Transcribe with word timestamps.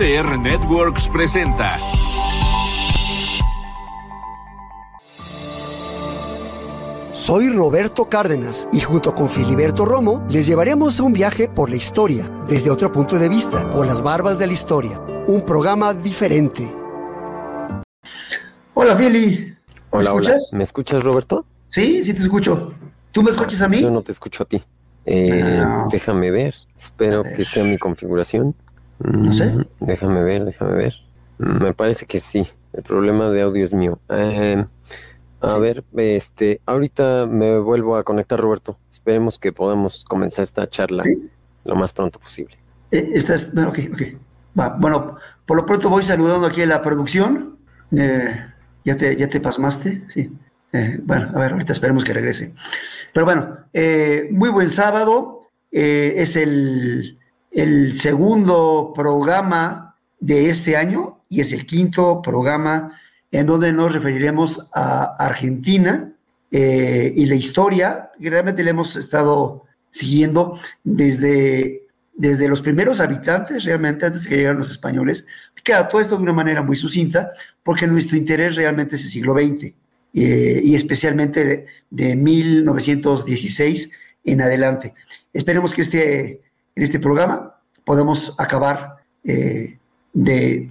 ADR 0.00 0.38
Networks 0.38 1.08
presenta. 1.08 1.76
Soy 7.12 7.50
Roberto 7.50 8.08
Cárdenas 8.08 8.68
y 8.72 8.80
junto 8.80 9.14
con 9.14 9.28
Filiberto 9.28 9.84
Romo 9.84 10.24
les 10.28 10.46
llevaremos 10.46 10.98
a 10.98 11.02
un 11.02 11.12
viaje 11.12 11.48
por 11.48 11.68
la 11.70 11.76
historia, 11.76 12.24
desde 12.48 12.70
otro 12.70 12.90
punto 12.90 13.18
de 13.18 13.28
vista, 13.28 13.68
por 13.70 13.86
las 13.86 14.02
barbas 14.02 14.38
de 14.38 14.46
la 14.46 14.52
historia. 14.54 15.00
Un 15.26 15.42
programa 15.44 15.92
diferente. 15.92 16.72
Hola, 18.74 18.96
Fili. 18.96 19.38
¿Me 19.38 19.56
Hola, 19.90 20.14
hola. 20.14 20.28
escuchas? 20.30 20.48
¿Me 20.52 20.64
escuchas, 20.64 21.02
Roberto? 21.04 21.44
Sí, 21.68 22.02
sí 22.02 22.14
te 22.14 22.22
escucho. 22.22 22.72
¿Tú 23.12 23.22
me 23.22 23.30
escuchas 23.30 23.60
a 23.60 23.68
mí? 23.68 23.80
Yo 23.80 23.90
no 23.90 24.02
te 24.02 24.12
escucho 24.12 24.44
a 24.44 24.46
ti. 24.46 24.62
Eh, 25.04 25.62
Ah. 25.66 25.86
Déjame 25.90 26.30
ver. 26.30 26.54
Espero 26.78 27.22
ver. 27.22 27.36
que 27.36 27.44
sea 27.44 27.64
mi 27.64 27.76
configuración. 27.76 28.54
No 29.00 29.32
sé. 29.32 29.46
Mm, 29.46 29.64
Déjame 29.80 30.22
ver, 30.22 30.44
déjame 30.44 30.74
ver. 30.74 30.94
Mm, 31.38 31.62
Me 31.64 31.74
parece 31.74 32.06
que 32.06 32.20
sí. 32.20 32.46
El 32.72 32.82
problema 32.82 33.30
de 33.30 33.42
audio 33.42 33.64
es 33.64 33.72
mío. 33.74 33.98
Eh, 34.10 34.62
a 35.40 35.58
ver, 35.58 35.84
este, 35.96 36.60
ahorita 36.66 37.26
me 37.26 37.58
vuelvo 37.58 37.96
a 37.96 38.04
conectar, 38.04 38.38
Roberto. 38.38 38.78
Esperemos 38.90 39.38
que 39.38 39.52
podamos 39.52 40.04
comenzar 40.04 40.42
esta 40.42 40.68
charla 40.68 41.02
Sí. 41.04 41.28
lo 41.64 41.74
más 41.76 41.92
pronto 41.92 42.18
posible. 42.20 42.56
Eh, 42.90 43.10
estás, 43.14 43.54
bueno, 43.54 43.70
ok, 43.70 43.78
ok. 43.94 44.02
Va, 44.58 44.76
bueno, 44.78 45.16
por 45.46 45.56
lo 45.56 45.64
pronto 45.66 45.88
voy 45.88 46.02
saludando 46.02 46.46
aquí 46.46 46.62
a 46.62 46.66
la 46.66 46.82
producción. 46.82 47.56
Eh, 47.96 48.36
¿ya, 48.84 48.96
te, 48.96 49.16
¿Ya 49.16 49.28
te 49.28 49.40
pasmaste? 49.40 50.02
Sí. 50.12 50.30
Eh, 50.72 51.00
bueno, 51.02 51.30
a 51.34 51.38
ver, 51.40 51.52
ahorita 51.52 51.72
esperemos 51.72 52.04
que 52.04 52.12
regrese. 52.12 52.54
Pero 53.12 53.24
bueno, 53.26 53.56
muy 54.30 54.50
buen 54.50 54.70
sábado. 54.70 55.48
Es 55.72 56.36
el, 56.36 57.18
el 57.50 57.96
segundo 57.96 58.92
programa 58.94 59.96
de 60.18 60.50
este 60.50 60.76
año 60.76 61.20
y 61.28 61.40
es 61.40 61.52
el 61.52 61.66
quinto 61.66 62.20
programa 62.22 62.98
en 63.30 63.46
donde 63.46 63.72
nos 63.72 63.92
referiremos 63.92 64.68
a 64.72 65.16
Argentina 65.18 66.12
eh, 66.50 67.12
y 67.14 67.26
la 67.26 67.36
historia, 67.36 68.10
realmente 68.18 68.64
le 68.64 68.70
hemos 68.70 68.96
estado 68.96 69.64
siguiendo 69.92 70.58
desde, 70.82 71.82
desde 72.14 72.48
los 72.48 72.60
primeros 72.60 73.00
habitantes, 73.00 73.64
realmente 73.64 74.06
antes 74.06 74.24
de 74.24 74.28
que 74.28 74.36
llegaran 74.36 74.58
los 74.58 74.70
españoles. 74.70 75.26
Claro, 75.62 75.88
todo 75.88 76.00
esto 76.00 76.16
de 76.16 76.22
una 76.22 76.32
manera 76.32 76.62
muy 76.62 76.76
sucinta, 76.76 77.32
porque 77.62 77.86
nuestro 77.86 78.16
interés 78.16 78.56
realmente 78.56 78.96
es 78.96 79.02
el 79.02 79.08
siglo 79.08 79.34
XX 79.34 79.72
eh, 80.14 80.60
y 80.64 80.74
especialmente 80.74 81.66
de 81.88 82.16
1916 82.16 83.90
en 84.24 84.40
adelante. 84.40 84.94
Esperemos 85.32 85.72
que 85.72 85.82
este, 85.82 86.40
en 86.74 86.82
este 86.82 86.98
programa 86.98 87.56
podamos 87.84 88.34
acabar 88.38 88.96
eh, 89.24 89.78
de, 90.12 90.68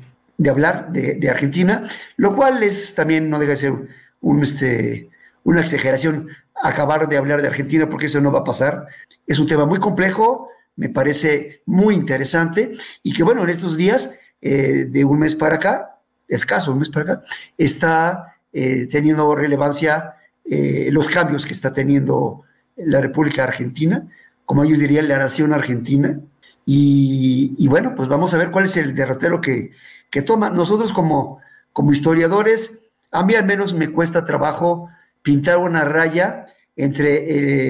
hablar 0.50 0.92
de, 0.92 1.16
de 1.16 1.30
Argentina, 1.30 1.84
lo 2.18 2.36
cual 2.36 2.64
es 2.64 2.96
también 2.96 3.30
no 3.30 3.40
deja 3.40 3.52
de 3.52 3.58
ser 3.58 3.74
un, 4.22 4.44
este, 4.44 5.10
una 5.44 5.62
exageración 5.62 6.30
acabar 6.62 7.08
de 7.08 7.18
hablar 7.18 7.42
de 7.42 7.48
Argentina 7.48 7.88
porque 7.90 8.08
eso 8.08 8.22
no 8.22 8.32
va 8.32 8.40
a 8.40 8.44
pasar. 8.44 8.88
Es 9.26 9.40
un 9.40 9.48
tema 9.48 9.66
muy 9.66 9.80
complejo, 9.80 10.50
me 10.76 10.90
parece 10.90 11.62
muy 11.66 11.96
interesante 11.96 12.74
y 13.04 13.14
que 13.14 13.24
bueno, 13.24 13.44
en 13.44 13.50
estos 13.50 13.76
días, 13.76 14.18
eh, 14.42 14.88
de 14.90 15.04
un 15.04 15.20
mes 15.20 15.36
para 15.36 15.56
acá, 15.56 16.00
escaso 16.28 16.72
un 16.72 16.80
mes 16.80 16.90
para 16.90 17.14
acá, 17.14 17.24
está 17.58 18.38
eh, 18.54 18.88
teniendo 18.90 19.36
relevancia 19.36 20.16
eh, 20.46 20.90
los 20.92 21.10
cambios 21.10 21.46
que 21.46 21.54
está 21.54 21.74
teniendo 21.74 22.44
la 22.78 23.02
República 23.02 23.44
Argentina, 23.44 24.08
como 24.50 24.64
ellos 24.64 24.80
dirían, 24.80 25.08
la 25.08 25.20
nación 25.20 25.54
argentina. 25.54 26.20
Y, 26.66 27.54
y 27.56 27.68
bueno, 27.68 27.94
pues 27.96 28.08
vamos 28.08 28.34
a 28.34 28.38
ver 28.40 28.50
cuál 28.50 28.66
es 28.66 28.76
el 28.78 28.96
derrotero 28.96 29.40
que, 29.42 29.74
que 30.10 30.24
toma. 30.24 30.50
Nosotros 30.50 30.92
como, 30.92 31.38
como 31.72 31.94
historiadores, 31.94 32.82
a 33.12 33.22
mí 33.24 33.36
al 33.36 33.46
menos 33.46 33.76
me 33.76 33.92
cuesta 33.92 34.26
trabajo 34.26 34.90
pintar 35.22 35.60
una 35.60 35.86
raya 35.86 36.48
entre 36.76 37.14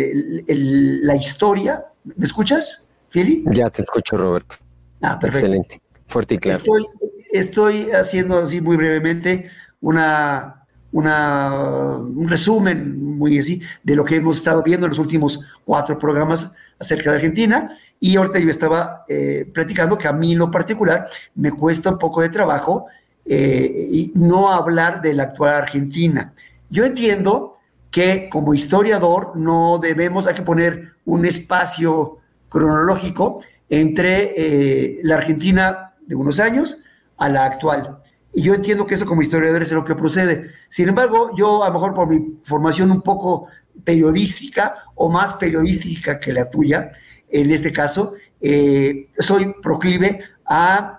eh, 0.08 0.12
el- 0.12 0.46
el- 0.48 1.06
la 1.06 1.18
historia. 1.18 1.84
¿Me 2.16 2.24
escuchas, 2.24 2.90
Fili? 3.10 3.44
Ya 3.48 3.70
te 3.70 3.82
escucho, 3.82 4.16
Roberto. 4.16 4.56
Ah, 5.02 5.20
perfecto. 5.20 5.48
Excelente. 5.48 5.82
Fuerte 6.08 6.36
y 6.36 6.38
claro. 6.38 6.60
Estoy, 6.60 6.88
estoy 7.34 7.92
haciendo 7.92 8.38
así 8.38 8.62
muy 8.62 8.78
brevemente 8.78 9.50
una, 9.82 10.64
una, 10.94 11.98
un 11.98 12.26
resumen 12.30 13.18
muy 13.18 13.38
así 13.38 13.62
de 13.84 13.96
lo 13.98 14.06
que 14.06 14.16
hemos 14.16 14.38
estado 14.38 14.64
viendo 14.64 14.86
en 14.86 14.92
los 14.92 15.00
últimos 15.00 15.42
cuatro 15.66 16.00
programas 16.00 16.54
acerca 16.80 17.12
de 17.12 17.18
Argentina. 17.18 17.78
Y 18.00 18.16
ahorita 18.16 18.40
yo 18.40 18.50
estaba 18.50 19.04
eh, 19.08 19.50
platicando 19.54 19.98
que 19.98 20.08
a 20.08 20.14
mí 20.14 20.32
en 20.32 20.40
lo 20.40 20.50
particular 20.50 21.08
me 21.36 21.52
cuesta 21.52 21.90
un 21.90 22.00
poco 22.00 22.22
de 22.22 22.30
trabajo 22.30 22.88
eh, 23.26 24.12
no 24.16 24.52
hablar 24.52 25.02
de 25.02 25.14
la 25.14 25.24
actual 25.24 25.54
Argentina. 25.54 26.34
Yo 26.70 26.86
entiendo 26.86 27.58
que 27.92 28.30
como 28.30 28.54
historiador 28.54 29.36
no 29.36 29.80
debemos, 29.80 30.28
hay 30.28 30.36
que 30.36 30.42
poner 30.42 30.94
un 31.06 31.26
espacio 31.26 32.20
cronológico 32.48 33.42
entre 33.70 34.34
eh, 34.36 35.00
la 35.04 35.16
Argentina 35.16 35.94
de 36.06 36.16
unos 36.16 36.40
años 36.40 36.82
a 37.18 37.30
la 37.30 37.46
actual. 37.46 38.00
Y 38.34 38.44
yo 38.44 38.54
entiendo 38.54 38.86
que 38.86 38.96
eso 38.96 39.06
como 39.06 39.22
historiador 39.22 39.62
es 39.62 39.72
lo 39.72 39.84
que 39.84 39.96
procede. 39.96 40.52
Sin 40.70 40.88
embargo, 40.88 41.32
yo 41.36 41.64
a 41.64 41.68
lo 41.68 41.74
mejor 41.74 41.94
por 41.94 42.08
mi 42.08 42.40
formación 42.44 42.92
un 42.92 43.02
poco 43.02 43.48
periodística 43.84 44.84
o 44.96 45.10
más 45.10 45.34
periodística 45.34 46.20
que 46.20 46.34
la 46.34 46.50
tuya, 46.50 46.92
en 47.30 47.52
este 47.52 47.72
caso, 47.72 48.16
eh, 48.42 49.10
soy 49.18 49.54
proclive 49.62 50.22
a, 50.46 50.96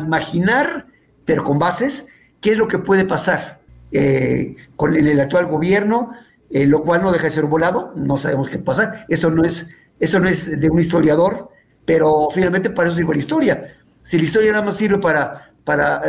imaginar, 0.00 0.86
pero 1.24 1.42
con 1.42 1.58
bases, 1.58 2.08
qué 2.40 2.52
es 2.52 2.58
lo 2.58 2.68
que 2.68 2.78
puede 2.78 3.04
pasar 3.04 3.58
eh, 3.90 4.54
con 4.76 4.94
el, 4.94 5.18
actual 5.18 5.46
gobierno, 5.46 6.12
eh, 6.50 6.66
lo 6.66 6.82
cual 6.82 7.02
no 7.02 7.10
deja 7.10 7.24
de 7.24 7.30
ser 7.30 7.46
volado, 7.46 7.92
no 7.96 8.16
sabemos 8.16 8.48
qué 8.48 8.58
pasa, 8.58 9.04
eso 9.08 9.28
no 9.30 9.44
es, 9.44 9.74
eso 9.98 10.20
no 10.20 10.28
es 10.28 10.60
de 10.60 10.70
un 10.70 10.78
historiador, 10.78 11.50
pero 11.84 12.28
finalmente 12.32 12.70
para 12.70 12.90
eso 12.90 12.98
sirve 12.98 13.14
la 13.14 13.18
historia. 13.18 13.76
Si 14.02 14.18
la 14.18 14.24
historia 14.24 14.52
nada 14.52 14.64
más 14.64 14.76
sirve 14.76 14.98
para, 14.98 15.50
para 15.64 16.02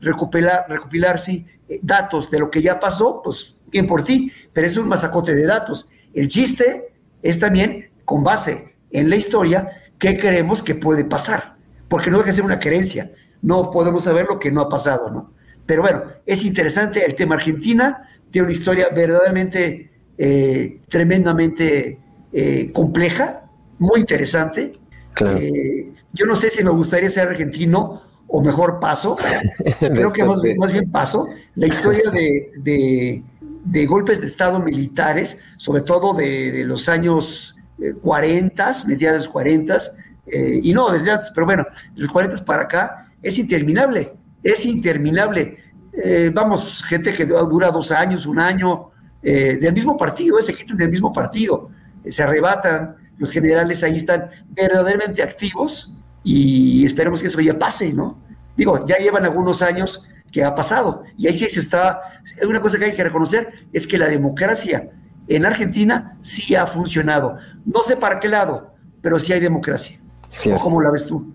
recopilar, 0.00 0.64
recopilar 0.68 1.20
sí, 1.20 1.46
datos 1.80 2.28
de 2.28 2.40
lo 2.40 2.50
que 2.50 2.60
ya 2.60 2.80
pasó, 2.80 3.20
pues 3.22 3.54
bien 3.70 3.86
por 3.86 4.04
ti, 4.04 4.32
pero 4.52 4.66
es 4.66 4.76
un 4.76 4.88
masacote 4.88 5.34
de 5.34 5.46
datos. 5.46 5.88
El 6.12 6.28
chiste 6.28 6.92
es 7.22 7.38
también 7.38 7.90
con 8.04 8.24
base 8.24 8.74
en 8.90 9.08
la 9.08 9.16
historia 9.16 9.68
qué 9.98 10.16
creemos 10.16 10.62
que 10.62 10.74
puede 10.74 11.04
pasar, 11.04 11.56
porque 11.88 12.10
no 12.10 12.18
deja 12.18 12.28
de 12.28 12.36
ser 12.36 12.44
una 12.44 12.58
creencia, 12.58 13.12
no 13.42 13.70
podemos 13.70 14.04
saber 14.04 14.26
lo 14.26 14.38
que 14.38 14.50
no 14.50 14.62
ha 14.62 14.68
pasado, 14.68 15.10
¿no? 15.10 15.32
Pero 15.66 15.82
bueno, 15.82 16.02
es 16.26 16.44
interesante 16.44 17.04
el 17.04 17.14
tema 17.14 17.36
Argentina, 17.36 18.08
tiene 18.30 18.46
una 18.46 18.52
historia 18.52 18.88
verdaderamente 18.94 19.90
eh, 20.18 20.80
tremendamente 20.88 21.98
eh, 22.32 22.70
compleja, 22.72 23.42
muy 23.78 24.00
interesante. 24.00 24.72
Claro. 25.14 25.38
Eh, 25.38 25.92
yo 26.12 26.26
no 26.26 26.34
sé 26.34 26.50
si 26.50 26.64
me 26.64 26.70
gustaría 26.70 27.08
ser 27.08 27.28
argentino 27.28 28.02
o 28.26 28.42
mejor 28.42 28.80
paso, 28.80 29.16
creo 29.78 30.12
que 30.12 30.24
más, 30.24 30.72
bien 30.72 30.90
paso. 30.90 31.28
La 31.56 31.66
historia 31.66 32.10
de, 32.10 32.52
de- 32.58 33.22
de 33.64 33.86
golpes 33.86 34.20
de 34.20 34.26
Estado 34.26 34.60
militares, 34.60 35.40
sobre 35.56 35.82
todo 35.82 36.14
de, 36.14 36.64
los 36.64 36.88
años 36.88 37.56
eh, 37.78 37.94
40, 38.00 38.72
mediados 38.86 39.14
de 39.14 39.18
los 39.18 39.28
40, 39.28 39.78
eh, 40.26 40.60
y 40.62 40.72
no 40.72 40.90
desde 40.90 41.10
antes, 41.10 41.30
pero 41.34 41.46
bueno, 41.46 41.66
los 41.94 42.10
40 42.10 42.44
para 42.44 42.62
acá, 42.62 43.08
es 43.22 43.38
interminable, 43.38 44.12
es 44.42 44.64
interminable. 44.64 45.58
Eh, 45.92 46.30
vamos, 46.32 46.82
gente 46.84 47.12
que 47.12 47.26
dura 47.26 47.70
dos 47.70 47.90
años, 47.90 48.26
un 48.26 48.38
año, 48.38 48.90
eh, 49.22 49.58
del 49.60 49.74
mismo 49.74 49.96
partido, 49.96 50.38
eh, 50.38 50.42
se 50.42 50.54
quitan 50.54 50.78
del 50.78 50.88
mismo 50.88 51.12
partido, 51.12 51.70
eh, 52.04 52.10
se 52.10 52.22
arrebatan, 52.22 52.96
los 53.18 53.30
generales 53.30 53.84
ahí 53.84 53.96
están 53.96 54.30
verdaderamente 54.48 55.22
activos 55.22 55.94
y 56.24 56.86
esperemos 56.86 57.20
que 57.20 57.26
eso 57.26 57.40
ya 57.40 57.58
pase, 57.58 57.92
¿no? 57.92 58.18
Digo, 58.56 58.86
ya 58.86 58.96
llevan 58.96 59.24
algunos 59.24 59.60
años 59.60 60.08
que 60.32 60.44
ha 60.44 60.54
pasado 60.54 61.02
y 61.16 61.26
ahí 61.26 61.34
sí 61.34 61.48
se 61.48 61.60
está, 61.60 62.00
una 62.46 62.60
cosa 62.60 62.78
que 62.78 62.86
hay 62.86 62.94
que 62.94 63.04
reconocer 63.04 63.52
es 63.72 63.86
que 63.86 63.98
la 63.98 64.08
democracia 64.08 64.90
en 65.28 65.46
Argentina 65.46 66.18
sí 66.22 66.54
ha 66.54 66.66
funcionado. 66.66 67.38
No 67.64 67.82
sé 67.84 67.96
para 67.96 68.18
qué 68.18 68.28
lado, 68.28 68.74
pero 69.00 69.18
sí 69.18 69.32
hay 69.32 69.40
democracia. 69.40 70.00
¿O 70.22 70.26
Cierto. 70.26 70.62
cómo 70.62 70.82
la 70.82 70.90
ves 70.90 71.06
tú? 71.06 71.32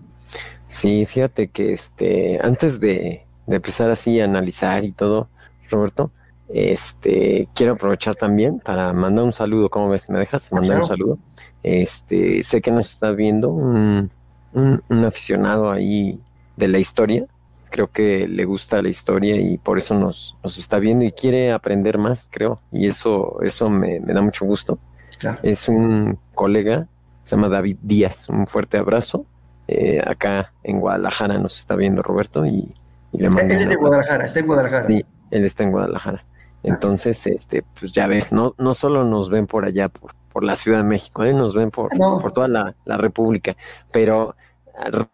Sí, 0.66 1.06
fíjate 1.06 1.48
que 1.48 1.72
este, 1.72 2.38
antes 2.42 2.78
de, 2.80 3.24
de 3.46 3.56
empezar 3.56 3.90
así 3.90 4.20
a 4.20 4.24
analizar 4.24 4.84
y 4.84 4.92
todo, 4.92 5.28
Roberto, 5.70 6.10
este, 6.48 7.48
quiero 7.54 7.72
aprovechar 7.72 8.14
también 8.14 8.60
para 8.60 8.92
mandar 8.92 9.24
un 9.24 9.32
saludo. 9.32 9.68
¿Cómo 9.70 9.88
ves? 9.88 10.10
¿Me 10.10 10.18
dejas 10.18 10.52
mandar 10.52 10.78
claro. 10.78 10.82
un 10.82 10.88
saludo? 10.88 11.18
Este, 11.62 12.42
sé 12.42 12.60
que 12.60 12.70
nos 12.70 12.86
está 12.92 13.12
viendo 13.12 13.50
un, 13.50 14.10
un, 14.52 14.82
un 14.88 15.04
aficionado 15.04 15.70
ahí 15.70 16.20
de 16.56 16.68
la 16.68 16.78
historia. 16.78 17.26
Creo 17.70 17.90
que 17.90 18.26
le 18.28 18.44
gusta 18.44 18.82
la 18.82 18.88
historia 18.88 19.36
y 19.36 19.58
por 19.58 19.78
eso 19.78 19.94
nos, 19.94 20.36
nos 20.42 20.58
está 20.58 20.78
viendo 20.78 21.04
y 21.04 21.12
quiere 21.12 21.52
aprender 21.52 21.98
más, 21.98 22.28
creo. 22.30 22.60
Y 22.72 22.86
eso, 22.86 23.40
eso 23.42 23.70
me, 23.70 24.00
me 24.00 24.12
da 24.12 24.20
mucho 24.20 24.44
gusto. 24.44 24.78
Claro. 25.18 25.38
Es 25.42 25.68
un 25.68 26.18
colega, 26.34 26.88
se 27.22 27.36
llama 27.36 27.48
David 27.48 27.78
Díaz. 27.82 28.28
Un 28.28 28.46
fuerte 28.46 28.78
abrazo. 28.78 29.26
eh, 29.68 30.00
acá 30.06 30.52
en 30.62 30.78
Guadalajara 30.78 31.38
nos 31.38 31.58
está 31.58 31.74
viendo 31.74 32.02
Roberto 32.02 32.46
y, 32.46 32.72
le 33.12 33.28
mando. 33.30 33.54
Él 33.54 33.62
es 33.62 33.68
de 33.68 33.76
Guadalajara, 33.76 34.24
está 34.24 34.40
en 34.40 34.46
Guadalajara. 34.46 34.86
Sí, 34.86 35.04
él 35.30 35.44
está 35.44 35.64
en 35.64 35.72
Guadalajara. 35.72 36.24
Entonces, 36.62 37.26
este, 37.26 37.64
pues 37.78 37.92
ya 37.92 38.06
ves, 38.06 38.32
no, 38.32 38.54
no 38.58 38.74
solo 38.74 39.04
nos 39.04 39.30
ven 39.30 39.46
por 39.46 39.64
allá, 39.64 39.88
por, 39.88 40.14
por 40.32 40.44
la 40.44 40.56
Ciudad 40.56 40.78
de 40.78 40.84
México, 40.84 41.24
¿eh? 41.24 41.32
nos 41.32 41.54
ven 41.54 41.70
por, 41.70 41.96
por 41.96 42.32
toda 42.32 42.48
la, 42.48 42.96
República, 42.98 43.56
pero 43.92 44.34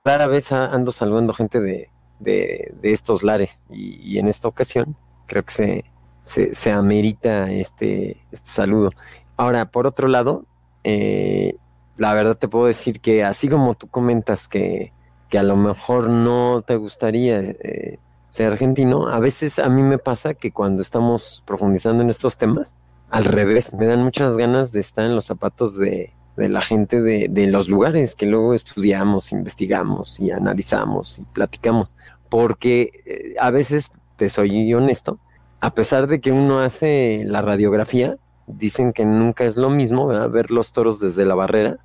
rara 0.04 0.26
vez 0.26 0.50
ando 0.50 0.90
saludando 0.92 1.34
gente 1.34 1.60
de, 1.60 1.90
de, 2.22 2.74
estos 2.82 3.22
lares 3.22 3.62
y, 3.70 4.18
en 4.18 4.28
esta 4.28 4.48
ocasión 4.48 4.96
creo 5.26 5.44
que 5.44 5.52
se, 5.52 5.84
se, 6.22 6.54
se 6.54 6.72
amerita 6.72 7.50
este, 7.50 8.22
este 8.30 8.50
saludo. 8.50 8.90
Ahora, 9.36 9.70
por 9.70 9.86
otro 9.86 10.08
lado, 10.08 10.44
eh, 10.84 11.56
la 11.96 12.14
verdad 12.14 12.36
te 12.36 12.48
puedo 12.48 12.66
decir 12.66 13.00
que 13.00 13.24
así 13.24 13.48
como 13.48 13.74
tú 13.74 13.88
comentas 13.88 14.48
que, 14.48 14.92
que 15.28 15.38
a 15.38 15.42
lo 15.42 15.56
mejor 15.56 16.08
no 16.08 16.62
te 16.66 16.76
gustaría 16.76 17.40
eh, 17.40 17.98
ser 18.30 18.52
argentino, 18.52 19.08
a 19.08 19.20
veces 19.20 19.58
a 19.58 19.68
mí 19.68 19.82
me 19.82 19.98
pasa 19.98 20.34
que 20.34 20.52
cuando 20.52 20.82
estamos 20.82 21.42
profundizando 21.46 22.02
en 22.02 22.10
estos 22.10 22.36
temas, 22.36 22.76
al 23.10 23.24
revés, 23.24 23.74
me 23.74 23.86
dan 23.86 24.02
muchas 24.02 24.36
ganas 24.36 24.72
de 24.72 24.80
estar 24.80 25.04
en 25.04 25.14
los 25.14 25.26
zapatos 25.26 25.76
de, 25.76 26.12
de 26.36 26.48
la 26.48 26.60
gente 26.60 27.00
de, 27.00 27.28
de, 27.28 27.46
los 27.48 27.68
lugares 27.68 28.14
que 28.14 28.26
luego 28.26 28.54
estudiamos, 28.54 29.32
investigamos 29.32 30.18
y 30.18 30.30
analizamos 30.30 31.18
y 31.18 31.24
platicamos, 31.24 31.94
porque 32.28 33.02
eh, 33.04 33.34
a 33.38 33.50
veces, 33.50 33.92
te 34.16 34.28
soy 34.28 34.72
honesto, 34.72 35.18
a 35.60 35.74
pesar 35.74 36.06
de 36.06 36.20
que 36.20 36.32
uno 36.32 36.60
hace 36.60 37.22
la 37.26 37.42
radiografía, 37.42 38.16
dicen 38.46 38.92
que 38.92 39.04
nunca 39.04 39.44
es 39.44 39.56
lo 39.56 39.70
mismo 39.70 40.06
ver 40.06 40.50
los 40.50 40.72
toros 40.72 41.00
desde 41.00 41.24
la 41.24 41.34
barrera 41.34 41.78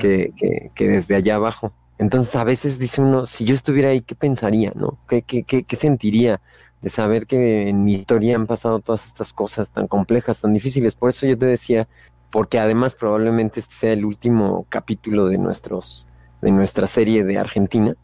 que, 0.00 0.32
que, 0.74 0.88
desde 0.88 1.16
allá 1.16 1.36
abajo. 1.36 1.72
Entonces 1.98 2.34
a 2.36 2.44
veces 2.44 2.78
dice 2.78 3.00
uno, 3.00 3.26
si 3.26 3.44
yo 3.44 3.54
estuviera 3.54 3.90
ahí, 3.90 4.00
¿qué 4.00 4.14
pensaría? 4.14 4.72
¿no? 4.74 4.98
¿Qué, 5.08 5.22
qué, 5.22 5.44
qué, 5.44 5.62
qué 5.64 5.76
sentiría 5.76 6.40
de 6.82 6.90
saber 6.90 7.26
que 7.26 7.68
en 7.68 7.84
mi 7.84 7.94
historia 7.94 8.36
han 8.36 8.46
pasado 8.46 8.80
todas 8.80 9.06
estas 9.06 9.32
cosas 9.32 9.72
tan 9.72 9.86
complejas, 9.86 10.40
tan 10.40 10.52
difíciles? 10.52 10.94
Por 10.94 11.10
eso 11.10 11.26
yo 11.26 11.38
te 11.38 11.46
decía, 11.46 11.88
porque 12.34 12.58
además 12.58 12.96
probablemente 12.96 13.60
este 13.60 13.76
sea 13.76 13.92
el 13.92 14.04
último 14.04 14.66
capítulo 14.68 15.26
de 15.26 15.38
nuestros 15.38 16.08
de 16.42 16.50
nuestra 16.50 16.88
serie 16.88 17.22
de 17.22 17.38
Argentina, 17.38 17.94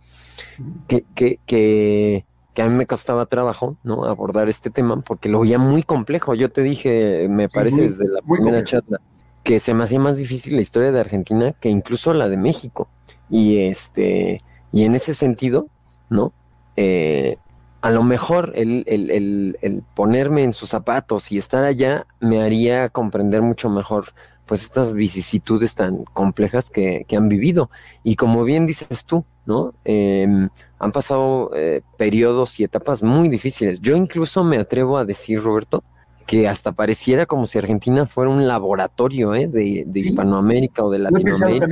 que, 0.86 1.04
que, 1.16 1.40
que 1.46 2.24
que 2.54 2.62
a 2.62 2.68
mí 2.68 2.76
me 2.76 2.86
costaba 2.86 3.26
trabajo, 3.26 3.76
¿no? 3.82 4.04
Abordar 4.04 4.48
este 4.48 4.70
tema 4.70 5.00
porque 5.00 5.28
lo 5.28 5.40
veía 5.40 5.58
muy 5.58 5.82
complejo. 5.82 6.36
Yo 6.36 6.48
te 6.48 6.62
dije, 6.62 7.26
me 7.28 7.48
parece 7.48 7.82
desde 7.90 8.06
la 8.06 8.20
primera 8.22 8.62
charla, 8.62 9.00
que 9.42 9.58
se 9.58 9.74
me 9.74 9.82
hacía 9.82 9.98
más 9.98 10.16
difícil 10.16 10.54
la 10.54 10.62
historia 10.62 10.92
de 10.92 11.00
Argentina 11.00 11.52
que 11.60 11.68
incluso 11.68 12.14
la 12.14 12.28
de 12.28 12.36
México. 12.36 12.88
Y 13.30 13.58
este, 13.62 14.42
y 14.70 14.84
en 14.84 14.94
ese 14.94 15.12
sentido, 15.12 15.66
¿no? 16.08 16.32
Eh, 16.76 17.36
a 17.82 17.90
lo 17.90 18.02
mejor 18.02 18.52
el, 18.54 18.84
el, 18.86 19.10
el, 19.10 19.58
el, 19.62 19.82
ponerme 19.94 20.44
en 20.44 20.52
sus 20.52 20.70
zapatos 20.70 21.32
y 21.32 21.38
estar 21.38 21.64
allá 21.64 22.06
me 22.20 22.42
haría 22.42 22.88
comprender 22.88 23.42
mucho 23.42 23.70
mejor 23.70 24.12
pues 24.50 24.64
estas 24.64 24.94
vicisitudes 24.94 25.76
tan 25.76 26.02
complejas 26.06 26.70
que, 26.70 27.06
han 27.16 27.28
vivido. 27.28 27.70
Y 28.02 28.16
como 28.16 28.42
bien 28.42 28.66
dices 28.66 29.04
tú, 29.04 29.24
¿no? 29.46 29.74
Em, 29.84 30.48
han 30.80 30.90
pasado 30.90 31.52
eh, 31.54 31.82
periodos 31.96 32.58
y 32.58 32.64
etapas 32.64 33.04
muy 33.04 33.28
difíciles. 33.28 33.80
Yo 33.80 33.94
incluso 33.94 34.42
me 34.42 34.56
atrevo 34.56 34.98
a 34.98 35.04
decir, 35.04 35.40
Roberto, 35.40 35.84
que 36.26 36.48
hasta 36.48 36.72
pareciera 36.72 37.26
como 37.26 37.46
si 37.46 37.58
Argentina 37.58 38.06
fuera 38.06 38.28
un 38.28 38.48
laboratorio 38.48 39.36
¿eh? 39.36 39.46
de, 39.46 39.86
Hispanoamérica 39.94 40.84
o 40.84 40.90
de 40.90 40.98
Latinoamérica. 40.98 41.68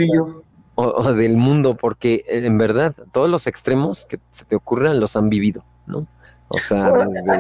O, 0.77 1.13
del 1.13 1.37
mundo, 1.37 1.77
porque 1.77 2.25
en 2.29 2.57
verdad 2.59 2.95
todos 3.11 3.29
los 3.29 3.49
extremos 3.49 4.07
que 4.07 4.21
se 4.31 4.45
te 4.45 4.55
ocurran 4.55 5.01
los 5.01 5.17
han 5.17 5.29
vivido, 5.29 5.65
¿no? 5.89 6.07
O 6.51 6.59
sea, 6.59 6.87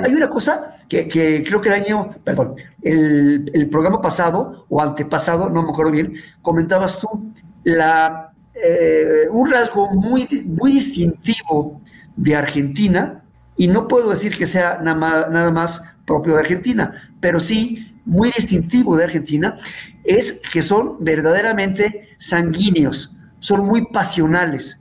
hay 0.05 0.13
una 0.13 0.29
cosa 0.29 0.77
que, 0.89 1.09
creo 1.09 1.61
que 1.61 1.69
el 1.69 1.75
año, 1.75 2.11
perdón, 2.25 2.57
el, 2.83 3.69
programa 3.71 4.03
pasado 4.03 4.67
o 4.69 4.83
antepasado, 4.83 5.49
no 5.49 5.63
me 5.63 5.71
acuerdo 5.71 5.93
bien, 5.93 6.15
comentabas 6.43 6.99
tú, 6.99 7.33
la, 7.65 8.33
eh, 8.55 9.27
un 9.31 9.51
rasgo 9.51 9.91
muy, 9.93 10.27
muy 10.47 10.73
distintivo 10.73 11.81
de 12.17 12.37
Argentina, 12.37 13.23
y 13.57 13.67
no 13.67 13.89
puedo 13.89 14.11
decir 14.11 14.37
que 14.37 14.47
sea 14.47 14.79
nada 14.83 14.97
más, 14.97 15.31
nada 15.31 15.51
más 15.51 15.83
propio 16.07 16.35
de 16.35 16.41
Argentina, 16.41 17.11
pero 17.21 17.41
sí 17.41 17.95
muy 18.05 18.31
distintivo 18.31 18.97
de 18.97 19.05
Argentina, 19.05 19.57
es 20.05 20.41
que 20.53 20.63
son 20.63 20.97
verdaderamente 21.01 22.09
sanguíneos, 22.19 23.17
son 23.41 23.67
muy 23.67 23.87
pasionales. 23.87 24.81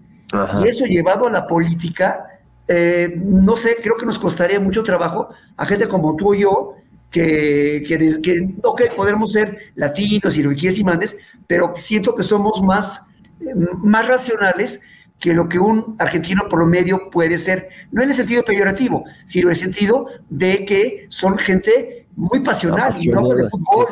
y 0.61 0.67
eso 0.67 0.85
llevado 0.85 1.27
a 1.27 1.31
la 1.31 1.47
política 1.47 2.36
eh, 2.67 3.19
no 3.23 3.55
sé, 3.55 3.77
creo 3.81 3.97
que 3.97 4.05
nos 4.05 4.19
costaría 4.19 4.59
mucho 4.59 4.83
trabajo 4.83 5.29
a 5.55 5.65
gente 5.65 5.87
como 5.87 6.15
tú 6.15 6.33
y 6.33 6.41
yo, 6.41 6.75
que, 7.09 7.83
que, 7.87 8.21
que 8.21 8.49
ok, 8.63 8.81
podemos 8.95 9.31
ser 9.31 9.71
latinos 9.75 10.35
y 10.37 10.43
lo 10.43 10.49
que 10.49 10.57
quieres 10.57 10.79
y 10.79 10.83
mandes, 10.83 11.17
pero 11.47 11.73
siento 11.77 12.13
que 12.15 12.23
somos 12.23 12.61
más, 12.61 13.07
eh, 13.39 13.53
más 13.77 14.07
racionales 14.07 14.81
que 15.19 15.33
lo 15.33 15.47
que 15.47 15.57
un 15.57 15.95
argentino 15.97 16.43
promedio 16.49 17.09
puede 17.09 17.39
ser, 17.39 17.69
no 17.91 18.03
en 18.03 18.09
el 18.09 18.15
sentido 18.15 18.43
peyorativo, 18.43 19.05
sino 19.25 19.47
en 19.47 19.51
el 19.51 19.55
sentido 19.55 20.07
de 20.29 20.65
que 20.65 21.07
son 21.09 21.37
gente 21.37 22.07
muy 22.15 22.41
pasional, 22.41 22.93
no 23.05 23.29
de 23.29 23.49
fútbol, 23.49 23.87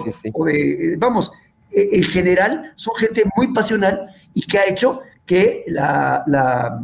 vamos, 0.98 1.32
en 1.72 2.04
general 2.04 2.74
son 2.76 2.96
gente 2.96 3.24
muy 3.36 3.54
pasional 3.54 4.08
y 4.34 4.46
que 4.46 4.58
ha 4.60 4.66
hecho 4.66 5.02
que 5.26 5.64
la 5.68 6.24
la 6.28 6.82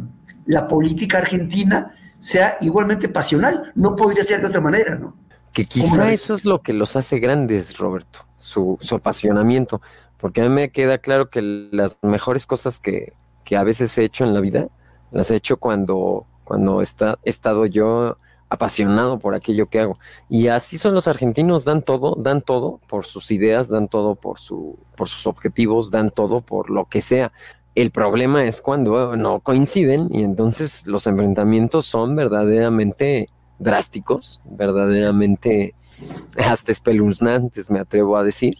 política 0.68 1.18
argentina 1.18 1.94
sea 2.20 2.56
igualmente 2.60 3.08
pasional. 3.08 3.72
No 3.74 3.96
podría 3.96 4.24
ser 4.24 4.40
de 4.40 4.46
otra 4.46 4.60
manera, 4.60 4.96
¿no? 4.96 5.14
Que 5.52 5.66
quizá 5.66 6.12
eso 6.12 6.34
es 6.34 6.44
lo 6.44 6.62
que 6.62 6.72
los 6.72 6.96
hace 6.96 7.18
grandes, 7.18 7.76
Roberto, 7.76 8.26
su, 8.36 8.78
apasionamiento. 8.90 9.82
Porque 10.16 10.40
a 10.40 10.44
mí 10.44 10.50
me 10.50 10.70
queda 10.70 10.98
claro 10.98 11.28
que 11.28 11.42
las 11.42 11.96
mejores 12.00 12.46
cosas 12.46 12.78
que, 12.78 13.12
a 13.54 13.64
veces 13.64 13.96
he 13.98 14.04
hecho 14.04 14.24
en 14.24 14.32
la 14.32 14.40
vida, 14.40 14.68
las 15.10 15.30
he 15.30 15.36
hecho 15.36 15.58
cuando, 15.58 16.26
cuando 16.44 16.80
está, 16.80 17.18
he 17.24 17.30
estado 17.30 17.66
yo 17.66 18.16
apasionado 18.48 19.18
por 19.18 19.34
aquello 19.34 19.66
que 19.66 19.80
hago. 19.80 19.98
Y 20.28 20.48
así 20.48 20.78
son 20.78 20.94
los 20.94 21.08
argentinos, 21.08 21.64
dan 21.64 21.82
todo, 21.82 22.14
dan 22.16 22.40
todo 22.40 22.80
por 22.86 23.04
sus 23.04 23.30
ideas, 23.30 23.68
dan 23.68 23.88
todo 23.88 24.14
por, 24.14 24.38
su, 24.38 24.78
por 24.96 25.08
sus 25.08 25.26
objetivos, 25.26 25.90
dan 25.90 26.10
todo 26.10 26.40
por 26.40 26.70
lo 26.70 26.84
que 26.84 27.00
sea. 27.00 27.32
El 27.74 27.90
problema 27.90 28.44
es 28.44 28.60
cuando 28.60 29.16
no 29.16 29.40
coinciden 29.40 30.08
y 30.10 30.24
entonces 30.24 30.86
los 30.86 31.06
enfrentamientos 31.06 31.86
son 31.86 32.14
verdaderamente 32.14 33.30
drásticos, 33.58 34.42
verdaderamente 34.44 35.74
hasta 36.36 36.72
espeluznantes, 36.72 37.70
me 37.70 37.80
atrevo 37.80 38.16
a 38.16 38.24
decir. 38.24 38.56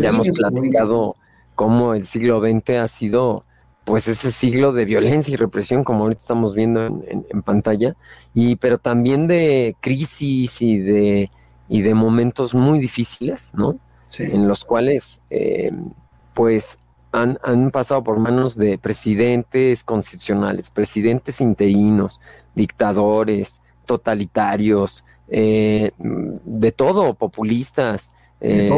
Ya 0.00 0.10
hemos 0.10 0.28
platicado 0.28 1.16
cómo 1.54 1.94
el 1.94 2.04
siglo 2.04 2.40
XX 2.40 2.70
ha 2.70 2.88
sido 2.88 3.44
pues 3.84 4.08
ese 4.08 4.30
siglo 4.30 4.72
de 4.72 4.84
violencia 4.84 5.32
y 5.32 5.36
represión 5.36 5.84
como 5.84 6.04
ahorita 6.04 6.20
estamos 6.20 6.54
viendo 6.54 6.86
en, 6.86 7.42
pantalla, 7.42 7.96
y 8.32 8.56
pero 8.56 8.78
también 8.78 9.26
de 9.26 9.76
crisis 9.80 10.62
y 10.62 10.78
de, 10.78 11.30
y 11.68 11.82
de 11.82 11.94
momentos 11.94 12.54
muy 12.54 12.78
difíciles, 12.78 13.52
¿no? 13.54 13.78
En 14.18 14.48
los 14.48 14.64
cuales 14.64 15.20
eh, 15.28 15.70
pues 16.34 16.78
han, 17.14 17.70
pasado 17.70 18.02
por 18.02 18.18
manos 18.18 18.56
de 18.56 18.76
presidentes 18.76 19.84
constitucionales, 19.84 20.70
presidentes 20.70 21.40
interinos, 21.40 22.20
dictadores, 22.54 23.60
totalitarios, 23.86 25.04
eh, 25.28 25.92
de 25.98 26.72
todo, 26.72 27.14
populistas, 27.14 28.12
eh, 28.40 28.70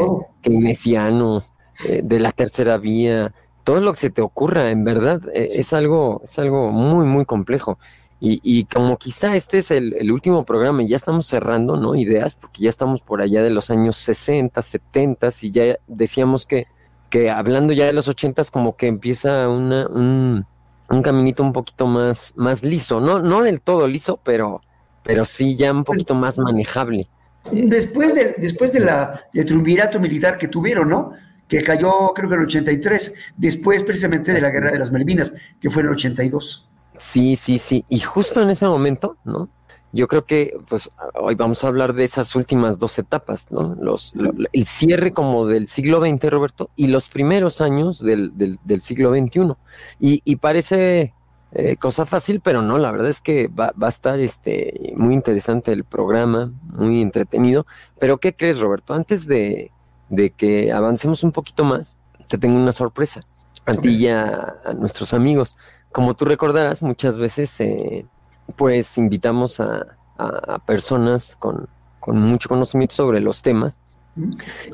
keynesianos, 0.42 1.54
eh, 1.88 2.02
de 2.04 2.20
la 2.20 2.32
tercera 2.32 2.76
vía, 2.76 3.32
todo 3.64 3.80
lo 3.80 3.92
que 3.92 4.00
se 4.00 4.10
te 4.10 4.22
ocurra, 4.22 4.70
en 4.70 4.84
verdad, 4.84 5.20
eh, 5.34 5.48
es 5.54 5.72
algo, 5.72 6.20
es 6.24 6.38
algo 6.38 6.70
muy, 6.70 7.06
muy 7.06 7.24
complejo. 7.24 7.78
Y, 8.20 8.40
y 8.42 8.64
como 8.64 8.96
quizá 8.96 9.34
este 9.34 9.58
es 9.58 9.70
el, 9.70 9.94
el, 9.94 10.10
último 10.12 10.44
programa 10.44 10.82
y 10.82 10.88
ya 10.88 10.96
estamos 10.96 11.26
cerrando, 11.26 11.76
¿no? 11.76 11.94
Ideas, 11.94 12.34
porque 12.34 12.62
ya 12.62 12.70
estamos 12.70 13.00
por 13.02 13.20
allá 13.20 13.42
de 13.42 13.50
los 13.50 13.68
años 13.70 13.96
60, 13.96 14.62
70 14.62 15.28
y 15.42 15.50
ya 15.50 15.78
decíamos 15.86 16.46
que 16.46 16.66
que 17.10 17.30
hablando 17.30 17.72
ya 17.72 17.86
de 17.86 17.92
los 17.92 18.08
ochentas 18.08 18.50
como 18.50 18.76
que 18.76 18.86
empieza 18.86 19.48
una, 19.48 19.86
un, 19.88 20.46
un, 20.90 21.02
caminito 21.02 21.42
un 21.42 21.52
poquito 21.52 21.86
más, 21.86 22.32
más 22.36 22.62
liso, 22.62 23.00
no, 23.00 23.18
no 23.18 23.42
del 23.42 23.60
todo 23.60 23.86
liso, 23.86 24.20
pero, 24.22 24.60
pero 25.02 25.24
sí 25.24 25.56
ya 25.56 25.72
un 25.72 25.84
poquito 25.84 26.14
más 26.14 26.38
manejable. 26.38 27.08
Después 27.50 28.14
de, 28.14 28.34
después 28.38 28.72
de 28.72 28.80
la, 28.80 29.24
del 29.32 29.44
triunvirato 29.44 30.00
militar 30.00 30.36
que 30.36 30.48
tuvieron, 30.48 30.88
¿no? 30.88 31.12
Que 31.46 31.62
cayó 31.62 32.12
creo 32.14 32.28
que 32.28 32.34
en 32.34 32.40
el 32.40 32.46
83, 32.46 33.14
después 33.36 33.84
precisamente 33.84 34.32
de 34.32 34.40
la 34.40 34.50
guerra 34.50 34.72
de 34.72 34.80
las 34.80 34.90
Malvinas, 34.90 35.32
que 35.60 35.70
fue 35.70 35.82
en 35.82 35.88
el 35.88 35.94
82. 35.94 36.68
Sí, 36.98 37.36
sí, 37.36 37.58
sí. 37.58 37.84
Y 37.88 38.00
justo 38.00 38.42
en 38.42 38.50
ese 38.50 38.66
momento, 38.66 39.16
¿no? 39.24 39.48
Yo 39.96 40.08
creo 40.08 40.26
que 40.26 40.56
pues 40.68 40.90
hoy 41.14 41.34
vamos 41.34 41.64
a 41.64 41.68
hablar 41.68 41.94
de 41.94 42.04
esas 42.04 42.36
últimas 42.36 42.78
dos 42.78 42.98
etapas, 42.98 43.50
¿no? 43.50 43.74
Los, 43.80 44.12
el 44.52 44.66
cierre 44.66 45.12
como 45.12 45.46
del 45.46 45.68
siglo 45.68 46.00
XX, 46.00 46.30
Roberto, 46.30 46.70
y 46.76 46.88
los 46.88 47.08
primeros 47.08 47.60
años 47.62 47.98
del, 47.98 48.32
del, 48.36 48.80
siglo 48.82 49.10
XXI. 49.12 49.54
Y, 49.98 50.20
y, 50.24 50.36
parece 50.36 51.14
eh, 51.52 51.76
cosa 51.76 52.04
fácil, 52.04 52.40
pero 52.40 52.60
no, 52.60 52.76
la 52.76 52.92
verdad 52.92 53.08
es 53.08 53.22
que 53.22 53.48
va, 53.48 53.72
va, 53.82 53.86
a 53.86 53.90
estar 53.90 54.20
este, 54.20 54.92
muy 54.96 55.14
interesante 55.14 55.72
el 55.72 55.84
programa, 55.84 56.52
muy 56.62 57.00
entretenido. 57.00 57.66
Pero 57.98 58.18
¿qué 58.18 58.36
crees, 58.36 58.60
Roberto? 58.60 58.92
Antes 58.92 59.26
de, 59.26 59.72
de 60.10 60.30
que 60.30 60.72
avancemos 60.72 61.24
un 61.24 61.32
poquito 61.32 61.64
más, 61.64 61.96
te 62.28 62.36
tengo 62.36 62.60
una 62.60 62.72
sorpresa. 62.72 63.22
A 63.64 63.72
ti 63.72 63.88
y 63.88 64.08
a, 64.08 64.56
nuestros 64.78 65.14
amigos. 65.14 65.56
Como 65.90 66.14
tú 66.14 66.26
recordarás, 66.26 66.82
muchas 66.82 67.18
veces 67.18 67.58
eh, 67.60 68.06
pues 68.54 68.98
invitamos 68.98 69.60
a, 69.60 69.96
a, 70.18 70.58
personas 70.60 71.36
con, 71.36 71.68
con 72.00 72.20
mucho 72.20 72.48
conocimiento 72.48 72.94
sobre 72.94 73.20
los 73.20 73.42
temas. 73.42 73.78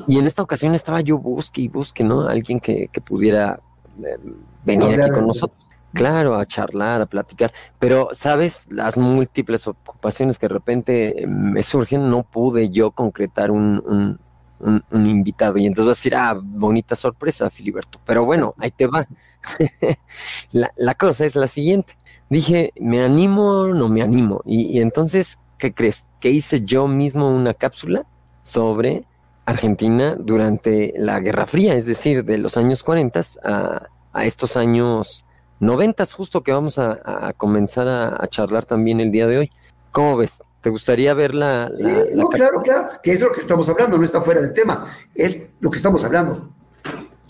Y 0.07 0.19
en 0.19 0.27
esta 0.27 0.41
ocasión 0.41 0.73
estaba 0.73 1.01
yo 1.01 1.17
busque 1.17 1.61
y 1.61 1.67
busque, 1.67 2.03
¿no? 2.03 2.27
Alguien 2.29 2.59
que, 2.59 2.87
que 2.87 3.01
pudiera 3.01 3.59
eh, 4.01 4.17
venir 4.63 5.01
aquí 5.01 5.11
con 5.11 5.27
nosotros. 5.27 5.67
Claro, 5.93 6.35
a 6.35 6.45
charlar, 6.47 7.01
a 7.01 7.05
platicar, 7.05 7.53
pero 7.77 8.09
sabes, 8.13 8.65
las 8.69 8.97
múltiples 8.97 9.67
ocupaciones 9.67 10.39
que 10.39 10.47
de 10.47 10.53
repente 10.53 11.25
me 11.27 11.61
surgen, 11.61 12.09
no 12.09 12.23
pude 12.23 12.71
yo 12.71 12.89
concretar 12.89 13.51
un, 13.51 14.19
un, 14.59 15.07
invitado 15.07 15.59
y 15.59 15.67
entonces 15.67 15.89
vas 15.89 15.97
a 15.97 15.99
decir, 15.99 16.15
ah, 16.15 16.39
bonita 16.41 16.95
sorpresa, 16.95 17.47
Filiberto, 17.51 17.99
pero 18.05 18.25
bueno, 18.25 18.55
ahí 18.57 18.71
te 18.71 18.87
va. 18.87 19.05
la, 20.51 20.71
la, 20.77 20.95
cosa 20.95 21.25
es 21.25 21.35
la 21.35 21.47
siguiente, 21.47 21.95
dije, 22.29 22.73
¿me 22.79 23.01
animo 23.01 23.67
no 23.67 23.89
me 23.89 24.01
animo? 24.01 24.41
Y, 24.45 24.77
y 24.77 24.79
entonces, 24.79 25.39
¿qué 25.57 25.73
crees? 25.73 26.07
Que 26.19 26.31
hice 26.31 26.61
yo 26.61 26.87
mismo 26.87 27.33
una 27.33 27.53
cápsula 27.53 28.05
sobre 28.41 29.05
Argentina 29.45 30.15
durante 30.17 30.93
la 30.97 31.19
Guerra 31.19 31.45
Fría, 31.47 31.75
es 31.75 31.85
decir, 31.85 32.23
de 32.23 32.37
los 32.37 32.57
años 32.57 32.83
40 32.83 33.21
a, 33.43 33.87
a 34.13 34.25
estos 34.25 34.55
años 34.55 35.25
noventas, 35.59 36.13
justo 36.13 36.43
que 36.43 36.51
vamos 36.51 36.77
a, 36.77 37.33
comenzar 37.37 37.87
a, 37.87 38.27
charlar 38.27 38.65
también 38.65 38.99
el 38.99 39.11
día 39.11 39.27
de 39.27 39.39
hoy. 39.39 39.51
¿Cómo 39.91 40.17
ves? 40.17 40.41
¿Te 40.61 40.69
gustaría 40.69 41.13
ver 41.13 41.35
la... 41.35 41.69
sí, 41.75 41.83
no, 42.13 42.27
claro, 42.27 42.61
claro, 42.61 42.89
que 43.01 43.11
es 43.11 43.19
lo 43.19 43.31
que 43.31 43.41
estamos 43.41 43.67
hablando, 43.67 43.97
no 43.97 44.03
está 44.03 44.21
fuera 44.21 44.41
del 44.41 44.53
tema, 44.53 44.95
es 45.13 45.37
lo 45.59 45.69
que 45.69 45.77
estamos 45.77 46.05
hablando. 46.05 46.49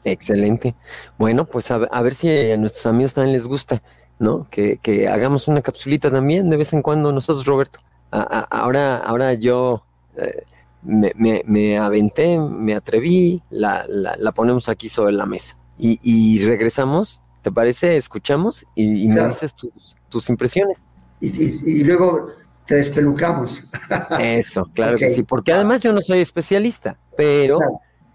Excelente. 0.04 0.76
Bueno, 1.18 1.46
pues 1.46 1.72
a, 1.72 1.78
ver 1.78 2.14
si 2.14 2.52
a 2.52 2.58
nuestros 2.58 2.86
amigos 2.86 3.14
también 3.14 3.36
les 3.36 3.48
gusta, 3.48 3.82
¿no? 4.24 4.48
Que, 4.50 5.08
hagamos 5.08 5.48
una 5.48 5.62
capsulita 5.62 6.10
también 6.10 6.50
de 6.50 6.58
vez 6.58 6.74
en 6.74 6.82
cuando 6.82 7.12
nosotros, 7.12 7.46
Roberto. 7.46 7.80
ahora, 8.10 8.98
ahora 8.98 9.34
yo 9.34 9.84
eh, 10.18 10.44
me, 10.82 11.78
aventé, 11.78 12.40
me 12.40 12.74
atreví, 12.74 13.42
la, 13.50 13.86
la, 13.88 14.32
ponemos 14.32 14.70
aquí 14.70 14.90
sobre 14.90 15.14
la 15.14 15.26
mesa. 15.26 15.58
Y, 15.78 16.00
y 16.02 16.44
regresamos 16.46 17.24
¿Te 17.44 17.52
parece? 17.52 17.98
Escuchamos 17.98 18.66
y, 18.74 19.06
me 19.10 19.28
dices 19.28 19.54
tus, 20.10 20.30
impresiones. 20.30 20.88
Y, 21.20 21.84
luego 21.84 22.28
te 22.66 22.76
despelucamos. 22.76 23.62
Eso, 24.20 24.66
claro 24.74 24.98
que 24.98 25.10
sí, 25.10 25.24
porque 25.24 25.52
además 25.52 25.82
yo 25.82 25.92
no 25.92 26.00
soy 26.00 26.22
especialista, 26.22 26.98
pero 27.18 27.60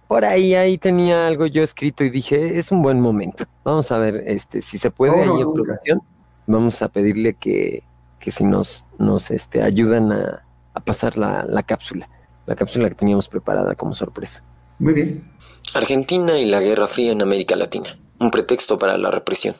por 0.09 0.25
ahí 0.25 0.55
ahí 0.55 0.79
tenía 0.79 1.27
algo 1.27 1.47
yo 1.47 1.63
escrito 1.63 2.03
y 2.03 2.11
dije, 2.11 2.59
es 2.59 2.73
un 2.73 2.83
buen 2.83 3.01
momento. 3.01 3.45
Vamos 3.63 3.93
a 3.93 3.99
ver 3.99 4.25
este 4.27 4.63
si 4.63 4.79
se 4.79 4.91
puede 4.91 5.13
ahí 5.23 5.41
en 5.41 5.53
producción. 5.53 6.03
Vamos 6.47 6.83
a 6.83 6.89
pedirle 6.89 7.35
que, 7.35 7.85
que 8.19 8.31
si 8.31 8.45
nos, 8.45 8.87
nos 8.99 9.31
este, 9.31 9.63
ayudan 9.63 10.11
a, 10.11 10.45
a 10.75 10.81
pasar 10.81 11.17
la, 11.17 11.45
la 11.47 11.63
cápsula, 11.63 12.09
la 12.47 12.57
cápsula 12.57 12.89
que 12.89 12.97
teníamos 12.97 13.29
preparada 13.29 13.75
como 13.75 13.95
sorpresa. 13.95 14.43
Muy 14.79 14.95
bien. 14.95 15.31
Argentina 15.75 16.39
y 16.39 16.47
la 16.47 16.61
Guerra 16.61 16.89
Fría 16.89 17.13
en 17.13 17.23
América 17.23 17.55
Latina 17.55 17.91
un 18.19 18.31
pretexto 18.31 18.79
para 18.79 18.99
la 18.99 19.11
represión. 19.11 19.55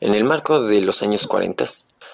En 0.00 0.14
el 0.14 0.24
marco 0.24 0.62
de 0.62 0.80
los 0.80 1.02
años 1.02 1.26
40, 1.26 1.64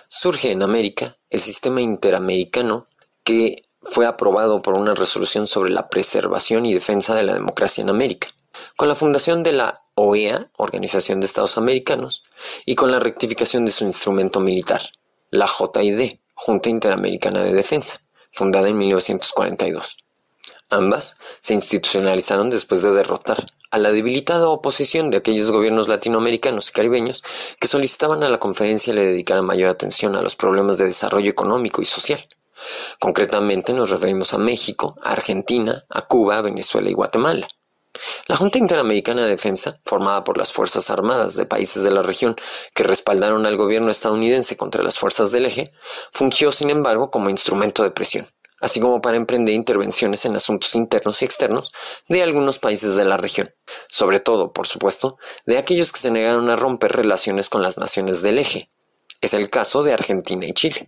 surge 0.08 0.50
en 0.50 0.62
América 0.62 1.16
el 1.30 1.40
sistema 1.40 1.80
interamericano 1.80 2.86
que 3.22 3.56
fue 3.90 4.06
aprobado 4.06 4.62
por 4.62 4.74
una 4.74 4.94
resolución 4.94 5.46
sobre 5.46 5.70
la 5.70 5.88
preservación 5.88 6.66
y 6.66 6.74
defensa 6.74 7.14
de 7.14 7.22
la 7.22 7.34
democracia 7.34 7.82
en 7.82 7.90
América, 7.90 8.28
con 8.76 8.88
la 8.88 8.94
fundación 8.94 9.42
de 9.42 9.52
la 9.52 9.82
OEA, 9.94 10.50
Organización 10.56 11.20
de 11.20 11.26
Estados 11.26 11.56
Americanos, 11.56 12.22
y 12.64 12.74
con 12.74 12.90
la 12.90 12.98
rectificación 12.98 13.64
de 13.64 13.72
su 13.72 13.84
instrumento 13.84 14.40
militar, 14.40 14.82
la 15.30 15.48
JID, 15.48 16.18
Junta 16.34 16.68
Interamericana 16.68 17.42
de 17.42 17.52
Defensa, 17.52 18.00
fundada 18.32 18.68
en 18.68 18.76
1942. 18.76 19.96
Ambas 20.68 21.16
se 21.40 21.54
institucionalizaron 21.54 22.50
después 22.50 22.82
de 22.82 22.92
derrotar 22.92 23.46
a 23.70 23.78
la 23.78 23.92
debilitada 23.92 24.48
oposición 24.48 25.10
de 25.10 25.16
aquellos 25.18 25.50
gobiernos 25.50 25.88
latinoamericanos 25.88 26.68
y 26.68 26.72
caribeños 26.72 27.22
que 27.60 27.68
solicitaban 27.68 28.22
a 28.22 28.28
la 28.28 28.38
conferencia 28.38 28.92
le 28.92 29.06
dedicara 29.06 29.42
mayor 29.42 29.70
atención 29.70 30.16
a 30.16 30.22
los 30.22 30.36
problemas 30.36 30.78
de 30.78 30.86
desarrollo 30.86 31.30
económico 31.30 31.82
y 31.82 31.84
social. 31.84 32.20
Concretamente 33.00 33.72
nos 33.72 33.90
referimos 33.90 34.34
a 34.34 34.38
México, 34.38 34.96
a 35.02 35.12
Argentina, 35.12 35.84
a 35.88 36.02
Cuba, 36.06 36.40
Venezuela 36.42 36.90
y 36.90 36.94
Guatemala. 36.94 37.46
La 38.26 38.36
Junta 38.36 38.58
Interamericana 38.58 39.22
de 39.22 39.30
Defensa, 39.30 39.80
formada 39.84 40.22
por 40.22 40.36
las 40.36 40.52
Fuerzas 40.52 40.90
Armadas 40.90 41.34
de 41.34 41.46
países 41.46 41.82
de 41.82 41.90
la 41.90 42.02
región 42.02 42.36
que 42.74 42.82
respaldaron 42.82 43.46
al 43.46 43.56
gobierno 43.56 43.90
estadounidense 43.90 44.56
contra 44.56 44.82
las 44.82 44.98
fuerzas 44.98 45.32
del 45.32 45.46
eje, 45.46 45.72
fungió 46.12 46.52
sin 46.52 46.70
embargo 46.70 47.10
como 47.10 47.30
instrumento 47.30 47.82
de 47.82 47.90
presión 47.90 48.26
así 48.60 48.80
como 48.80 49.00
para 49.00 49.16
emprender 49.16 49.54
intervenciones 49.54 50.24
en 50.24 50.36
asuntos 50.36 50.74
internos 50.74 51.22
y 51.22 51.24
externos 51.24 51.72
de 52.08 52.22
algunos 52.22 52.58
países 52.58 52.96
de 52.96 53.04
la 53.04 53.16
región, 53.16 53.52
sobre 53.88 54.20
todo, 54.20 54.52
por 54.52 54.66
supuesto, 54.66 55.18
de 55.44 55.58
aquellos 55.58 55.92
que 55.92 56.00
se 56.00 56.10
negaron 56.10 56.48
a 56.50 56.56
romper 56.56 56.92
relaciones 56.92 57.48
con 57.48 57.62
las 57.62 57.78
naciones 57.78 58.22
del 58.22 58.38
eje. 58.38 58.68
Es 59.20 59.34
el 59.34 59.50
caso 59.50 59.82
de 59.82 59.92
Argentina 59.92 60.46
y 60.46 60.52
Chile. 60.52 60.86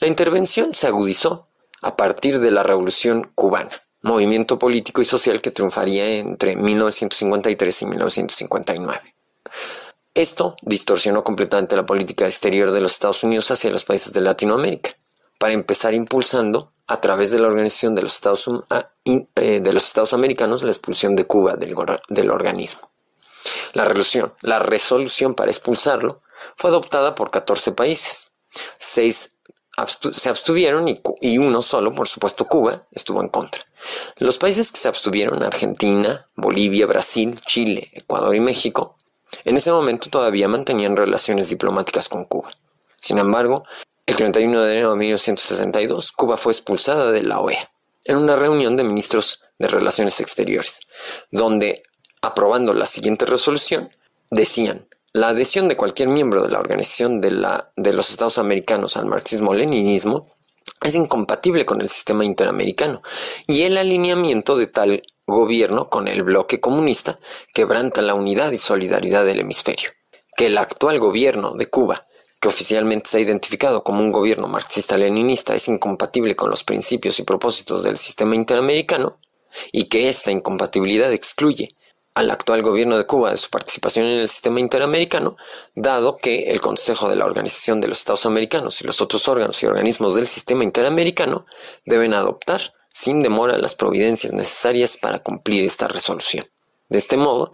La 0.00 0.08
intervención 0.08 0.72
se 0.74 0.86
agudizó 0.86 1.48
a 1.82 1.94
partir 1.94 2.40
de 2.40 2.50
la 2.50 2.62
Revolución 2.62 3.30
cubana, 3.34 3.82
movimiento 4.00 4.58
político 4.58 5.02
y 5.02 5.04
social 5.04 5.42
que 5.42 5.50
triunfaría 5.50 6.16
entre 6.16 6.56
1953 6.56 7.82
y 7.82 7.86
1959. 7.86 9.14
Esto 10.14 10.56
distorsionó 10.62 11.22
completamente 11.22 11.76
la 11.76 11.84
política 11.84 12.24
exterior 12.24 12.70
de 12.70 12.80
los 12.80 12.92
Estados 12.92 13.22
Unidos 13.24 13.50
hacia 13.50 13.70
los 13.70 13.84
países 13.84 14.14
de 14.14 14.22
Latinoamérica 14.22 14.90
para 15.38 15.52
empezar 15.52 15.92
impulsando 15.92 16.72
a 16.86 16.98
través 17.02 17.30
de 17.30 17.38
la 17.38 17.48
Organización 17.48 17.94
de 17.94 18.02
los 18.02 18.14
Estados, 18.14 18.48
ah, 18.70 18.88
eh, 19.04 19.60
de 19.60 19.72
los 19.72 19.86
Estados 19.86 20.14
Americanos 20.14 20.62
la 20.62 20.70
expulsión 20.70 21.14
de 21.14 21.26
Cuba 21.26 21.56
del, 21.56 22.30
organismo. 22.30 22.90
La 23.74 23.84
resolución, 23.84 24.32
la 24.40 24.60
resolución 24.60 25.34
para 25.34 25.50
expulsarlo 25.50 26.22
fue 26.56 26.70
adoptada 26.70 27.14
por 27.14 27.30
14 27.30 27.72
países. 27.72 28.28
Se 30.12 30.28
abstuvieron 30.28 30.88
y, 30.88 31.00
y, 31.20 31.38
uno 31.38 31.62
solo, 31.62 31.94
por 31.94 32.06
supuesto 32.06 32.46
Cuba, 32.46 32.86
estuvo 32.90 33.20
en 33.20 33.28
contra. 33.28 33.62
Los 34.16 34.36
países 34.36 34.72
que 34.72 34.78
se 34.78 34.88
abstuvieron, 34.88 35.42
Argentina, 35.42 36.28
Bolivia, 36.36 36.86
Brasil, 36.86 37.40
Chile, 37.46 37.90
Ecuador 37.94 38.36
y 38.36 38.40
México, 38.40 38.98
en 39.44 39.56
ese 39.56 39.70
momento 39.70 40.10
todavía 40.10 40.48
mantenían 40.48 40.96
relaciones 40.96 41.48
diplomáticas 41.48 42.08
con 42.08 42.24
Cuba. 42.24 42.50
Sin 43.00 43.18
embargo, 43.18 43.64
el 44.06 44.16
31 44.16 44.62
de 44.62 44.72
enero 44.72 44.90
de 44.90 44.98
1962, 44.98 46.12
Cuba 46.12 46.36
fue 46.36 46.52
expulsada 46.52 47.10
de 47.10 47.22
la 47.22 47.40
OEA 47.40 47.70
en 48.04 48.16
una 48.16 48.36
reunión 48.36 48.76
de 48.76 48.84
ministros 48.84 49.40
de 49.58 49.68
Relaciones 49.68 50.20
Exteriores, 50.20 50.80
donde, 51.30 51.82
aprobando 52.22 52.72
la 52.72 52.86
siguiente 52.86 53.26
resolución, 53.26 53.90
decían 54.30 54.88
la 55.12 55.28
adhesión 55.28 55.68
de 55.68 55.76
cualquier 55.76 56.08
miembro 56.08 56.42
de 56.42 56.50
la 56.50 56.60
Organización 56.60 57.20
de, 57.20 57.30
la, 57.32 57.70
de 57.76 57.92
los 57.92 58.10
Estados 58.10 58.38
Americanos 58.38 58.96
al 58.96 59.06
marxismo-leninismo 59.06 60.28
es 60.82 60.94
incompatible 60.94 61.66
con 61.66 61.80
el 61.80 61.88
sistema 61.88 62.24
interamericano 62.24 63.02
y 63.46 63.62
el 63.62 63.76
alineamiento 63.76 64.56
de 64.56 64.66
tal 64.66 65.02
gobierno 65.26 65.88
con 65.88 66.08
el 66.08 66.22
bloque 66.22 66.60
comunista 66.60 67.18
quebranta 67.52 68.02
la 68.02 68.14
unidad 68.14 68.52
y 68.52 68.58
solidaridad 68.58 69.24
del 69.24 69.40
hemisferio. 69.40 69.90
Que 70.36 70.46
el 70.46 70.58
actual 70.58 70.98
gobierno 70.98 71.52
de 71.52 71.66
Cuba 71.66 72.06
que 72.40 72.48
oficialmente 72.48 73.10
se 73.10 73.18
ha 73.18 73.20
identificado 73.20 73.84
como 73.84 74.00
un 74.00 74.12
gobierno 74.12 74.48
marxista-leninista, 74.48 75.54
es 75.54 75.68
incompatible 75.68 76.34
con 76.34 76.48
los 76.48 76.64
principios 76.64 77.18
y 77.20 77.22
propósitos 77.22 77.82
del 77.82 77.98
sistema 77.98 78.34
interamericano, 78.34 79.18
y 79.72 79.84
que 79.84 80.08
esta 80.08 80.30
incompatibilidad 80.30 81.12
excluye 81.12 81.68
al 82.14 82.30
actual 82.30 82.62
gobierno 82.62 82.98
de 82.98 83.06
Cuba 83.06 83.30
de 83.30 83.36
su 83.36 83.50
participación 83.50 84.06
en 84.06 84.18
el 84.18 84.28
sistema 84.28 84.60
interamericano, 84.60 85.36
dado 85.74 86.16
que 86.16 86.50
el 86.50 86.60
Consejo 86.60 87.08
de 87.08 87.16
la 87.16 87.24
Organización 87.24 87.80
de 87.80 87.88
los 87.88 87.98
Estados 87.98 88.26
Americanos 88.26 88.80
y 88.80 88.86
los 88.86 89.00
otros 89.00 89.28
órganos 89.28 89.62
y 89.62 89.66
organismos 89.66 90.14
del 90.14 90.26
sistema 90.26 90.64
interamericano 90.64 91.46
deben 91.84 92.14
adoptar 92.14 92.60
sin 92.88 93.22
demora 93.22 93.56
las 93.58 93.74
providencias 93.74 94.32
necesarias 94.32 94.96
para 94.96 95.20
cumplir 95.20 95.64
esta 95.64 95.88
resolución. 95.88 96.44
De 96.88 96.98
este 96.98 97.16
modo, 97.16 97.52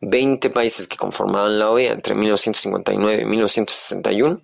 20 0.00 0.50
países 0.50 0.86
que 0.86 0.98
conformaban 0.98 1.58
la 1.58 1.70
OEA 1.70 1.92
entre 1.92 2.14
1959 2.14 3.22
y 3.22 3.24
1961 3.24 4.40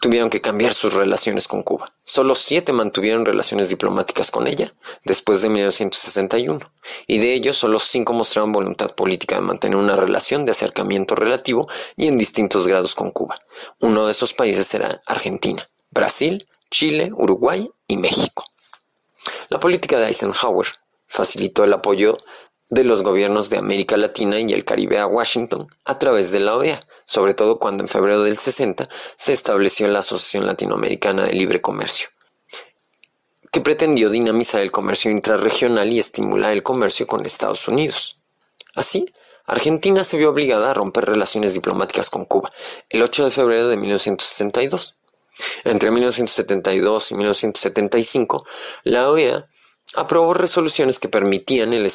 tuvieron 0.00 0.30
que 0.30 0.40
cambiar 0.40 0.74
sus 0.74 0.94
relaciones 0.94 1.48
con 1.48 1.62
Cuba. 1.62 1.92
Solo 2.04 2.34
siete 2.34 2.72
mantuvieron 2.72 3.24
relaciones 3.24 3.68
diplomáticas 3.68 4.30
con 4.30 4.46
ella 4.46 4.72
después 5.04 5.42
de 5.42 5.48
1961, 5.48 6.60
y 7.06 7.18
de 7.18 7.34
ellos 7.34 7.56
solo 7.56 7.80
cinco 7.80 8.12
mostraron 8.12 8.52
voluntad 8.52 8.94
política 8.94 9.36
de 9.36 9.42
mantener 9.42 9.76
una 9.76 9.96
relación 9.96 10.44
de 10.44 10.52
acercamiento 10.52 11.14
relativo 11.14 11.68
y 11.96 12.08
en 12.08 12.18
distintos 12.18 12.66
grados 12.66 12.94
con 12.94 13.10
Cuba. 13.10 13.36
Uno 13.80 14.06
de 14.06 14.12
esos 14.12 14.34
países 14.34 14.72
era 14.74 15.00
Argentina, 15.06 15.68
Brasil, 15.90 16.46
Chile, 16.70 17.10
Uruguay 17.12 17.70
y 17.86 17.96
México. 17.96 18.44
La 19.48 19.60
política 19.60 19.98
de 19.98 20.06
Eisenhower 20.06 20.66
facilitó 21.08 21.64
el 21.64 21.72
apoyo 21.72 22.16
de 22.68 22.84
los 22.84 23.02
gobiernos 23.02 23.48
de 23.48 23.58
América 23.58 23.96
Latina 23.96 24.40
y 24.40 24.52
el 24.52 24.64
Caribe 24.64 24.98
a 24.98 25.06
Washington 25.06 25.68
a 25.84 25.98
través 25.98 26.32
de 26.32 26.40
la 26.40 26.56
OEA, 26.56 26.80
sobre 27.04 27.34
todo 27.34 27.58
cuando 27.58 27.84
en 27.84 27.88
febrero 27.88 28.22
del 28.22 28.36
60 28.36 28.88
se 29.16 29.32
estableció 29.32 29.86
la 29.88 30.00
Asociación 30.00 30.46
Latinoamericana 30.46 31.24
de 31.24 31.32
Libre 31.32 31.60
Comercio, 31.60 32.08
que 33.52 33.60
pretendió 33.60 34.10
dinamizar 34.10 34.60
el 34.60 34.72
comercio 34.72 35.10
intrarregional 35.10 35.92
y 35.92 35.98
estimular 35.98 36.52
el 36.52 36.62
comercio 36.62 37.06
con 37.06 37.24
Estados 37.24 37.68
Unidos. 37.68 38.20
Así, 38.74 39.06
Argentina 39.46 40.02
se 40.02 40.16
vio 40.16 40.30
obligada 40.30 40.70
a 40.70 40.74
romper 40.74 41.04
relaciones 41.04 41.54
diplomáticas 41.54 42.10
con 42.10 42.24
Cuba 42.24 42.50
el 42.90 43.02
8 43.02 43.24
de 43.24 43.30
febrero 43.30 43.68
de 43.68 43.76
1962. 43.76 44.96
Entre 45.64 45.90
1972 45.90 47.10
y 47.10 47.14
1975, 47.14 48.46
la 48.84 49.10
OEA 49.10 49.46
aprobó 49.94 50.34
resoluciones 50.34 50.98
que 50.98 51.08
permitían 51.08 51.72
el, 51.72 51.90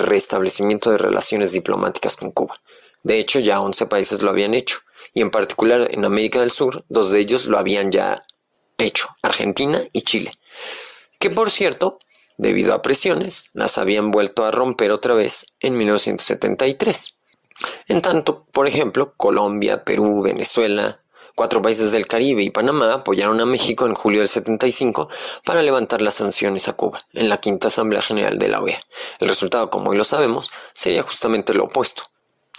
restablecimiento 0.00 0.90
de 0.90 0.98
relaciones 0.98 1.52
diplomáticas 1.52 2.16
con 2.16 2.30
Cuba. 2.30 2.54
De 3.02 3.18
hecho, 3.18 3.40
ya 3.40 3.60
11 3.60 3.86
países 3.86 4.22
lo 4.22 4.30
habían 4.30 4.54
hecho, 4.54 4.78
y 5.12 5.20
en 5.20 5.30
particular 5.30 5.88
en 5.90 6.04
América 6.04 6.40
del 6.40 6.50
Sur, 6.50 6.84
dos 6.88 7.10
de 7.10 7.20
ellos 7.20 7.46
lo 7.46 7.58
habían 7.58 7.92
ya 7.92 8.24
hecho, 8.78 9.08
Argentina 9.22 9.84
y 9.92 10.02
Chile, 10.02 10.32
que 11.18 11.30
por 11.30 11.50
cierto, 11.50 11.98
debido 12.38 12.74
a 12.74 12.82
presiones, 12.82 13.50
las 13.52 13.78
habían 13.78 14.10
vuelto 14.10 14.44
a 14.44 14.50
romper 14.50 14.90
otra 14.90 15.14
vez 15.14 15.46
en 15.60 15.76
1973. 15.76 17.14
En 17.86 18.02
tanto, 18.02 18.46
por 18.46 18.66
ejemplo, 18.66 19.14
Colombia, 19.16 19.84
Perú, 19.84 20.22
Venezuela, 20.22 21.03
Cuatro 21.34 21.60
países 21.60 21.90
del 21.90 22.06
Caribe 22.06 22.42
y 22.42 22.50
Panamá 22.50 22.92
apoyaron 22.92 23.40
a 23.40 23.46
México 23.46 23.86
en 23.86 23.94
julio 23.94 24.20
del 24.20 24.28
75 24.28 25.08
para 25.44 25.62
levantar 25.62 26.00
las 26.00 26.14
sanciones 26.14 26.68
a 26.68 26.74
Cuba 26.74 27.00
en 27.12 27.28
la 27.28 27.38
quinta 27.38 27.66
Asamblea 27.66 28.02
General 28.02 28.38
de 28.38 28.48
la 28.48 28.60
OEA. 28.60 28.78
El 29.18 29.28
resultado, 29.28 29.68
como 29.68 29.90
hoy 29.90 29.96
lo 29.96 30.04
sabemos, 30.04 30.52
sería 30.74 31.02
justamente 31.02 31.52
lo 31.52 31.64
opuesto. 31.64 32.04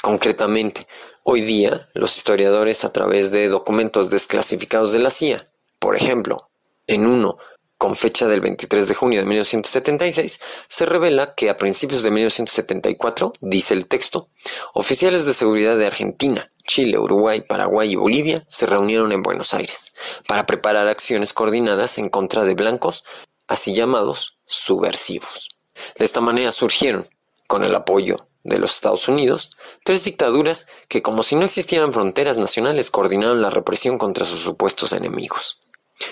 Concretamente, 0.01 0.87
hoy 1.23 1.39
día 1.39 1.87
los 1.93 2.17
historiadores 2.17 2.83
a 2.83 2.91
través 2.91 3.31
de 3.31 3.47
documentos 3.47 4.09
desclasificados 4.09 4.91
de 4.91 4.99
la 4.99 5.09
CIA, 5.09 5.47
por 5.79 5.95
ejemplo, 5.95 6.49
en 6.85 7.05
uno 7.05 7.37
con 7.77 7.95
fecha 7.95 8.27
del 8.27 8.41
23 8.41 8.87
de 8.87 8.95
junio 8.95 9.19
de 9.19 9.25
1976, 9.25 10.39
se 10.67 10.85
revela 10.85 11.35
que 11.35 11.49
a 11.49 11.57
principios 11.57 12.03
de 12.03 12.11
1974, 12.11 13.33
dice 13.41 13.73
el 13.73 13.87
texto, 13.87 14.29
oficiales 14.73 15.25
de 15.25 15.33
seguridad 15.33 15.77
de 15.77 15.87
Argentina, 15.87 16.49
Chile, 16.65 16.97
Uruguay, 16.97 17.41
Paraguay 17.41 17.91
y 17.91 17.95
Bolivia 17.95 18.45
se 18.47 18.65
reunieron 18.65 19.11
en 19.11 19.21
Buenos 19.21 19.53
Aires 19.53 19.93
para 20.27 20.45
preparar 20.45 20.87
acciones 20.87 21.33
coordinadas 21.33 21.97
en 21.97 22.09
contra 22.09 22.43
de 22.43 22.55
blancos, 22.55 23.03
así 23.47 23.73
llamados 23.73 24.39
subversivos. 24.45 25.57
De 25.97 26.05
esta 26.05 26.21
manera 26.21 26.51
surgieron, 26.51 27.07
con 27.47 27.63
el 27.63 27.75
apoyo 27.75 28.27
de 28.43 28.59
los 28.59 28.73
Estados 28.73 29.07
Unidos, 29.07 29.51
tres 29.83 30.03
dictaduras 30.03 30.67
que 30.87 31.01
como 31.01 31.23
si 31.23 31.35
no 31.35 31.45
existieran 31.45 31.93
fronteras 31.93 32.37
nacionales 32.37 32.91
coordinaron 32.91 33.41
la 33.41 33.49
represión 33.49 33.97
contra 33.97 34.25
sus 34.25 34.39
supuestos 34.39 34.93
enemigos. 34.93 35.59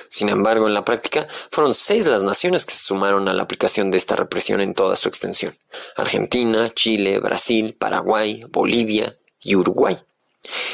Sin 0.09 0.29
embargo, 0.29 0.67
en 0.67 0.73
la 0.73 0.85
práctica, 0.85 1.27
fueron 1.51 1.73
seis 1.73 2.05
las 2.05 2.23
naciones 2.23 2.65
que 2.65 2.73
se 2.73 2.83
sumaron 2.83 3.27
a 3.27 3.33
la 3.33 3.43
aplicación 3.43 3.91
de 3.91 3.97
esta 3.97 4.15
represión 4.15 4.61
en 4.61 4.73
toda 4.73 4.95
su 4.95 5.09
extensión. 5.09 5.53
Argentina, 5.95 6.69
Chile, 6.69 7.19
Brasil, 7.19 7.75
Paraguay, 7.77 8.45
Bolivia 8.49 9.17
y 9.41 9.55
Uruguay. 9.55 9.97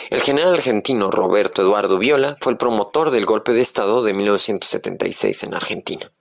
El 0.09 0.21
general 0.21 0.53
argentino 0.53 1.11
Roberto 1.11 1.61
Eduardo 1.61 1.97
Viola 1.97 2.37
fue 2.41 2.51
el 2.51 2.57
promotor 2.57 3.11
del 3.11 3.25
golpe 3.25 3.53
de 3.53 3.61
Estado 3.61 4.03
de 4.03 4.13
1976 4.13 5.43
en 5.43 5.53
Argentina. 5.53 6.11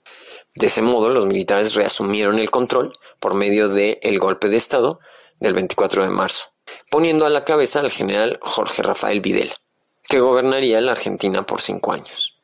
De 0.55 0.67
ese 0.67 0.83
modo, 0.83 1.09
los 1.09 1.27
militares 1.27 1.75
reasumieron 1.75 2.39
el 2.39 2.51
control 2.51 2.93
por 3.21 3.35
medio 3.35 3.69
del 3.69 3.99
el 4.03 4.19
golpe 4.19 4.49
de 4.49 4.57
Estado 4.57 5.01
del 5.41 5.55
24 5.55 6.03
de 6.03 6.11
marzo, 6.11 6.47
poniendo 6.91 7.27
a 7.27 7.31
la 7.31 7.45
cabeza 7.45 7.81
al 7.81 7.91
general 7.91 8.39
Jorge 8.43 8.83
Rafael 8.83 9.21
Videla, 9.21 9.55
que 10.09 10.21
gobernaría 10.21 10.81
la 10.81 10.93
Argentina 10.93 11.47
por 11.47 11.61
cinco 11.61 11.93
años. 11.93 12.38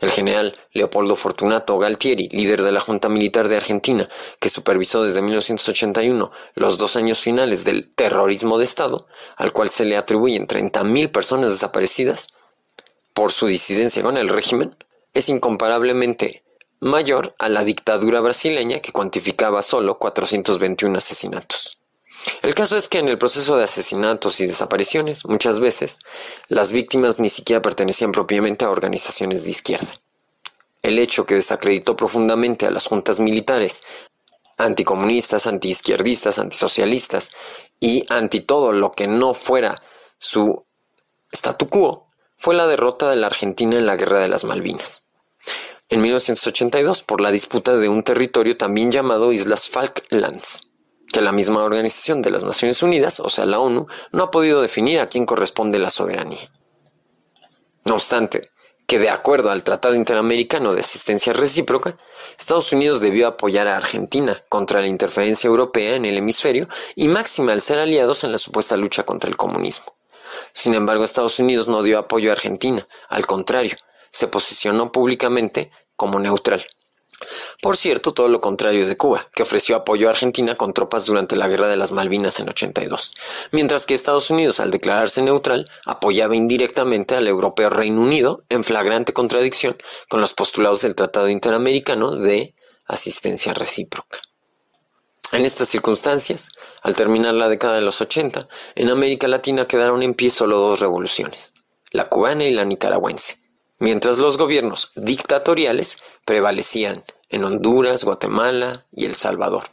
El 0.00 0.10
general 0.10 0.54
Leopoldo 0.72 1.16
Fortunato 1.16 1.78
Galtieri, 1.78 2.28
líder 2.30 2.62
de 2.62 2.72
la 2.72 2.80
Junta 2.80 3.08
Militar 3.08 3.48
de 3.48 3.56
Argentina, 3.56 4.08
que 4.40 4.48
supervisó 4.48 5.02
desde 5.02 5.22
1981 5.22 6.30
los 6.54 6.78
dos 6.78 6.96
años 6.96 7.20
finales 7.20 7.64
del 7.64 7.92
terrorismo 7.94 8.58
de 8.58 8.64
Estado, 8.64 9.06
al 9.36 9.52
cual 9.52 9.68
se 9.68 9.84
le 9.84 9.96
atribuyen 9.96 10.46
30.000 10.46 11.10
personas 11.10 11.50
desaparecidas 11.50 12.28
por 13.12 13.32
su 13.32 13.46
disidencia 13.46 14.02
con 14.02 14.16
el 14.16 14.28
régimen, 14.28 14.76
es 15.14 15.28
incomparablemente 15.28 16.44
mayor 16.80 17.34
a 17.38 17.48
la 17.48 17.64
dictadura 17.64 18.20
brasileña 18.20 18.80
que 18.80 18.92
cuantificaba 18.92 19.62
solo 19.62 19.98
421 19.98 20.96
asesinatos. 20.98 21.78
El 22.42 22.54
caso 22.54 22.76
es 22.76 22.88
que 22.88 22.98
en 22.98 23.08
el 23.08 23.18
proceso 23.18 23.56
de 23.56 23.64
asesinatos 23.64 24.40
y 24.40 24.46
desapariciones, 24.46 25.24
muchas 25.24 25.60
veces, 25.60 25.98
las 26.48 26.70
víctimas 26.70 27.18
ni 27.18 27.28
siquiera 27.28 27.62
pertenecían 27.62 28.12
propiamente 28.12 28.64
a 28.64 28.70
organizaciones 28.70 29.44
de 29.44 29.50
izquierda. 29.50 29.90
El 30.82 30.98
hecho 30.98 31.26
que 31.26 31.34
desacreditó 31.34 31.96
profundamente 31.96 32.66
a 32.66 32.70
las 32.70 32.86
juntas 32.86 33.20
militares, 33.20 33.82
anticomunistas, 34.56 35.46
antiizquierdistas, 35.46 36.38
antisocialistas 36.38 37.30
y 37.80 38.04
anti 38.08 38.40
todo 38.40 38.72
lo 38.72 38.92
que 38.92 39.06
no 39.06 39.34
fuera 39.34 39.80
su 40.18 40.64
statu 41.32 41.68
quo, 41.68 42.06
fue 42.36 42.54
la 42.54 42.66
derrota 42.66 43.10
de 43.10 43.16
la 43.16 43.26
Argentina 43.26 43.76
en 43.76 43.86
la 43.86 43.96
Guerra 43.96 44.20
de 44.20 44.28
las 44.28 44.44
Malvinas. 44.44 45.04
En 45.88 46.02
1982 46.02 47.02
por 47.02 47.20
la 47.20 47.30
disputa 47.30 47.76
de 47.76 47.88
un 47.88 48.02
territorio 48.02 48.56
también 48.56 48.92
llamado 48.92 49.32
Islas 49.32 49.68
Falklands 49.68 50.67
que 51.12 51.20
la 51.20 51.32
misma 51.32 51.62
Organización 51.62 52.22
de 52.22 52.30
las 52.30 52.44
Naciones 52.44 52.82
Unidas, 52.82 53.20
o 53.20 53.28
sea 53.28 53.46
la 53.46 53.58
ONU, 53.58 53.86
no 54.12 54.22
ha 54.24 54.30
podido 54.30 54.60
definir 54.62 55.00
a 55.00 55.06
quién 55.06 55.26
corresponde 55.26 55.78
la 55.78 55.90
soberanía. 55.90 56.50
No 57.84 57.94
obstante, 57.94 58.50
que 58.86 58.98
de 58.98 59.10
acuerdo 59.10 59.50
al 59.50 59.64
Tratado 59.64 59.94
Interamericano 59.94 60.72
de 60.72 60.80
Asistencia 60.80 61.32
Recíproca, 61.32 61.96
Estados 62.38 62.72
Unidos 62.72 63.00
debió 63.00 63.26
apoyar 63.26 63.66
a 63.66 63.76
Argentina 63.76 64.42
contra 64.48 64.80
la 64.80 64.86
interferencia 64.86 65.48
europea 65.48 65.94
en 65.94 66.06
el 66.06 66.16
hemisferio 66.16 66.68
y 66.94 67.08
máxima 67.08 67.52
al 67.52 67.60
ser 67.60 67.78
aliados 67.78 68.24
en 68.24 68.32
la 68.32 68.38
supuesta 68.38 68.76
lucha 68.78 69.04
contra 69.04 69.28
el 69.28 69.36
comunismo. 69.36 69.94
Sin 70.52 70.74
embargo, 70.74 71.04
Estados 71.04 71.38
Unidos 71.38 71.68
no 71.68 71.82
dio 71.82 71.98
apoyo 71.98 72.30
a 72.30 72.32
Argentina, 72.32 72.86
al 73.08 73.26
contrario, 73.26 73.76
se 74.10 74.26
posicionó 74.26 74.90
públicamente 74.90 75.70
como 75.96 76.18
neutral. 76.18 76.64
Por 77.60 77.76
cierto, 77.76 78.14
todo 78.14 78.28
lo 78.28 78.40
contrario 78.40 78.86
de 78.86 78.96
Cuba, 78.96 79.26
que 79.34 79.42
ofreció 79.42 79.76
apoyo 79.76 80.08
a 80.08 80.12
Argentina 80.12 80.54
con 80.54 80.72
tropas 80.72 81.04
durante 81.06 81.36
la 81.36 81.48
Guerra 81.48 81.68
de 81.68 81.76
las 81.76 81.90
Malvinas 81.90 82.38
en 82.38 82.48
82, 82.48 83.12
mientras 83.50 83.86
que 83.86 83.94
Estados 83.94 84.30
Unidos, 84.30 84.60
al 84.60 84.70
declararse 84.70 85.22
neutral, 85.22 85.68
apoyaba 85.84 86.36
indirectamente 86.36 87.16
al 87.16 87.26
europeo 87.26 87.70
Reino 87.70 88.00
Unido 88.00 88.42
en 88.48 88.62
flagrante 88.62 89.12
contradicción 89.12 89.76
con 90.08 90.20
los 90.20 90.34
postulados 90.34 90.82
del 90.82 90.94
Tratado 90.94 91.28
Interamericano 91.28 92.14
de 92.14 92.54
Asistencia 92.86 93.52
Recíproca. 93.52 94.20
En 95.32 95.44
estas 95.44 95.68
circunstancias, 95.68 96.48
al 96.82 96.96
terminar 96.96 97.34
la 97.34 97.48
década 97.48 97.74
de 97.74 97.82
los 97.82 98.00
80, 98.00 98.48
en 98.76 98.88
América 98.88 99.28
Latina 99.28 99.66
quedaron 99.66 100.02
en 100.02 100.14
pie 100.14 100.30
solo 100.30 100.58
dos 100.58 100.80
revoluciones, 100.80 101.52
la 101.90 102.08
cubana 102.08 102.44
y 102.44 102.52
la 102.52 102.64
nicaragüense, 102.64 103.38
mientras 103.78 104.18
los 104.18 104.38
gobiernos 104.38 104.92
dictatoriales 104.96 105.96
prevalecían 106.24 107.02
en 107.30 107.44
Honduras, 107.44 108.04
Guatemala 108.04 108.84
y 108.92 109.04
El 109.04 109.14
Salvador. 109.14 109.64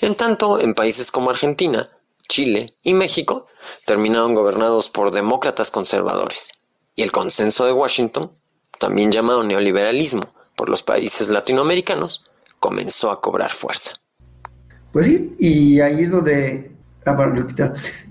En 0.00 0.14
tanto, 0.14 0.60
en 0.60 0.74
países 0.74 1.10
como 1.10 1.30
Argentina, 1.30 1.88
Chile 2.28 2.66
y 2.82 2.94
México 2.94 3.46
terminaron 3.86 4.34
gobernados 4.34 4.90
por 4.90 5.10
demócratas 5.10 5.70
conservadores, 5.70 6.52
y 6.94 7.02
el 7.02 7.12
consenso 7.12 7.64
de 7.66 7.72
Washington, 7.72 8.30
también 8.78 9.12
llamado 9.12 9.44
neoliberalismo 9.44 10.22
por 10.56 10.68
los 10.68 10.82
países 10.82 11.28
latinoamericanos, 11.28 12.24
comenzó 12.58 13.10
a 13.10 13.20
cobrar 13.20 13.50
fuerza. 13.50 13.92
Pues 14.92 15.06
sí, 15.06 15.34
y 15.38 15.80
ahí 15.80 16.02
es 16.02 16.10
donde, 16.10 16.72
ah, 17.06 17.34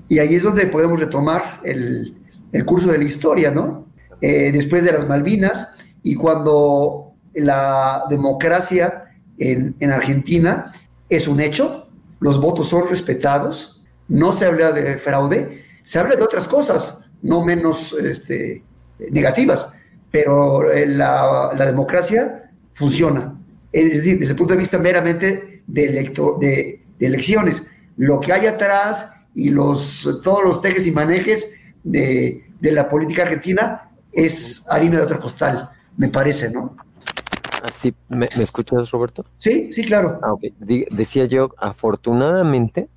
y 0.08 0.20
ahí 0.20 0.36
es 0.36 0.44
donde 0.44 0.68
podemos 0.68 1.00
retomar 1.00 1.62
el, 1.64 2.16
el 2.52 2.66
curso 2.66 2.92
de 2.92 3.00
la 3.00 3.04
historia, 3.04 3.52
¿no? 3.52 3.87
Eh, 4.22 4.52
después 4.52 4.84
de 4.84 4.92
las 4.92 5.08
Malvinas 5.08 5.74
y 6.04 6.16
cuando 6.16 7.14
la 7.34 8.04
democracia 8.10 9.06
en, 9.38 9.76
Argentina 9.92 10.74
es 11.10 11.28
un 11.28 11.40
hecho, 11.40 11.90
los 12.20 12.42
votos 12.42 12.70
son 12.70 12.90
respetados, 12.90 13.84
no 14.08 14.34
se 14.34 14.46
habla 14.46 14.72
de 14.72 14.98
fraude, 14.98 15.64
se 15.84 16.00
habla 16.00 16.16
de 16.16 16.24
otras 16.24 16.48
cosas 16.48 17.00
no 17.22 17.44
menos 17.44 17.94
este, 17.94 18.64
negativas, 19.12 19.72
pero 20.12 20.72
eh, 20.72 20.86
la, 20.88 21.52
la 21.56 21.66
democracia 21.66 22.52
funciona. 22.74 23.36
Es 23.72 23.98
decir, 23.98 24.20
desde 24.20 24.34
el 24.34 24.38
punto 24.38 24.54
de 24.54 24.60
vista 24.60 24.78
meramente 24.78 25.64
de, 25.68 25.86
electo, 25.86 26.38
de, 26.40 26.84
de 26.98 27.06
elecciones. 27.06 27.66
Lo 27.98 28.20
que 28.20 28.34
hay 28.34 28.46
atrás 28.46 29.12
y 29.36 29.50
los, 29.50 30.22
todos 30.24 30.44
los 30.44 30.62
tejes 30.62 30.86
y 30.88 30.92
manejes 30.92 31.52
de, 31.84 32.44
de 32.60 32.72
la 32.72 32.88
política 32.88 33.24
argentina 33.24 33.87
es 34.18 34.66
harina 34.68 34.98
de 34.98 35.04
otro 35.04 35.20
costal, 35.20 35.70
me 35.96 36.08
parece, 36.10 36.50
¿no? 36.52 36.76
Así, 37.64 37.94
¿me, 38.10 38.28
¿me 38.36 38.44
escuchas, 38.44 38.90
Roberto? 38.92 39.26
Sí, 39.38 39.72
sí, 39.72 39.84
claro. 39.84 40.20
Ah, 40.24 40.34
decía 40.60 41.26
yo, 41.26 41.52
afortunadamente, 41.58 42.90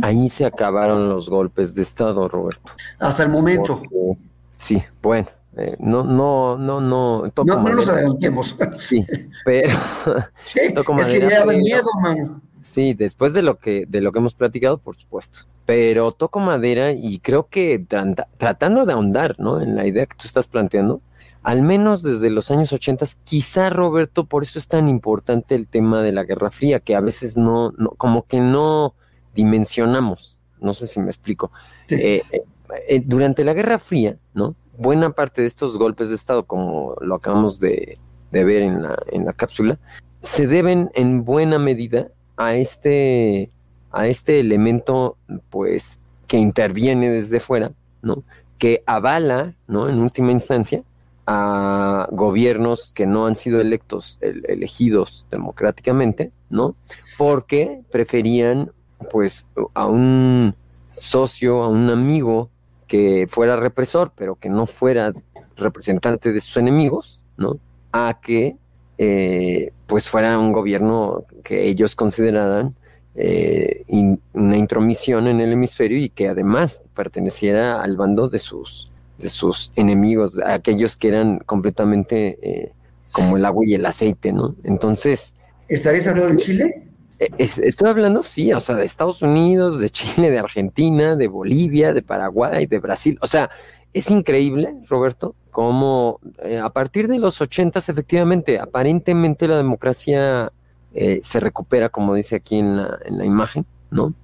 ahí 0.00 0.28
se 0.28 0.44
acabaron 0.46 1.08
los 1.08 1.28
golpes 1.28 1.74
de 1.74 1.82
Estado, 1.82 2.28
Roberto. 2.28 2.72
Hasta 2.98 3.24
el 3.24 3.28
momento. 3.28 3.80
Porque- 3.80 4.18
sí, 4.56 4.82
bueno, 5.02 5.26
eh, 5.56 5.76
no, 5.80 6.04
no, 6.04 6.56
no, 6.56 6.80
no. 6.80 7.30
toco 7.34 7.46
No, 7.46 7.62
no 7.62 7.74
nos 7.74 7.88
adelantemos. 7.88 8.56
Sí, 8.88 9.04
pero 9.44 9.68
Sí, 10.44 10.60
Toco 10.74 11.00
es 11.00 11.08
que 11.08 11.20
ya 11.20 11.44
da 11.44 11.52
miedo, 11.52 11.88
mano. 12.00 12.40
Sí, 12.62 12.94
después 12.94 13.32
de 13.34 13.42
lo 13.42 13.58
que, 13.58 13.84
de 13.86 14.00
lo 14.00 14.12
que 14.12 14.20
hemos 14.20 14.34
platicado, 14.34 14.78
por 14.78 14.96
supuesto. 14.96 15.40
Pero 15.66 16.12
toco 16.12 16.40
madera 16.40 16.92
y 16.92 17.18
creo 17.18 17.48
que 17.48 17.78
trata- 17.78 18.28
tratando 18.36 18.86
de 18.86 18.92
ahondar, 18.92 19.36
¿no? 19.38 19.60
En 19.60 19.76
la 19.76 19.86
idea 19.86 20.06
que 20.06 20.16
tú 20.16 20.26
estás 20.26 20.46
planteando, 20.46 21.00
al 21.42 21.62
menos 21.62 22.02
desde 22.02 22.30
los 22.30 22.50
años 22.50 22.72
80, 22.72 23.04
quizá 23.24 23.68
Roberto, 23.70 24.24
por 24.26 24.42
eso 24.44 24.58
es 24.58 24.68
tan 24.68 24.88
importante 24.88 25.54
el 25.54 25.66
tema 25.66 26.02
de 26.02 26.12
la 26.12 26.24
Guerra 26.24 26.50
Fría, 26.50 26.80
que 26.80 26.94
a 26.94 27.00
veces 27.00 27.36
no, 27.36 27.72
no 27.78 27.90
como 27.90 28.26
que 28.26 28.40
no 28.40 28.94
dimensionamos. 29.34 30.40
No 30.60 30.74
sé 30.74 30.86
si 30.86 31.00
me 31.00 31.06
explico. 31.08 31.50
Sí. 31.86 31.96
Eh, 31.96 32.22
eh, 32.30 32.42
eh, 32.88 33.02
durante 33.04 33.44
la 33.44 33.52
Guerra 33.54 33.78
Fría, 33.78 34.16
¿no? 34.34 34.54
Buena 34.78 35.10
parte 35.10 35.42
de 35.42 35.48
estos 35.48 35.76
golpes 35.78 36.08
de 36.08 36.14
Estado, 36.14 36.44
como 36.46 36.94
lo 37.00 37.16
acabamos 37.16 37.60
de, 37.60 37.98
de 38.30 38.44
ver 38.44 38.62
en 38.62 38.82
la, 38.82 38.96
en 39.10 39.26
la 39.26 39.32
cápsula, 39.32 39.78
se 40.20 40.46
deben 40.46 40.90
en 40.94 41.24
buena 41.24 41.58
medida 41.58 42.08
a 42.46 42.54
este, 42.56 43.50
a 43.90 44.06
este 44.06 44.40
elemento, 44.40 45.16
pues, 45.50 45.98
que 46.26 46.38
interviene 46.38 47.10
desde 47.10 47.40
fuera, 47.40 47.72
¿no? 48.02 48.22
Que 48.58 48.82
avala, 48.86 49.54
¿no? 49.66 49.88
En 49.88 49.98
última 50.00 50.32
instancia, 50.32 50.82
a 51.26 52.08
gobiernos 52.10 52.92
que 52.92 53.06
no 53.06 53.26
han 53.26 53.34
sido 53.36 53.60
electos, 53.60 54.18
el- 54.20 54.44
elegidos 54.48 55.26
democráticamente, 55.30 56.32
¿no? 56.50 56.74
Porque 57.16 57.82
preferían, 57.92 58.72
pues, 59.10 59.46
a 59.74 59.86
un 59.86 60.54
socio, 60.88 61.62
a 61.62 61.68
un 61.68 61.90
amigo 61.90 62.50
que 62.88 63.26
fuera 63.28 63.56
represor, 63.56 64.12
pero 64.16 64.34
que 64.36 64.48
no 64.50 64.66
fuera 64.66 65.12
representante 65.56 66.32
de 66.32 66.40
sus 66.40 66.56
enemigos, 66.56 67.22
¿no? 67.36 67.58
A 67.92 68.18
que, 68.20 68.56
eh, 69.04 69.72
pues, 69.86 70.08
fuera 70.08 70.38
un 70.38 70.52
gobierno 70.52 71.24
que 71.42 71.66
ellos 71.68 71.96
consideraran 71.96 72.74
eh, 73.16 73.82
in- 73.88 74.20
una 74.32 74.56
intromisión 74.56 75.26
en 75.26 75.40
el 75.40 75.52
hemisferio 75.52 75.98
y 75.98 76.08
que 76.08 76.28
además 76.28 76.80
perteneciera 76.94 77.82
al 77.82 77.96
bando 77.96 78.28
de 78.28 78.38
sus, 78.38 78.90
de 79.18 79.28
sus 79.28 79.72
enemigos, 79.76 80.38
aquellos 80.46 80.96
que 80.96 81.08
eran 81.08 81.38
completamente 81.44 82.38
eh, 82.42 82.72
como 83.10 83.36
el 83.36 83.44
agua 83.44 83.64
y 83.66 83.74
el 83.74 83.84
aceite, 83.84 84.32
¿no? 84.32 84.54
Entonces, 84.64 85.34
¿Estarías 85.68 86.06
hablando 86.06 86.34
de 86.34 86.42
Chile? 86.42 86.64
es- 87.38 87.58
estoy 87.58 87.88
hablando, 87.90 88.22
sí, 88.22 88.52
o 88.52 88.60
sea, 88.60 88.76
de 88.76 88.84
Estados 88.84 89.20
Unidos, 89.22 89.78
de 89.78 89.90
Chile, 89.90 90.30
de 90.30 90.38
Argentina, 90.38 91.14
de 91.16 91.28
Bolivia, 91.28 91.92
de 91.92 92.02
Paraguay, 92.02 92.66
de 92.66 92.78
Brasil. 92.78 93.18
O 93.20 93.26
sea, 93.26 93.50
es 93.92 94.10
increíble, 94.10 94.74
Roberto, 94.88 95.34
cómo 95.50 96.20
eh, 96.42 96.58
a 96.58 96.70
partir 96.70 97.08
de 97.08 97.18
los 97.18 97.40
ochentas, 97.40 97.88
efectivamente, 97.88 98.58
aparentemente 98.58 99.46
la 99.48 99.56
democracia 99.56 100.52
eh, 100.94 101.20
se 101.22 101.40
recupera, 101.40 101.88
como 101.88 102.14
dice 102.14 102.36
aquí 102.36 102.58
en 102.58 102.76
la, 102.76 102.98
en 103.04 103.18
la 103.18 103.24
imagen, 103.24 103.66
¿no? 103.90 104.14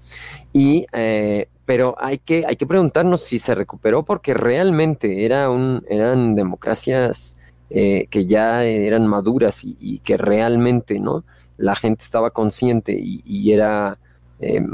Y, 0.52 0.86
eh, 0.92 1.48
pero 1.66 1.94
hay 1.98 2.18
que, 2.18 2.44
hay 2.46 2.56
que 2.56 2.66
preguntarnos 2.66 3.22
si 3.22 3.38
se 3.38 3.54
recuperó 3.54 4.04
porque 4.04 4.32
realmente 4.32 5.26
era 5.26 5.50
un, 5.50 5.84
eran 5.88 6.34
democracias 6.34 7.36
eh, 7.70 8.06
que 8.08 8.24
ya 8.24 8.64
eran 8.64 9.06
maduras 9.06 9.62
y, 9.64 9.76
y 9.78 9.98
que 9.98 10.16
realmente, 10.16 10.98
¿no? 10.98 11.24
La 11.58 11.74
gente 11.74 12.02
estaba 12.02 12.30
consciente 12.30 12.92
y, 12.98 13.22
y 13.26 13.52
era, 13.52 13.98
eh, 14.40 14.64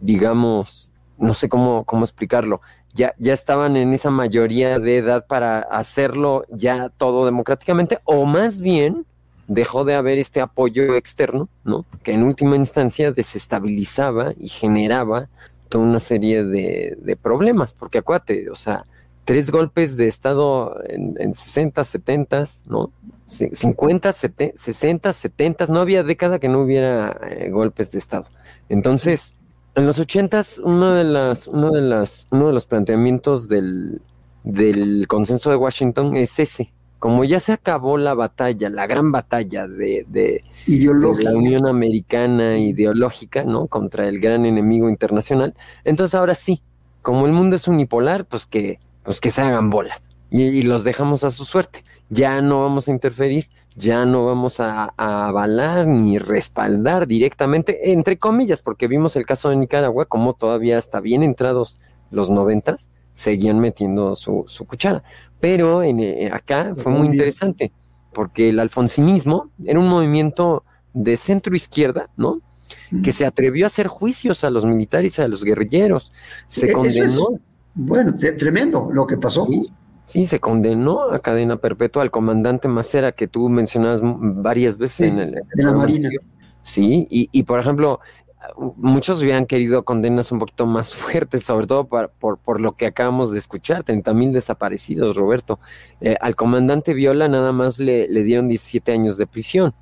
digamos, 0.00 0.90
no 1.18 1.34
sé 1.34 1.48
cómo, 1.48 1.84
cómo 1.84 2.04
explicarlo, 2.04 2.60
ya, 2.94 3.14
ya 3.18 3.32
estaban 3.32 3.76
en 3.76 3.94
esa 3.94 4.10
mayoría 4.10 4.78
de 4.78 4.96
edad 4.98 5.26
para 5.26 5.60
hacerlo 5.60 6.44
ya 6.50 6.88
todo 6.96 7.24
democráticamente, 7.24 7.98
o 8.04 8.24
más 8.24 8.60
bien 8.60 9.06
dejó 9.46 9.84
de 9.84 9.94
haber 9.94 10.18
este 10.18 10.40
apoyo 10.40 10.94
externo, 10.96 11.48
¿no? 11.64 11.84
Que 12.02 12.12
en 12.12 12.22
última 12.22 12.56
instancia 12.56 13.10
desestabilizaba 13.12 14.32
y 14.38 14.48
generaba 14.48 15.28
toda 15.68 15.84
una 15.84 16.00
serie 16.00 16.44
de, 16.44 16.96
de 17.00 17.16
problemas, 17.16 17.72
porque 17.72 17.98
acuérdate, 17.98 18.48
o 18.50 18.54
sea, 18.54 18.84
tres 19.24 19.50
golpes 19.50 19.96
de 19.96 20.08
Estado 20.08 20.76
en, 20.88 21.14
en 21.18 21.34
60, 21.34 21.84
70, 21.84 22.44
¿no? 22.66 22.90
C- 23.26 23.50
50, 23.52 24.12
70, 24.12 24.56
60, 24.56 25.12
70, 25.12 25.66
no 25.66 25.80
había 25.80 26.02
década 26.02 26.38
que 26.40 26.48
no 26.48 26.62
hubiera 26.62 27.16
eh, 27.30 27.50
golpes 27.50 27.92
de 27.92 27.98
Estado. 27.98 28.26
Entonces, 28.68 29.34
en 29.74 29.86
los 29.86 29.98
80 29.98 30.42
uno 30.64 30.94
de 30.94 31.04
las, 31.04 31.46
uno 31.46 31.70
de 31.70 31.82
las, 31.82 32.26
uno 32.30 32.48
de 32.48 32.52
los 32.52 32.66
planteamientos 32.66 33.48
del, 33.48 34.00
del 34.42 35.06
consenso 35.06 35.50
de 35.50 35.56
Washington 35.56 36.16
es 36.16 36.38
ese. 36.38 36.72
Como 36.98 37.24
ya 37.24 37.40
se 37.40 37.52
acabó 37.52 37.96
la 37.96 38.12
batalla, 38.12 38.68
la 38.68 38.86
gran 38.86 39.10
batalla 39.10 39.66
de, 39.66 40.04
de, 40.08 40.44
la 40.66 41.32
Unión 41.32 41.66
Americana 41.66 42.58
ideológica, 42.58 43.42
¿no? 43.44 43.68
Contra 43.68 44.06
el 44.06 44.20
gran 44.20 44.44
enemigo 44.44 44.90
internacional. 44.90 45.54
Entonces 45.84 46.14
ahora 46.14 46.34
sí, 46.34 46.62
como 47.00 47.24
el 47.24 47.32
mundo 47.32 47.56
es 47.56 47.66
unipolar, 47.68 48.26
pues 48.26 48.44
que, 48.44 48.80
pues 49.02 49.18
que 49.18 49.30
se 49.30 49.40
hagan 49.40 49.70
bolas 49.70 50.10
y, 50.28 50.42
y 50.42 50.62
los 50.62 50.84
dejamos 50.84 51.24
a 51.24 51.30
su 51.30 51.46
suerte. 51.46 51.84
Ya 52.10 52.42
no 52.42 52.60
vamos 52.60 52.88
a 52.88 52.90
interferir, 52.90 53.48
ya 53.76 54.04
no 54.04 54.26
vamos 54.26 54.60
a, 54.60 54.92
a 54.96 55.28
avalar 55.28 55.86
ni 55.86 56.18
respaldar 56.18 57.06
directamente, 57.06 57.92
entre 57.92 58.18
comillas, 58.18 58.60
porque 58.60 58.88
vimos 58.88 59.16
el 59.16 59.26
caso 59.26 59.48
de 59.50 59.56
Nicaragua, 59.56 60.06
como 60.06 60.34
todavía 60.34 60.78
hasta 60.78 61.00
bien 61.00 61.22
entrados 61.22 61.80
los 62.10 62.30
noventas, 62.30 62.90
seguían 63.12 63.60
metiendo 63.60 64.16
su, 64.16 64.44
su 64.48 64.66
cuchara. 64.66 65.02
Pero 65.40 65.82
en, 65.82 66.00
eh, 66.00 66.30
acá 66.32 66.74
fue 66.76 66.92
muy 66.92 67.06
interesante, 67.06 67.72
porque 68.12 68.48
el 68.50 68.58
alfonsinismo 68.58 69.50
era 69.64 69.78
un 69.78 69.88
movimiento 69.88 70.64
de 70.92 71.16
centro 71.16 71.54
izquierda, 71.54 72.10
¿no? 72.16 72.40
Que 73.02 73.12
se 73.12 73.24
atrevió 73.26 73.66
a 73.66 73.68
hacer 73.68 73.86
juicios 73.86 74.42
a 74.44 74.50
los 74.50 74.64
militares 74.64 75.18
a 75.18 75.28
los 75.28 75.44
guerrilleros. 75.44 76.12
Se 76.46 76.66
eso 76.70 76.84
es- 76.84 76.94
condenó, 76.96 77.28
Bueno, 77.74 78.12
tremendo 78.38 78.88
lo 78.92 79.06
que 79.06 79.16
pasó. 79.16 79.46
Sí, 79.46 79.62
sí, 80.10 80.26
se 80.26 80.40
condenó 80.40 81.02
a 81.10 81.20
cadena 81.20 81.56
perpetua 81.58 82.02
al 82.02 82.10
comandante 82.10 82.68
Macera 82.68 83.12
que 83.12 83.28
tú 83.28 83.48
mencionabas 83.48 84.00
varias 84.02 84.76
veces 84.78 84.96
Sí, 84.96 85.04
en 85.06 85.18
el, 85.18 85.34
en 85.38 85.44
de 85.52 85.62
la 85.64 85.72
Marina. 85.72 86.08
anterior. 86.08 86.22
Sí, 86.62 87.06
y, 87.10 87.28
y 87.32 87.42
por 87.44 87.58
ejemplo, 87.60 88.00
muchos 88.76 89.22
hubieran 89.22 89.46
querido 89.46 89.84
condenas 89.84 90.32
un 90.32 90.38
poquito 90.38 90.66
más 90.66 90.94
fuertes, 90.94 91.44
sobre 91.44 91.66
todo 91.66 91.86
por, 91.88 92.10
por, 92.10 92.38
por 92.38 92.60
lo 92.60 92.72
que 92.76 92.86
acabamos 92.86 93.30
de 93.32 93.38
escuchar, 93.38 93.82
30 93.84 94.12
mil 94.14 94.32
desaparecidos, 94.32 95.16
Roberto. 95.16 95.58
Eh, 96.00 96.16
al 96.20 96.36
comandante 96.36 96.94
Viola 96.94 97.28
nada 97.28 97.52
más 97.52 97.78
le, 97.78 98.08
le 98.08 98.22
dieron 98.22 98.48
17 98.48 98.92
años 98.92 99.16
de 99.16 99.26
prisión, 99.26 99.72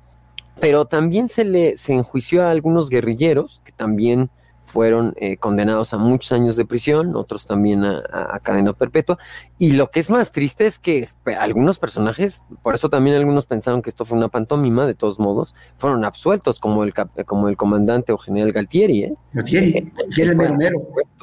pero 0.59 0.85
también 0.85 1.27
se 1.29 1.45
le 1.45 1.77
se 1.77 1.93
enjuició 1.93 2.43
a 2.43 2.51
algunos 2.51 2.89
guerrilleros 2.89 3.61
que 3.63 3.71
también 3.71 4.29
fueron 4.69 5.13
eh, 5.17 5.37
condenados 5.37 5.93
a 5.93 5.97
muchos 5.97 6.31
años 6.31 6.55
de 6.55 6.63
prisión, 6.65 7.15
otros 7.15 7.45
también 7.45 7.83
a, 7.83 8.39
cadena 8.43 8.71
perpetua. 8.73 9.17
Y 9.57 9.73
lo 9.73 9.89
que 9.89 9.99
es 9.99 10.09
más 10.09 10.31
triste 10.31 10.65
es 10.67 10.77
que 10.79 11.09
algunos 11.39 11.79
personajes, 11.79 12.43
por 12.61 12.75
eso 12.75 12.89
también 12.89 13.15
algunos 13.15 13.45
pensaron 13.45 13.81
que 13.81 13.89
esto 13.89 14.05
fue 14.05 14.17
una 14.17 14.29
pantomima, 14.29 14.85
de 14.85 14.93
todos 14.93 15.19
modos, 15.19 15.55
fueron 15.77 16.05
absueltos, 16.05 16.59
como 16.59 16.83
el, 16.83 16.93
como 17.25 17.49
el 17.49 17.57
comandante 17.57 18.11
o 18.13 18.17
general 18.17 18.51
Galtieri, 18.51 19.03
¿eh? 19.03 19.13
Galtieri, 19.33 19.91
que 20.15 20.21
era 20.21 20.31
el 20.31 20.37
mero 20.37 20.55
mero. 20.55 20.81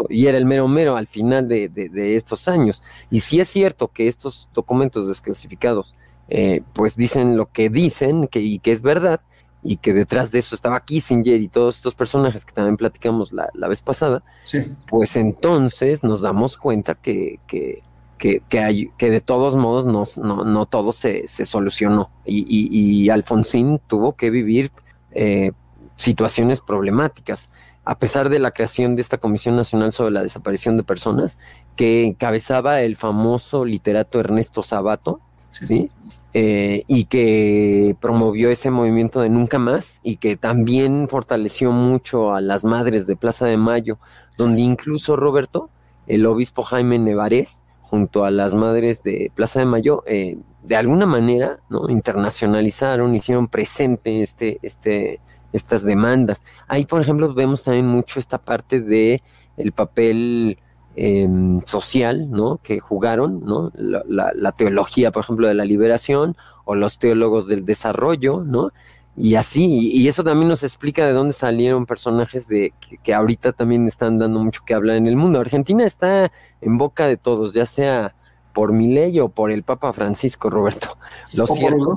Y 0.08 0.26
era 0.26 0.36
el 0.38 0.44
mero 0.46 0.68
mero 0.68 0.96
al 0.96 1.06
final 1.06 1.48
de, 1.48 1.68
de- 1.68 1.88
de 1.88 2.16
estos 2.16 2.48
años. 2.48 2.82
Y 3.10 3.20
si 3.20 3.40
es 3.40 3.48
cierto 3.48 3.88
que 3.88 4.08
estos 4.08 4.48
documentos 4.52 5.06
desclasificados, 5.08 5.96
eh, 6.28 6.62
pues 6.72 6.96
dicen 6.96 7.36
lo 7.36 7.46
que 7.46 7.70
dicen 7.70 8.26
que, 8.26 8.40
y 8.40 8.58
que 8.58 8.72
es 8.72 8.82
verdad, 8.82 9.20
y 9.66 9.76
que 9.78 9.92
detrás 9.92 10.30
de 10.30 10.38
eso 10.38 10.54
estaba 10.54 10.80
Kissinger 10.84 11.40
y 11.40 11.48
todos 11.48 11.76
estos 11.76 11.94
personajes 11.94 12.44
que 12.44 12.52
también 12.52 12.76
platicamos 12.76 13.32
la, 13.32 13.48
la 13.54 13.68
vez 13.68 13.82
pasada, 13.82 14.22
Sí. 14.44 14.60
pues 14.86 15.16
entonces 15.16 16.04
nos 16.04 16.20
damos 16.20 16.56
cuenta 16.56 16.94
que, 16.94 17.40
que, 17.48 17.82
que, 18.18 18.40
que 18.48 18.58
hay, 18.60 18.90
que 18.96 19.10
de 19.10 19.20
todos 19.20 19.56
modos 19.56 19.86
no, 19.86 20.04
no, 20.24 20.44
no 20.44 20.66
todo 20.66 20.92
se, 20.92 21.26
se 21.28 21.44
solucionó. 21.46 22.10
Y, 22.24 22.46
y, 22.48 22.68
y 23.04 23.10
Alfonsín 23.10 23.80
tuvo 23.86 24.14
que 24.14 24.30
vivir 24.30 24.70
eh, 25.10 25.52
situaciones 25.96 26.60
problemáticas, 26.60 27.50
a 27.84 27.98
pesar 27.98 28.28
de 28.28 28.38
la 28.38 28.50
creación 28.50 28.96
de 28.96 29.02
esta 29.02 29.18
Comisión 29.18 29.56
Nacional 29.56 29.92
sobre 29.92 30.10
la 30.12 30.22
Desaparición 30.22 30.76
de 30.76 30.82
Personas, 30.82 31.38
que 31.76 32.04
encabezaba 32.04 32.80
el 32.82 32.96
famoso 32.96 33.64
literato 33.64 34.18
Ernesto 34.20 34.62
Sabato, 34.62 35.20
¿sí? 35.60 35.90
Eh, 36.34 36.84
y 36.86 37.04
que 37.04 37.96
promovió 38.00 38.50
ese 38.50 38.70
movimiento 38.70 39.20
de 39.20 39.30
nunca 39.30 39.58
más 39.58 40.00
y 40.02 40.16
que 40.16 40.36
también 40.36 41.08
fortaleció 41.08 41.72
mucho 41.72 42.34
a 42.34 42.40
las 42.40 42.64
madres 42.64 43.06
de 43.06 43.16
Plaza 43.16 43.46
de 43.46 43.56
Mayo, 43.56 43.98
donde 44.36 44.60
incluso 44.60 45.16
Roberto, 45.16 45.70
el 46.06 46.26
obispo 46.26 46.62
Jaime 46.62 46.98
Nevarez, 46.98 47.64
junto 47.80 48.24
a 48.24 48.30
las 48.30 48.52
madres 48.52 49.02
de 49.02 49.30
Plaza 49.34 49.60
de 49.60 49.66
Mayo, 49.66 50.02
eh, 50.06 50.38
de 50.64 50.76
alguna 50.76 51.06
manera, 51.06 51.60
¿no? 51.70 51.88
Internacionalizaron, 51.88 53.14
hicieron 53.14 53.46
presente 53.46 54.22
este, 54.22 54.58
este, 54.62 55.20
estas 55.52 55.84
demandas. 55.84 56.44
Ahí, 56.66 56.84
por 56.84 57.00
ejemplo, 57.00 57.32
vemos 57.32 57.62
también 57.62 57.86
mucho 57.86 58.18
esta 58.18 58.38
parte 58.38 58.80
de 58.80 59.22
el 59.56 59.72
papel 59.72 60.58
em, 60.96 61.60
social, 61.60 62.30
¿no? 62.30 62.58
Que 62.62 62.80
jugaron, 62.80 63.44
¿no? 63.44 63.70
La, 63.76 64.52
teología, 64.52 65.12
por 65.12 65.22
ejemplo, 65.24 65.46
de 65.46 65.54
la 65.54 65.64
liberación 65.64 66.36
o 66.64 66.74
los 66.74 66.98
teólogos 66.98 67.46
del 67.46 67.64
desarrollo, 67.64 68.42
¿no? 68.42 68.72
Y 69.16 69.36
así, 69.36 69.90
y 69.92 70.08
eso 70.08 70.24
también 70.24 70.48
nos 70.48 70.62
explica 70.62 71.06
de 71.06 71.12
dónde 71.12 71.32
salieron 71.32 71.86
personajes 71.86 72.48
de 72.48 72.74
que, 73.02 73.14
ahorita 73.14 73.52
también 73.52 73.86
están 73.86 74.18
dando 74.18 74.40
mucho 74.40 74.62
que 74.66 74.74
hablar 74.74 74.96
en 74.96 75.06
el 75.06 75.16
mundo. 75.16 75.40
Argentina 75.40 75.86
está 75.86 76.30
en 76.60 76.76
boca 76.76 77.06
de 77.06 77.16
todos, 77.16 77.54
ya 77.54 77.64
sea 77.64 78.14
por 78.52 78.74
ley 78.74 79.20
o 79.20 79.28
por 79.28 79.52
el 79.52 79.62
Papa 79.62 79.92
Francisco, 79.92 80.50
Roberto. 80.50 80.98
Lo 81.32 81.46
cierto, 81.46 81.96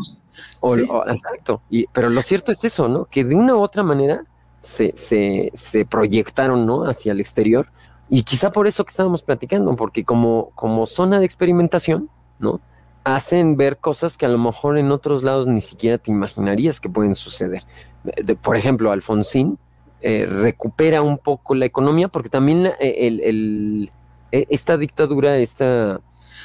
exacto. 1.08 1.62
Y, 1.70 1.88
pero 1.88 2.10
lo 2.10 2.22
cierto 2.22 2.52
es 2.52 2.64
eso, 2.64 2.88
¿no? 2.88 3.06
Que 3.06 3.24
de 3.24 3.36
una 3.36 3.56
u 3.56 3.62
otra 3.62 3.84
manera 3.84 4.24
se, 4.58 4.94
se, 4.96 5.52
se 5.54 5.86
proyectaron, 5.86 6.66
¿no? 6.66 6.84
Hacia 6.84 7.12
el 7.12 7.20
exterior. 7.20 7.72
Y 8.10 8.24
quizá 8.24 8.52
por 8.52 8.68
eso 8.68 8.84
que 8.84 8.90
estábamos 8.90 9.22
platicando, 9.22 9.76
porque 9.76 10.04
como, 10.04 10.52
como 10.56 10.86
zona 10.86 11.20
de 11.20 11.26
experimentación, 11.26 12.10
¿no? 12.40 12.60
Hacen 13.04 13.56
ver 13.56 13.78
cosas 13.78 14.18
que 14.18 14.26
a 14.26 14.30
lo 14.30 14.38
mejor 14.38 14.78
en 14.78 14.92
otros 14.92 15.24
lados 15.24 15.48
ni 15.48 15.62
siquiera 15.62 15.98
te 15.98 16.12
imaginarías 16.12 16.80
que 16.80 16.90
pueden 16.90 17.16
suceder. 17.16 17.64
por 18.42 18.58
ejemplo, 18.58 18.92
Alfonsín 18.92 19.58
eh, 20.02 20.26
recupera 20.26 21.02
un 21.02 21.18
poco 21.18 21.56
la 21.56 21.66
economía, 21.66 22.08
porque 22.08 22.30
también 22.30 22.66
eh, 22.66 22.96
el, 23.00 23.20
el, 23.22 23.92
e, 24.32 24.46
esta 24.50 24.78
dictadura, 24.78 25.38
esta, 25.38 26.02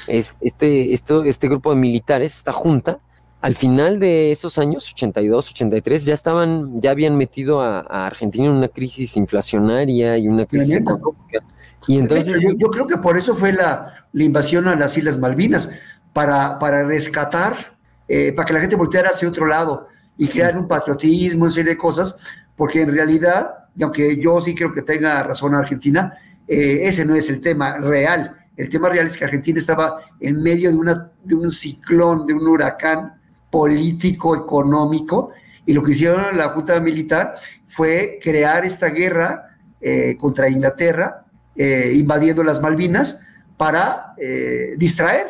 es, 0.07 0.37
este, 0.41 0.93
esto, 0.93 1.23
este 1.23 1.47
grupo 1.47 1.71
de 1.71 1.77
militares, 1.77 2.35
esta 2.35 2.51
junta, 2.51 2.99
al 3.41 3.55
final 3.55 3.99
de 3.99 4.31
esos 4.31 4.57
años, 4.57 4.91
82, 4.91 5.51
83, 5.51 6.05
ya 6.05 6.13
estaban, 6.13 6.81
ya 6.81 6.91
habían 6.91 7.15
metido 7.15 7.61
a, 7.61 7.81
Argentina 8.07 8.45
en 8.45 8.51
una 8.51 8.67
crisis 8.67 9.15
inflacionaria 9.17 10.17
y 10.17 10.27
una 10.27 10.45
crisis 10.45 10.75
económica. 10.75 11.43
Y 11.87 11.99
entonces. 11.99 12.39
Yo, 12.57 12.69
creo 12.69 12.87
que 12.87 12.97
por 12.97 13.17
eso 13.17 13.35
fue 13.35 13.53
la, 13.53 14.05
invasión 14.13 14.67
a 14.67 14.75
las 14.75 14.97
Islas 14.97 15.17
Malvinas, 15.17 15.69
para, 16.13 16.57
para 16.59 16.83
rescatar, 16.83 17.75
eh, 18.07 18.31
para 18.33 18.45
que 18.45 18.53
la 18.53 18.61
gente 18.61 18.75
volteara 18.75 19.09
hacia 19.09 19.27
otro 19.27 19.45
lado 19.45 19.87
y 20.17 20.27
crear 20.27 20.57
un 20.57 20.67
patriotismo, 20.67 21.43
una 21.43 21.51
serie 21.51 21.71
de 21.71 21.77
cosas, 21.77 22.17
porque 22.55 22.81
en 22.81 22.93
realidad, 22.93 23.49
y 23.75 23.83
aunque 23.83 24.21
yo 24.21 24.39
sí 24.39 24.55
creo 24.55 24.73
que 24.73 24.81
tenga 24.81 25.21
razón 25.23 25.53
Argentina, 25.53 26.13
eh, 26.47 26.79
ese 26.83 27.03
no 27.05 27.15
es 27.15 27.29
el 27.29 27.41
tema 27.41 27.77
real. 27.77 28.35
El 28.55 28.69
tema 28.69 28.89
real 28.89 29.07
es 29.07 29.17
que 29.17 29.25
Argentina 29.25 29.59
estaba 29.59 29.97
en 30.19 30.41
medio 30.41 30.69
de, 30.69 30.77
una, 30.77 31.11
de 31.23 31.35
un 31.35 31.51
ciclón, 31.51 32.25
de 32.25 32.33
un 32.33 32.47
huracán 32.47 33.15
político, 33.51 34.35
económico, 34.35 35.31
y 35.65 35.73
lo 35.73 35.83
que 35.83 35.91
hicieron 35.91 36.37
la 36.37 36.49
Junta 36.49 36.79
Militar 36.79 37.35
fue 37.67 38.19
crear 38.21 38.63
esta 38.65 38.87
guerra 38.87 39.57
eh, 39.81 40.15
contra 40.17 40.49
Inglaterra, 40.49 41.24
eh, 41.55 41.93
invadiendo 41.95 42.43
las 42.43 42.61
Malvinas, 42.61 43.19
para 43.57 44.13
eh, 44.17 44.75
distraer, 44.77 45.27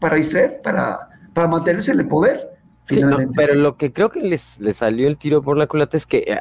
para 0.00 0.16
distraer, 0.16 0.60
para, 0.62 1.08
para 1.32 1.46
mantenerse 1.46 1.92
en 1.92 2.00
el 2.00 2.08
poder. 2.08 2.50
pero 3.36 3.54
lo 3.54 3.76
que 3.76 3.92
creo 3.92 4.10
que 4.10 4.20
les, 4.20 4.58
les, 4.60 4.76
salió 4.76 5.06
el 5.06 5.18
tiro 5.18 5.42
por 5.42 5.56
la 5.56 5.66
culata 5.66 5.96
es 5.96 6.06
que, 6.06 6.38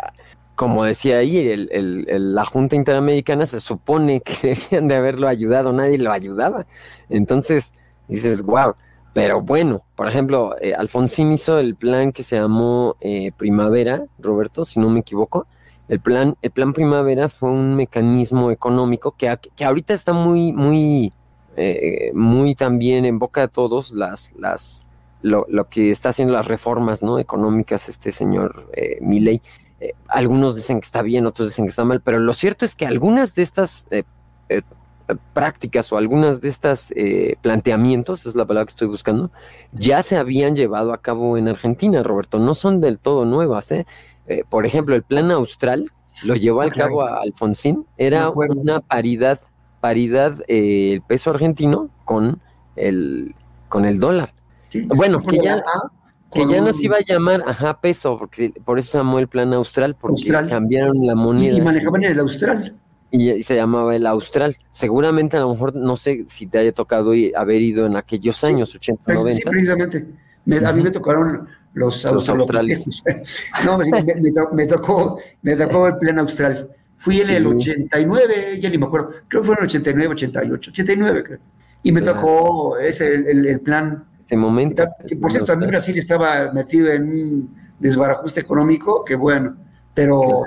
como 0.56 0.84
decía 0.84 1.18
ahí, 1.18 1.38
el, 1.38 1.70
el, 1.72 2.34
la 2.34 2.46
Junta 2.46 2.76
Interamericana 2.76 3.46
se 3.46 3.60
supone 3.60 4.22
que 4.22 4.56
debían 4.56 4.88
de 4.88 4.96
haberlo 4.96 5.28
ayudado, 5.28 5.72
nadie 5.74 6.00
lo 6.00 6.12
ayudaba. 6.12 6.66
Entonces, 7.10 7.74
dices, 8.08 8.42
wow, 8.42 8.74
pero 9.18 9.42
bueno, 9.42 9.84
por 9.96 10.08
ejemplo, 10.08 10.56
eh, 10.62 10.76
Alfonsín 10.76 11.32
hizo 11.32 11.58
el 11.58 11.76
plan 11.76 12.12
que 12.12 12.22
se 12.22 12.36
llamó 12.36 12.98
eh, 13.02 13.32
Primavera, 13.36 14.06
Roberto, 14.20 14.64
si 14.64 14.80
no 14.80 14.92
me 14.92 15.00
equivoco. 15.00 15.48
El 15.88 16.00
plan, 16.00 16.36
el 16.42 16.52
plan 16.52 16.74
Primavera 16.74 17.30
fue 17.30 17.50
un 17.50 17.76
mecanismo 17.76 18.52
económico 18.52 19.16
que, 19.18 19.38
que 19.56 19.66
ahorita 19.66 19.94
está 19.94 20.14
muy, 20.14 20.52
muy, 20.52 21.14
eh, 21.56 22.12
muy 22.14 22.56
también 22.56 23.06
en 23.06 23.20
boca 23.20 23.42
de 23.42 23.48
todos 23.48 23.92
las, 23.92 24.36
las, 24.38 24.86
lo, 25.22 25.46
lo, 25.50 25.70
que 25.70 25.90
está 25.90 26.10
haciendo 26.10 26.34
las 26.34 26.48
reformas 26.48 27.04
¿no? 27.04 27.20
económicas 27.20 27.88
este 27.90 28.12
señor 28.12 28.70
eh, 28.74 28.98
Milley. 29.02 29.42
algunos 30.08 30.56
dicen 30.56 30.80
que 30.80 30.86
está 30.86 31.02
bien, 31.02 31.26
otros 31.26 31.50
dicen 31.50 31.66
que 31.66 31.70
está 31.70 31.86
mal, 31.86 32.02
pero 32.02 32.20
lo 32.20 32.34
cierto 32.34 32.66
es 32.66 32.76
que 32.76 32.86
algunas 32.86 33.34
de 33.36 33.44
estas 33.44 33.88
prácticas 35.34 35.92
o 35.92 35.98
algunas 35.98 36.42
de 36.42 36.50
estas 36.50 36.92
eh, 36.96 37.36
planteamientos, 37.42 38.26
es 38.26 38.36
la 38.36 38.46
palabra 38.46 38.66
que 38.66 38.72
estoy 38.72 38.88
buscando, 38.88 39.32
ya 39.72 40.04
se 40.04 40.18
habían 40.18 40.56
llevado 40.56 40.94
a 40.94 41.02
cabo 41.02 41.38
en 41.38 41.48
Argentina, 41.48 42.04
Roberto, 42.04 42.40
no 42.40 42.54
son 42.54 42.82
del 42.82 43.00
todo 43.00 43.26
nuevas. 43.26 43.74
¿Eh? 44.28 44.44
por 44.48 44.66
ejemplo, 44.66 44.96
el 44.96 45.04
plan 45.04 45.32
austral 45.32 45.90
lo 46.24 46.36
llevó 46.36 46.62
al 46.62 46.72
cabo 46.72 47.04
a 47.04 47.22
Alfonsín, 47.22 47.86
era 47.98 48.30
una 48.30 48.80
paridad, 48.80 49.40
paridad 49.80 50.42
eh, 50.48 50.94
el 50.94 51.02
peso 51.02 51.30
argentino 51.30 51.90
con 52.06 52.42
el, 52.76 53.36
con 53.70 53.86
el 53.86 54.00
dólar. 54.00 54.34
bueno, 54.88 55.20
que 55.20 55.40
ya, 55.40 55.64
que 56.34 56.48
ya 56.48 56.62
no 56.62 56.74
se 56.74 56.86
iba 56.86 56.98
a 56.98 57.06
llamar, 57.06 57.44
ajá, 57.46 57.80
peso, 57.80 58.18
porque 58.18 58.52
por 58.66 58.80
eso 58.80 58.94
se 58.94 58.98
llamó 58.98 59.20
el 59.20 59.28
plan 59.28 59.54
austral, 59.54 59.96
porque 59.96 60.26
cambiaron 60.50 61.06
la 61.06 61.16
moneda. 61.16 61.58
Y, 61.58 61.62
manejaban 61.62 62.04
el 62.04 62.20
austral 62.20 62.76
y, 63.12 63.44
se 63.44 63.56
llamaba 63.56 63.96
el 63.96 64.06
Austral. 64.06 64.56
Seguramente 64.70 65.38
a 65.38 65.42
lo 65.42 65.50
mejor, 65.50 65.76
no 65.76 65.98
sé 65.98 66.26
si 66.28 66.48
te 66.48 66.60
haya 66.60 66.72
tocado 66.72 67.12
haber 67.36 67.62
ido 67.62 67.86
en 67.86 67.96
aquellos 67.96 68.44
años, 68.44 68.76
80, 68.76 69.14
90. 69.14 69.36
Sí, 69.36 69.42
precisamente. 69.50 70.06
a 70.66 70.72
mí 70.72 70.84
me 70.84 70.92
tocaron 70.92 71.48
los, 71.78 72.06
australes. 72.06 73.04
no, 73.66 73.78
me, 73.78 74.68
tocó, 74.68 75.20
me 75.42 75.56
tocó 75.56 75.88
el 75.88 75.98
plan 75.98 76.20
austral. 76.20 76.70
Fui 76.98 77.22
en 77.22 77.30
el 77.30 77.48
89, 77.48 78.60
ya 78.60 78.70
ni 78.70 78.78
me 78.78 78.88
acuerdo, 78.88 79.12
creo 79.28 79.42
que 79.42 79.46
fue 79.46 79.56
en 79.56 79.62
el 79.62 79.66
89, 79.68 80.14
88, 80.14 80.72
89 80.72 81.24
creo. 81.24 81.40
Y 81.84 81.92
me 81.92 82.02
tocó 82.02 82.78
ese, 82.78 83.14
el, 83.14 83.60
plan. 83.62 84.04
Ese 84.20 84.36
momento. 84.36 84.86
Que, 85.08 85.16
por 85.16 85.32
cierto, 85.32 85.48
también 85.48 85.70
Brasil 85.70 85.98
estaba 85.98 86.52
metido 86.52 86.92
en 86.92 87.04
un 87.04 87.56
desbarajuste 87.80 88.42
económico, 88.42 89.06
que 89.06 89.16
bueno, 89.16 89.56
pero... 89.94 90.44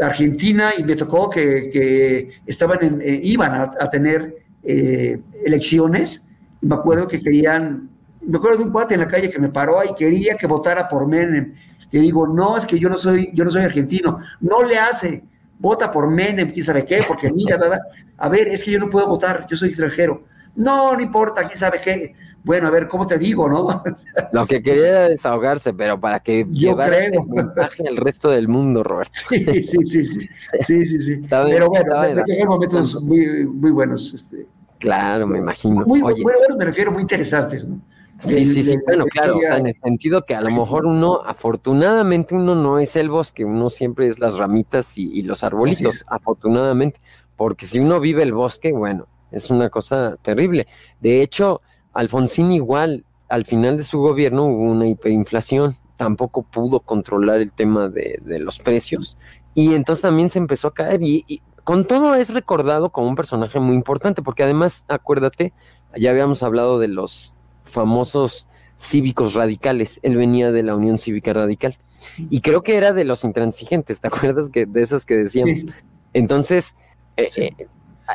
Argentina 0.00 0.72
y 0.76 0.84
me 0.84 0.96
tocó 0.96 1.28
que, 1.30 2.30
estaban 2.46 3.00
eh, 3.00 3.20
iban 3.22 3.52
a, 3.78 3.90
tener 3.90 4.36
eh, 4.62 5.20
elecciones. 5.44 6.28
Y 6.60 6.66
me 6.66 6.74
acuerdo 6.76 7.08
que 7.08 7.20
querían, 7.20 7.90
me 8.26 8.38
acuerdo 8.38 8.58
de 8.58 8.64
un 8.64 8.72
cuate 8.72 8.94
en 8.94 9.00
la 9.00 9.08
calle 9.08 9.30
que 9.30 9.38
me 9.38 9.48
paró 9.48 9.82
y 9.84 9.94
quería 9.94 10.36
que 10.36 10.46
votara 10.46 10.88
por 10.88 11.06
Menem. 11.06 11.54
Le 11.90 12.00
digo, 12.00 12.26
no, 12.26 12.56
es 12.56 12.64
que 12.64 12.78
yo 12.78 12.88
no 12.88 12.96
soy, 12.96 13.30
yo 13.34 13.44
no 13.44 13.50
soy 13.50 13.64
argentino. 13.64 14.18
No 14.40 14.62
le 14.62 14.78
hace, 14.78 15.24
vota 15.58 15.90
por 15.90 16.10
Menem, 16.10 16.52
quién 16.52 16.64
sabe 16.64 16.84
qué, 16.84 17.04
porque 17.06 17.30
mira, 17.32 17.58
a 18.16 18.28
ver, 18.28 18.48
es 18.48 18.64
que 18.64 18.70
yo 18.70 18.78
no 18.78 18.88
puedo 18.88 19.06
votar, 19.06 19.46
yo 19.48 19.56
soy 19.56 19.68
extranjero. 19.68 20.24
No, 20.54 20.94
no 20.94 21.00
importa, 21.00 21.44
quién 21.44 21.56
sabe 21.56 21.80
qué. 21.82 22.14
Bueno, 22.44 22.66
a 22.66 22.70
ver, 22.70 22.88
¿cómo 22.88 23.06
te 23.06 23.18
digo, 23.18 23.48
no? 23.48 23.82
Lo 24.32 24.46
que 24.46 24.62
quería 24.62 24.88
era 24.88 25.08
desahogarse, 25.08 25.72
pero 25.72 26.00
para 26.00 26.20
que 26.20 26.44
llevara 26.50 26.96
mensaje 27.28 27.86
al 27.86 27.96
resto 27.96 28.30
del 28.30 28.48
mundo, 28.48 28.82
Roberto. 28.82 29.20
Sí, 29.28 29.44
sí, 29.44 29.84
sí, 29.84 30.04
sí, 30.04 30.28
sí, 30.60 30.86
sí, 30.86 31.02
sí. 31.02 31.20
pero 31.28 31.68
bueno, 31.68 31.94
me, 32.00 32.44
momentos 32.44 33.00
muy, 33.02 33.44
muy 33.46 33.70
buenos. 33.70 34.12
Este, 34.12 34.46
claro, 34.78 35.26
me 35.26 35.38
imagino. 35.38 35.84
Muy, 35.86 36.00
bueno, 36.00 36.20
me 36.58 36.64
refiero 36.64 36.90
muy 36.90 37.02
interesantes, 37.02 37.66
¿no? 37.66 37.80
Sí, 38.22 38.44
sí, 38.44 38.62
sí, 38.62 38.78
bueno, 38.86 39.04
claro, 39.06 39.36
o 39.36 39.40
sea, 39.40 39.58
en 39.58 39.66
el 39.66 39.76
sentido 39.82 40.24
que 40.24 40.34
a 40.34 40.40
lo 40.40 40.50
mejor 40.50 40.86
uno, 40.86 41.22
afortunadamente 41.24 42.34
uno 42.34 42.54
no 42.54 42.78
es 42.78 42.94
el 42.96 43.10
bosque, 43.10 43.44
uno 43.44 43.68
siempre 43.68 44.06
es 44.06 44.20
las 44.20 44.36
ramitas 44.36 44.96
y, 44.96 45.10
y 45.12 45.22
los 45.22 45.42
arbolitos, 45.42 46.04
afortunadamente, 46.06 47.00
porque 47.36 47.66
si 47.66 47.80
uno 47.80 47.98
vive 47.98 48.22
el 48.22 48.32
bosque, 48.32 48.72
bueno, 48.72 49.08
es 49.32 49.50
una 49.50 49.70
cosa 49.70 50.16
terrible. 50.22 50.68
De 51.00 51.22
hecho, 51.22 51.62
Alfonsín 51.92 52.52
igual, 52.52 53.04
al 53.28 53.44
final 53.44 53.76
de 53.76 53.84
su 53.84 53.98
gobierno 53.98 54.44
hubo 54.44 54.62
una 54.62 54.86
hiperinflación, 54.86 55.74
tampoco 55.96 56.42
pudo 56.42 56.80
controlar 56.80 57.40
el 57.40 57.52
tema 57.52 57.88
de, 57.88 58.20
los 58.40 58.58
precios 58.58 59.16
y 59.54 59.74
entonces 59.74 60.02
también 60.02 60.30
se 60.30 60.38
empezó 60.38 60.68
a 60.68 60.74
caer 60.74 61.00
y, 61.02 61.42
con 61.64 61.86
todo 61.86 62.16
es 62.16 62.30
recordado 62.30 62.90
como 62.90 63.08
un 63.08 63.14
personaje 63.14 63.60
muy 63.60 63.76
importante 63.76 64.20
porque 64.20 64.42
además, 64.42 64.84
acuérdate, 64.88 65.52
ya 65.96 66.10
habíamos 66.10 66.42
hablado 66.42 66.80
de 66.80 66.88
los 66.88 67.36
famosos 67.72 68.46
cívicos 68.76 69.34
radicales, 69.34 70.00
él 70.02 70.16
venía 70.16 70.50
de 70.52 70.62
la 70.62 70.74
Unión 70.74 70.98
Cívica 70.98 71.32
Radical 71.32 71.76
y 72.30 72.40
creo 72.40 72.62
que 72.62 72.76
era 72.76 72.92
de 72.92 73.04
los 73.04 73.24
intransigentes, 73.24 74.00
¿te 74.00 74.08
acuerdas 74.08 74.50
que 74.50 74.66
de 74.66 74.82
esos 74.82 75.06
que 75.06 75.16
decían? 75.16 75.66
Entonces, 76.12 76.74
eh, 77.16 77.30
eh, 77.36 77.66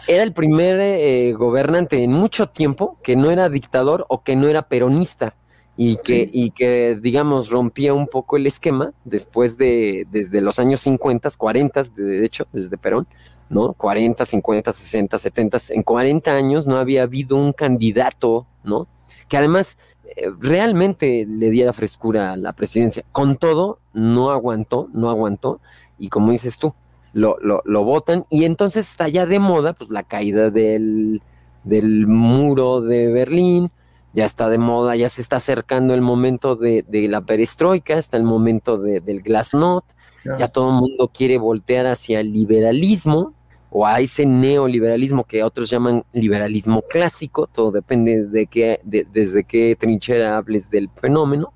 era 0.07 0.23
el 0.23 0.33
primer 0.33 0.79
eh, 0.79 1.33
gobernante 1.33 2.03
en 2.03 2.11
mucho 2.11 2.49
tiempo 2.49 2.97
que 3.01 3.15
no 3.15 3.31
era 3.31 3.49
dictador 3.49 4.05
o 4.09 4.23
que 4.23 4.35
no 4.35 4.47
era 4.47 4.67
peronista. 4.67 5.35
y 5.79 5.97
que, 5.97 6.27
y 6.33 6.49
que, 6.49 6.97
digamos, 6.99 7.51
rompía 7.51 7.93
un 7.93 8.07
poco 8.07 8.35
el 8.35 8.47
esquema 8.47 8.93
después 9.05 9.59
de, 9.59 10.07
desde 10.11 10.41
los 10.41 10.57
años 10.57 10.79
50, 10.81 11.29
40, 11.37 11.83
de 11.95 12.25
hecho, 12.25 12.47
desde 12.51 12.79
Perón, 12.79 13.05
¿no? 13.47 13.73
40, 13.73 14.25
50, 14.25 14.71
60, 14.71 15.19
70, 15.19 15.57
en 15.69 15.83
40 15.83 16.33
años 16.33 16.65
no 16.65 16.77
había 16.77 17.03
habido 17.03 17.35
un 17.35 17.53
candidato, 17.53 18.47
¿no? 18.63 18.87
Que 19.27 19.37
además 19.37 19.77
eh, 20.15 20.31
realmente 20.39 21.25
le 21.27 21.49
diera 21.49 21.73
frescura 21.73 22.33
a 22.33 22.37
la 22.37 22.53
presidencia. 22.53 23.03
Con 23.11 23.35
todo, 23.35 23.79
no 23.93 24.31
aguantó, 24.31 24.89
no 24.93 25.09
aguantó, 25.09 25.59
y 25.99 26.09
como 26.09 26.31
dices 26.31 26.57
tú, 26.57 26.73
lo, 27.13 27.37
lo, 27.39 27.61
lo 27.65 27.83
votan, 27.83 28.25
y 28.29 28.45
entonces 28.45 28.89
está 28.89 29.07
ya 29.07 29.25
de 29.25 29.39
moda, 29.39 29.73
pues, 29.73 29.89
la 29.89 30.03
caída 30.03 30.49
del, 30.49 31.21
del 31.63 32.07
muro 32.07 32.81
de 32.81 33.07
Berlín, 33.07 33.71
ya 34.13 34.25
está 34.25 34.49
de 34.49 34.57
moda, 34.57 34.95
ya 34.95 35.09
se 35.09 35.21
está 35.21 35.35
acercando 35.35 35.93
el 35.93 36.01
momento 36.01 36.55
de, 36.55 36.83
la 37.07 37.21
perestroika, 37.21 37.97
está 37.97 38.17
el 38.17 38.23
momento 38.23 38.79
del 38.79 39.21
glasnost, 39.21 39.91
ya 40.39 40.47
todo 40.47 40.69
el 40.71 40.75
mundo 40.75 41.11
quiere 41.13 41.37
voltear 41.37 41.85
hacia 41.85 42.19
el 42.19 42.33
liberalismo 42.33 43.33
o 43.79 43.85
a 43.85 43.99
ese 43.99 44.25
neoliberalismo 44.25 45.23
que 45.23 45.43
otros 45.43 45.69
llaman 45.69 46.03
liberalismo 46.11 46.81
clásico, 46.81 47.45
todo 47.45 47.69
depende 47.71 48.25
de 48.25 48.47
qué, 48.47 48.81
desde 48.83 49.43
qué 49.43 49.77
trinchera 49.79 50.35
hables 50.35 50.71
del 50.71 50.89
fenómeno. 50.95 51.53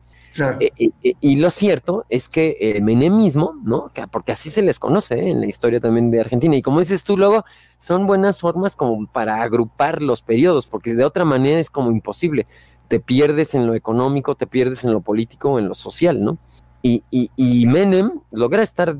Eh, 0.59 0.71
eh, 0.77 0.89
eh, 1.01 1.13
y 1.19 1.37
lo 1.37 1.49
cierto 1.49 2.05
es 2.09 2.29
que 2.29 2.57
el 2.59 2.83
menemismo, 2.83 3.55
¿no? 3.63 3.87
Porque 4.11 4.33
así 4.33 4.51
se 4.51 4.61
les 4.61 4.77
conoce 4.77 5.17
en 5.31 5.39
la 5.39 5.47
historia 5.47 5.79
también 5.79 6.11
de 6.11 6.19
Argentina. 6.19 6.55
Y 6.55 6.61
como 6.61 6.79
dices 6.79 7.03
tú, 7.03 7.17
luego 7.17 7.43
son 7.79 8.05
buenas 8.05 8.39
formas 8.39 8.75
como 8.75 9.07
para 9.07 9.41
agrupar 9.41 10.03
los 10.03 10.21
periodos, 10.21 10.67
porque 10.67 10.93
de 10.93 11.03
otra 11.03 11.25
manera 11.25 11.59
es 11.59 11.71
como 11.71 11.89
imposible. 11.89 12.45
Te 12.87 12.99
pierdes 12.99 13.55
en 13.55 13.65
lo 13.65 13.73
económico, 13.73 14.35
te 14.35 14.45
pierdes 14.45 14.83
en 14.83 14.93
lo 14.93 15.01
político 15.01 15.53
o 15.53 15.59
en 15.59 15.67
lo 15.67 15.73
social, 15.73 16.23
¿no? 16.23 16.37
Y, 16.83 17.03
y, 17.11 17.65
Menem 17.65 18.21
logra 18.31 18.63
estar, 18.63 18.95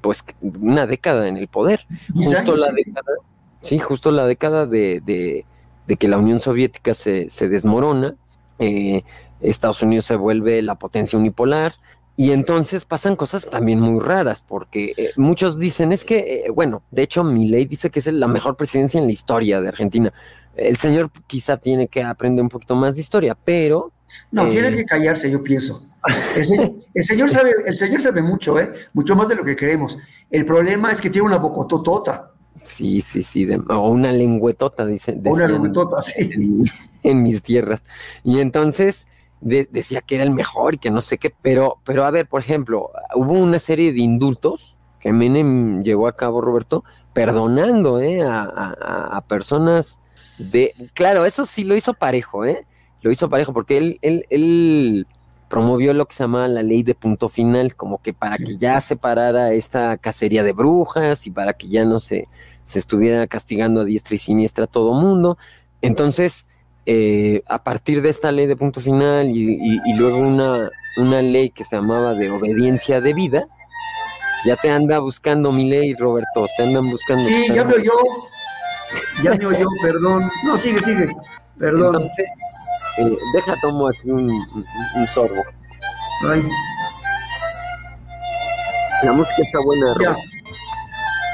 pues, 0.00 0.24
una 0.40 0.86
década 0.86 1.28
en 1.28 1.36
el 1.36 1.48
poder. 1.48 1.86
Justo 2.14 2.56
la 2.56 2.72
década, 2.72 3.12
sí, 3.60 3.78
justo 3.78 4.10
la 4.10 4.26
década 4.26 4.66
de, 4.66 5.00
de, 5.04 5.96
que 5.96 6.08
la 6.08 6.18
Unión 6.18 6.40
Soviética 6.40 6.94
se, 6.94 7.28
se 7.30 7.48
desmorona. 7.48 8.14
Eh, 8.58 9.02
Estados 9.40 9.82
Unidos 9.82 10.04
se 10.04 10.16
vuelve 10.16 10.60
la 10.62 10.74
potencia 10.74 11.18
unipolar 11.18 11.72
y 12.16 12.32
entonces 12.32 12.84
pasan 12.84 13.16
cosas 13.16 13.48
también 13.48 13.80
muy 13.80 13.98
raras 13.98 14.42
porque 14.46 14.92
eh, 14.98 15.10
muchos 15.16 15.58
dicen 15.58 15.90
es 15.90 16.04
que, 16.04 16.44
eh, 16.44 16.50
bueno, 16.50 16.82
de 16.90 17.02
hecho 17.02 17.24
mi 17.24 17.48
ley 17.48 17.64
dice 17.64 17.88
que 17.88 17.98
es 18.00 18.06
la 18.08 18.26
mejor 18.26 18.56
presidencia 18.56 19.00
en 19.00 19.06
la 19.06 19.12
historia 19.12 19.60
de 19.60 19.68
Argentina. 19.68 20.12
El 20.54 20.76
señor 20.76 21.10
quizá 21.26 21.56
tiene 21.56 21.88
que 21.88 22.02
aprender 22.02 22.42
un 22.42 22.50
poquito 22.50 22.74
más 22.74 22.94
de 22.94 23.00
historia, 23.00 23.34
pero... 23.42 23.90
No, 24.30 24.48
tiene 24.48 24.76
que 24.76 24.84
callarse, 24.84 25.30
yo 25.30 25.42
pienso. 25.42 25.86
El 26.94 27.04
señor, 27.04 27.30
sabe, 27.30 27.52
el 27.66 27.74
señor 27.74 28.00
sabe 28.00 28.22
mucho, 28.22 28.58
¿eh? 28.58 28.70
mucho 28.94 29.14
más 29.14 29.28
de 29.28 29.34
lo 29.34 29.44
que 29.44 29.56
creemos. 29.56 29.98
El 30.30 30.46
problema 30.46 30.90
es 30.92 31.00
que 31.00 31.10
tiene 31.10 31.26
una 31.26 31.36
bocototota. 31.36 32.32
Sí, 32.62 33.00
sí, 33.00 33.22
sí, 33.22 33.48
o 33.68 33.88
una 33.88 34.12
lengüetota, 34.12 34.86
dicen. 34.86 35.22
Una 35.24 35.46
lengüetota, 35.46 36.02
sí. 36.02 36.30
en 37.02 37.22
mis 37.22 37.42
tierras. 37.42 37.84
Y 38.24 38.40
entonces 38.40 39.06
decía 39.40 40.02
que 40.02 40.16
era 40.16 40.24
el 40.24 40.30
mejor 40.30 40.74
y 40.74 40.78
que 40.78 40.90
no 40.90 41.02
sé 41.02 41.18
qué, 41.18 41.32
pero, 41.42 41.78
pero 41.84 42.04
a 42.04 42.10
ver, 42.10 42.26
por 42.26 42.40
ejemplo, 42.40 42.90
hubo 43.14 43.32
una 43.32 43.58
serie 43.58 43.92
de 43.92 44.00
indultos 44.00 44.78
que 45.00 45.12
Menem 45.12 45.82
llevó 45.82 46.08
a 46.08 46.16
cabo, 46.16 46.42
Roberto, 46.42 46.84
perdonando 47.14 48.00
¿eh? 48.00 48.20
a, 48.22 49.24
personas 49.28 49.98
de... 50.38 50.74
Claro, 50.92 51.24
eso 51.24 51.46
sí 51.46 51.64
lo 51.64 51.74
hizo 51.74 51.94
parejo, 51.94 52.44
¿eh? 52.44 52.66
Lo 53.00 53.10
hizo 53.10 53.30
parejo 53.30 53.54
porque 53.54 53.78
él, 53.78 53.98
él, 54.02 54.26
él 54.28 55.06
promovió 55.50 55.92
lo 55.92 56.06
que 56.06 56.14
se 56.14 56.22
llama 56.22 56.46
la 56.46 56.62
ley 56.62 56.84
de 56.84 56.94
punto 56.94 57.28
final, 57.28 57.74
como 57.74 58.00
que 58.00 58.14
para 58.14 58.38
que 58.38 58.56
ya 58.56 58.80
se 58.80 58.94
parara 58.94 59.52
esta 59.52 59.98
cacería 59.98 60.44
de 60.44 60.52
brujas 60.52 61.26
y 61.26 61.32
para 61.32 61.52
que 61.54 61.66
ya 61.66 61.84
no 61.84 61.98
se, 61.98 62.28
se 62.64 62.78
estuviera 62.78 63.26
castigando 63.26 63.80
a 63.80 63.84
diestra 63.84 64.14
y 64.14 64.18
siniestra 64.18 64.64
a 64.64 64.68
todo 64.68 64.94
mundo. 64.94 65.36
Entonces, 65.82 66.46
eh, 66.86 67.42
a 67.46 67.64
partir 67.64 68.00
de 68.00 68.10
esta 68.10 68.30
ley 68.30 68.46
de 68.46 68.56
punto 68.56 68.80
final 68.80 69.26
y, 69.28 69.80
luego 69.96 70.18
una, 70.18 70.70
una 70.96 71.20
ley 71.20 71.50
que 71.50 71.64
se 71.64 71.74
llamaba 71.74 72.14
de 72.14 72.30
obediencia 72.30 73.00
de 73.00 73.12
vida, 73.12 73.48
ya 74.46 74.54
te 74.54 74.70
anda 74.70 75.00
buscando 75.00 75.50
mi 75.50 75.68
ley, 75.68 75.94
Roberto, 75.94 76.46
te 76.56 76.62
andan 76.62 76.88
buscando. 76.88 77.24
Sí, 77.24 77.46
ya 77.52 77.64
me 77.64 77.74
oyó, 77.74 77.92
ya 79.24 79.32
me 79.32 79.46
oyó, 79.46 79.66
perdón. 79.82 80.30
No, 80.44 80.56
sigue, 80.56 80.80
sigue, 80.80 81.12
perdón. 81.58 81.96
Entonces, 81.96 82.26
eh, 83.00 83.18
deja, 83.34 83.54
tomo 83.60 83.88
aquí 83.88 84.10
un, 84.10 84.30
un, 84.30 85.06
sorbo. 85.06 85.42
Ay. 86.28 86.46
La 89.02 89.12
música 89.12 89.42
está 89.42 89.58
buena, 89.64 89.94
Roberto. 89.94 90.20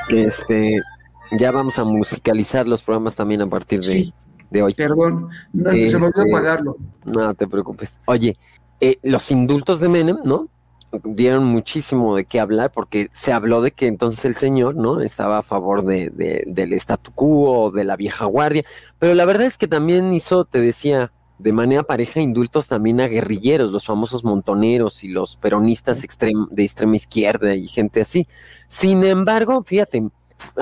Este, 0.08 0.80
ya 1.32 1.50
vamos 1.50 1.78
a 1.78 1.84
musicalizar 1.84 2.68
los 2.68 2.82
programas 2.82 3.16
también 3.16 3.42
a 3.42 3.46
partir 3.48 3.80
de, 3.80 4.12
de 4.50 4.62
hoy. 4.62 4.74
Perdón, 4.74 5.28
no, 5.52 5.70
se 5.70 5.76
me 5.76 6.06
olvidó 6.06 6.06
este, 6.08 6.30
pagarlo. 6.30 6.76
No 7.04 7.34
te 7.34 7.46
preocupes. 7.46 7.98
Oye, 8.06 8.36
eh, 8.80 8.98
los 9.02 9.30
indultos 9.30 9.80
de 9.80 9.88
Menem, 9.88 10.18
¿no? 10.24 10.48
Dieron 11.02 11.44
muchísimo 11.44 12.16
de 12.16 12.24
qué 12.24 12.38
hablar 12.38 12.70
porque 12.72 13.08
se 13.12 13.32
habló 13.32 13.60
de 13.60 13.72
que 13.72 13.86
entonces 13.86 14.24
el 14.24 14.34
señor, 14.34 14.76
¿no? 14.76 15.00
Estaba 15.00 15.38
a 15.38 15.42
favor 15.42 15.84
de, 15.84 16.10
del 16.46 16.72
statu 16.74 17.12
quo, 17.12 17.70
de 17.70 17.84
la 17.84 17.96
vieja 17.96 18.24
guardia, 18.24 18.64
pero 18.98 19.14
la 19.14 19.24
verdad 19.24 19.46
es 19.46 19.58
que 19.58 19.66
también 19.66 20.12
hizo, 20.12 20.44
te 20.44 20.60
decía, 20.60 21.12
de 21.38 21.52
manera 21.52 21.82
pareja 21.82 22.20
indultos 22.20 22.68
también 22.68 23.00
a 23.00 23.08
guerrilleros, 23.08 23.70
los 23.70 23.84
famosos 23.84 24.24
montoneros 24.24 25.04
y 25.04 25.08
los 25.08 25.36
peronistas 25.36 26.00
de 26.00 26.64
extrema 26.64 26.96
izquierda 26.96 27.54
y 27.54 27.68
gente 27.68 28.00
así. 28.00 28.26
Sin 28.68 29.04
embargo, 29.04 29.62
fíjate, 29.62 30.08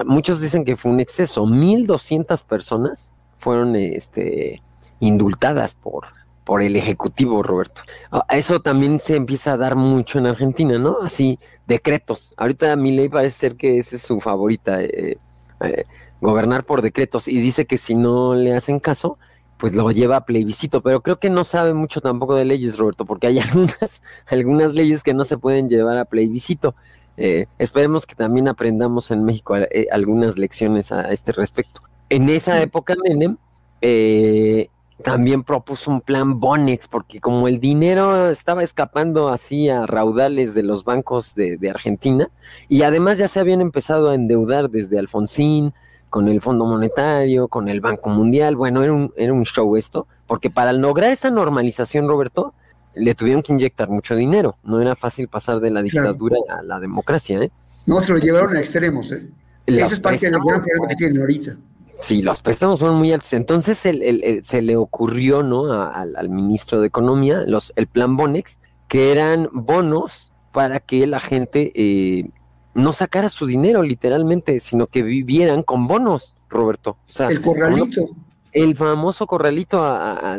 muchos 0.05 0.41
dicen 0.41 0.65
que 0.65 0.77
fue 0.77 0.91
un 0.91 1.01
exceso, 1.01 1.45
1.200 1.45 2.45
personas 2.45 3.13
fueron 3.37 3.77
este, 3.77 4.63
indultadas 5.01 5.75
por, 5.75 6.07
por 6.45 6.63
el 6.63 6.77
Ejecutivo, 6.77 7.43
Roberto. 7.43 7.83
Ah, 8.11 8.25
eso 8.31 8.61
también 8.61 8.99
se 8.99 9.17
empieza 9.17 9.53
a 9.53 9.57
dar 9.57 9.77
mucho 9.77 10.19
en 10.19 10.27
Argentina, 10.27 10.79
¿no? 10.79 10.99
Así, 11.03 11.39
decretos. 11.67 12.35
Ahorita 12.37 12.75
mi 12.77 12.97
ley 12.97 13.09
parece 13.09 13.39
ser 13.39 13.57
que 13.57 13.79
esa 13.79 13.97
es 13.97 14.03
su 14.03 14.21
favorita, 14.21 14.83
eh, 14.83 15.19
eh, 15.61 15.85
gobernar 16.21 16.65
por 16.65 16.83
decretos, 16.83 17.29
y 17.29 17.39
dice 17.39 17.67
que 17.67 17.79
si 17.79 17.95
no 17.95 18.35
le 18.35 18.55
hacen 18.55 18.81
caso, 18.81 19.19
pues 19.59 19.75
lo 19.75 19.91
lleva 19.91 20.17
a 20.17 20.25
plebiscito, 20.25 20.83
pero 20.83 21.03
creo 21.03 21.19
que 21.19 21.31
no 21.31 21.45
sabe 21.45 21.75
mucho 21.75 22.01
tampoco 22.01 22.35
de 22.35 22.45
leyes, 22.45 22.79
Roberto, 22.79 23.05
porque 23.05 23.27
hay 23.29 23.39
algunas, 23.41 24.03
algunas 24.27 24.73
leyes 24.73 25.03
que 25.03 25.15
no 25.15 25.25
se 25.25 25.39
pueden 25.39 25.69
llevar 25.69 25.99
a 25.99 26.05
plebiscito. 26.05 26.75
Eh, 27.17 27.47
esperemos 27.59 28.07
que 28.07 28.15
también 28.15 28.49
aprendamos 28.49 29.11
en 29.11 29.25
México 29.25 29.55
algunas 29.91 30.37
lecciones 30.37 30.91
a 30.91 31.13
este 31.13 31.33
respecto. 31.33 31.81
En 32.09 32.29
esa 32.29 32.61
época 32.61 32.95
Menem 33.03 33.37
eh, 33.81 34.69
también 35.03 35.43
propuso 35.43 35.91
un 35.91 36.01
plan 36.01 36.41
Bonex, 36.41 36.89
porque 36.89 37.21
como 37.21 37.49
el 37.49 37.61
dinero 37.61 38.31
estaba 38.31 38.63
escapando 38.63 39.29
así 39.29 39.69
a 39.69 39.87
raudales 39.87 40.55
de 40.55 40.63
los 40.63 40.85
bancos 40.85 41.35
de, 41.35 41.59
Argentina, 41.69 42.31
y 42.69 42.83
además 42.83 43.19
ya 43.19 43.29
se 43.29 43.41
habían 43.41 43.61
empezado 43.61 44.11
a 44.11 44.15
endeudar 44.15 44.71
desde 44.71 44.99
Alfonsín, 44.99 45.75
con 46.15 46.29
el 46.29 46.41
Fondo 46.41 46.65
Monetario, 46.65 47.49
con 47.49 47.69
el 47.69 47.81
Banco 47.81 48.09
Mundial, 48.09 48.55
bueno, 48.55 48.85
era 48.85 48.93
un, 48.93 49.13
era 49.17 49.33
un 49.33 49.45
show 49.45 49.77
esto, 49.77 50.07
porque 50.29 50.49
para 50.49 50.73
lograr 50.73 51.11
esa 51.11 51.29
normalización, 51.29 52.07
Roberto, 52.07 52.55
le 52.95 53.17
tuvieron 53.17 53.43
que 53.43 53.53
inyectar 53.53 53.89
mucho 53.89 54.15
dinero, 54.15 54.55
no 54.63 54.81
era 54.81 54.95
fácil 54.95 55.27
pasar 55.27 55.59
de 55.59 55.73
la 55.73 55.83
dictadura 55.83 56.37
a 56.49 56.63
la 56.63 56.79
democracia, 56.79 57.41
¿eh? 57.43 57.51
No, 57.87 58.01
se 58.01 58.13
lo 58.13 58.19
llevaron 58.19 58.57
a 58.57 58.61
extremos, 58.61 59.11
¿eh? 59.11 59.27
Eso 59.67 59.95
es 59.95 59.99
parte 59.99 60.27
de 60.27 60.31
lo 60.31 60.41
que 60.89 60.95
tienen 60.95 61.21
ahorita. 61.21 61.57
Sí, 61.99 62.23
los 62.23 62.41
préstamos 62.41 62.79
son 62.79 62.95
muy 62.95 63.13
altos. 63.13 63.33
Entonces 63.33 63.77
se 63.77 64.63
le 64.63 64.77
ocurrió 64.77 65.43
¿no? 65.43 65.73
al, 65.73 66.29
ministro 66.29 66.81
de 66.81 66.87
Economía 66.87 67.43
los, 67.45 67.73
el 67.75 67.89
plan 67.89 68.17
Bonex, 68.17 68.61
que 68.87 69.11
eran 69.11 69.49
bonos 69.53 70.33
para 70.53 70.79
que 70.79 71.09
la 71.09 71.19
gente 71.19 71.73
eh, 71.75 72.31
no 72.75 72.93
sacara 72.93 73.29
su 73.29 73.47
dinero 73.47 73.83
literalmente, 73.83 74.61
sino 74.61 74.87
que 74.87 75.03
vivieran 75.03 75.63
con 75.63 75.87
bonos, 75.87 76.37
Roberto. 76.49 76.91
O 76.91 77.13
sea, 77.13 77.29
el 77.29 77.41
corralito. 77.41 78.11
el 78.53 78.77
famoso 78.77 79.27
corralito 79.27 79.83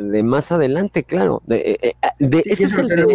de 0.02 0.24
más 0.24 0.52
adelante, 0.52 1.04
claro. 1.04 1.42
De, 1.46 1.80
eh, 1.82 1.96
eh, 2.20 2.42
ese 2.46 2.66
es 2.66 2.78
el 2.78 2.88
de, 2.88 3.06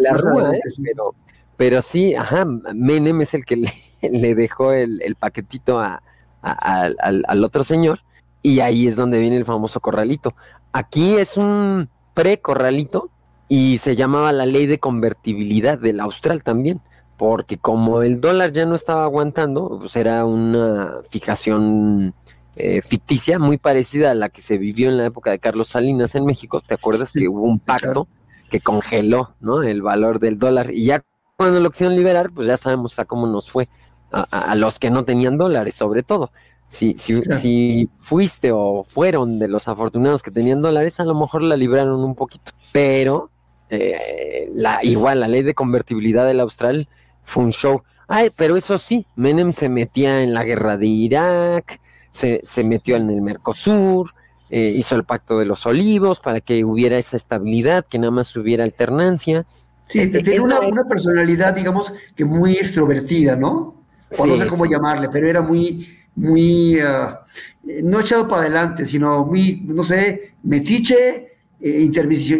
la 0.00 0.12
rúa, 0.12 0.52
pero, 0.82 1.14
pero 1.56 1.82
sí, 1.82 2.14
ajá, 2.14 2.44
Menem 2.44 3.20
es 3.22 3.34
el 3.34 3.44
que 3.44 3.56
le, 3.56 4.34
dejó 4.34 4.72
el 4.72 5.16
paquetito 5.18 5.80
a, 5.80 6.02
al, 6.46 7.44
otro 7.44 7.64
señor 7.64 8.00
y 8.42 8.60
ahí 8.60 8.86
es 8.86 8.96
donde 8.96 9.20
viene 9.20 9.36
el 9.36 9.44
famoso 9.44 9.80
corralito. 9.80 10.34
Aquí 10.72 11.16
es 11.16 11.36
un 11.36 11.88
pre-corralito 12.14 13.10
y 13.48 13.78
se 13.78 13.96
llamaba 13.96 14.32
la 14.32 14.46
ley 14.46 14.66
de 14.66 14.78
convertibilidad 14.78 15.78
del 15.78 16.00
austral 16.00 16.42
también, 16.42 16.80
porque 17.16 17.58
como 17.58 18.02
el 18.02 18.20
dólar 18.20 18.52
ya 18.52 18.66
no 18.66 18.74
estaba 18.74 19.04
aguantando, 19.04 19.78
pues 19.80 19.96
era 19.96 20.24
una 20.24 21.00
fijación 21.10 22.14
eh, 22.56 22.82
ficticia 22.82 23.38
muy 23.38 23.58
parecida 23.58 24.10
a 24.10 24.14
la 24.14 24.28
que 24.28 24.42
se 24.42 24.58
vivió 24.58 24.88
en 24.88 24.96
la 24.96 25.06
época 25.06 25.30
de 25.30 25.38
Carlos 25.38 25.68
Salinas 25.68 26.14
en 26.14 26.24
México. 26.24 26.60
¿Te 26.60 26.74
acuerdas 26.74 27.12
que 27.12 27.28
hubo 27.28 27.42
un 27.42 27.58
pacto 27.58 28.08
que 28.50 28.60
congeló, 28.60 29.34
¿no? 29.40 29.62
El 29.62 29.82
valor 29.82 30.20
del 30.20 30.38
dólar. 30.38 30.70
Y 30.70 30.86
ya 30.86 31.04
cuando 31.36 31.60
lo 31.60 31.70
quisieron 31.70 31.96
liberar, 31.96 32.30
pues 32.32 32.46
ya 32.46 32.56
sabemos 32.56 32.98
a 32.98 33.04
cómo 33.04 33.26
nos 33.26 33.50
fue, 33.50 33.68
a, 34.10 34.54
los 34.54 34.78
que 34.78 34.90
no 34.90 35.04
tenían 35.04 35.36
dólares, 35.36 35.74
sobre 35.74 36.02
todo. 36.02 36.30
Si, 36.68 36.94
si, 36.94 37.22
si 37.24 37.88
fuiste 37.96 38.50
o 38.52 38.84
fueron 38.84 39.38
de 39.38 39.48
los 39.48 39.68
afortunados 39.68 40.22
que 40.22 40.30
tenían 40.30 40.62
dólares, 40.62 40.98
a 40.98 41.04
lo 41.04 41.14
mejor 41.14 41.42
la 41.42 41.56
libraron 41.56 42.02
un 42.02 42.14
poquito, 42.14 42.52
pero 42.72 43.30
eh, 43.68 44.50
la, 44.54 44.82
igual 44.82 45.20
la 45.20 45.28
ley 45.28 45.42
de 45.42 45.54
convertibilidad 45.54 46.26
del 46.26 46.40
austral 46.40 46.88
fue 47.26 47.44
un 47.44 47.52
show. 47.52 47.82
Ay, 48.08 48.30
pero 48.34 48.56
eso 48.56 48.78
sí, 48.78 49.04
Menem 49.16 49.52
se 49.52 49.68
metía 49.68 50.22
en 50.22 50.32
la 50.32 50.44
guerra 50.44 50.76
de 50.76 50.86
Irak, 50.86 51.80
se, 52.10 52.40
se 52.44 52.64
metió 52.64 52.96
en 52.96 53.10
el 53.10 53.20
Mercosur, 53.20 54.10
eh, 54.48 54.72
hizo 54.76 54.94
el 54.94 55.04
pacto 55.04 55.40
de 55.40 55.44
los 55.44 55.66
olivos 55.66 56.20
para 56.20 56.40
que 56.40 56.64
hubiera 56.64 56.96
esa 56.98 57.16
estabilidad, 57.16 57.84
que 57.84 57.98
nada 57.98 58.12
más 58.12 58.34
hubiera 58.36 58.62
alternancia. 58.62 59.44
Sí, 59.86 60.00
eh, 60.00 60.06
tiene 60.22 60.40
una, 60.40 60.60
personalidad, 60.88 61.52
digamos, 61.52 61.92
que 62.14 62.24
muy 62.24 62.52
extrovertida, 62.52 63.34
¿no? 63.34 63.74
O 64.16 64.26
no 64.26 64.36
sé 64.36 64.46
cómo 64.46 64.66
llamarle, 64.66 65.08
pero 65.08 65.28
era 65.28 65.42
muy, 65.42 65.98
muy, 66.14 66.78
ah, 66.78 67.22
no 67.64 68.00
echado 68.00 68.28
para 68.28 68.42
adelante, 68.42 68.86
sino 68.86 69.24
muy, 69.24 69.62
no 69.66 69.82
sé, 69.82 70.34
metiche, 70.44 71.38
eh, 71.60 71.80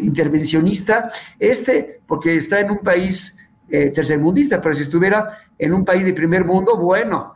intervencionista. 0.01 1.11
Este, 1.41 2.01
porque 2.07 2.37
está 2.37 2.61
en 2.61 2.71
un 2.71 2.79
país 2.79 3.36
tercermundista, 3.69 4.61
pero 4.61 4.75
si 4.75 4.83
estuviera 4.83 5.39
en 5.59 5.75
un 5.75 5.85
país 5.85 6.05
de 6.05 6.13
primer 6.13 6.45
mundo, 6.45 6.77
bueno, 6.77 7.35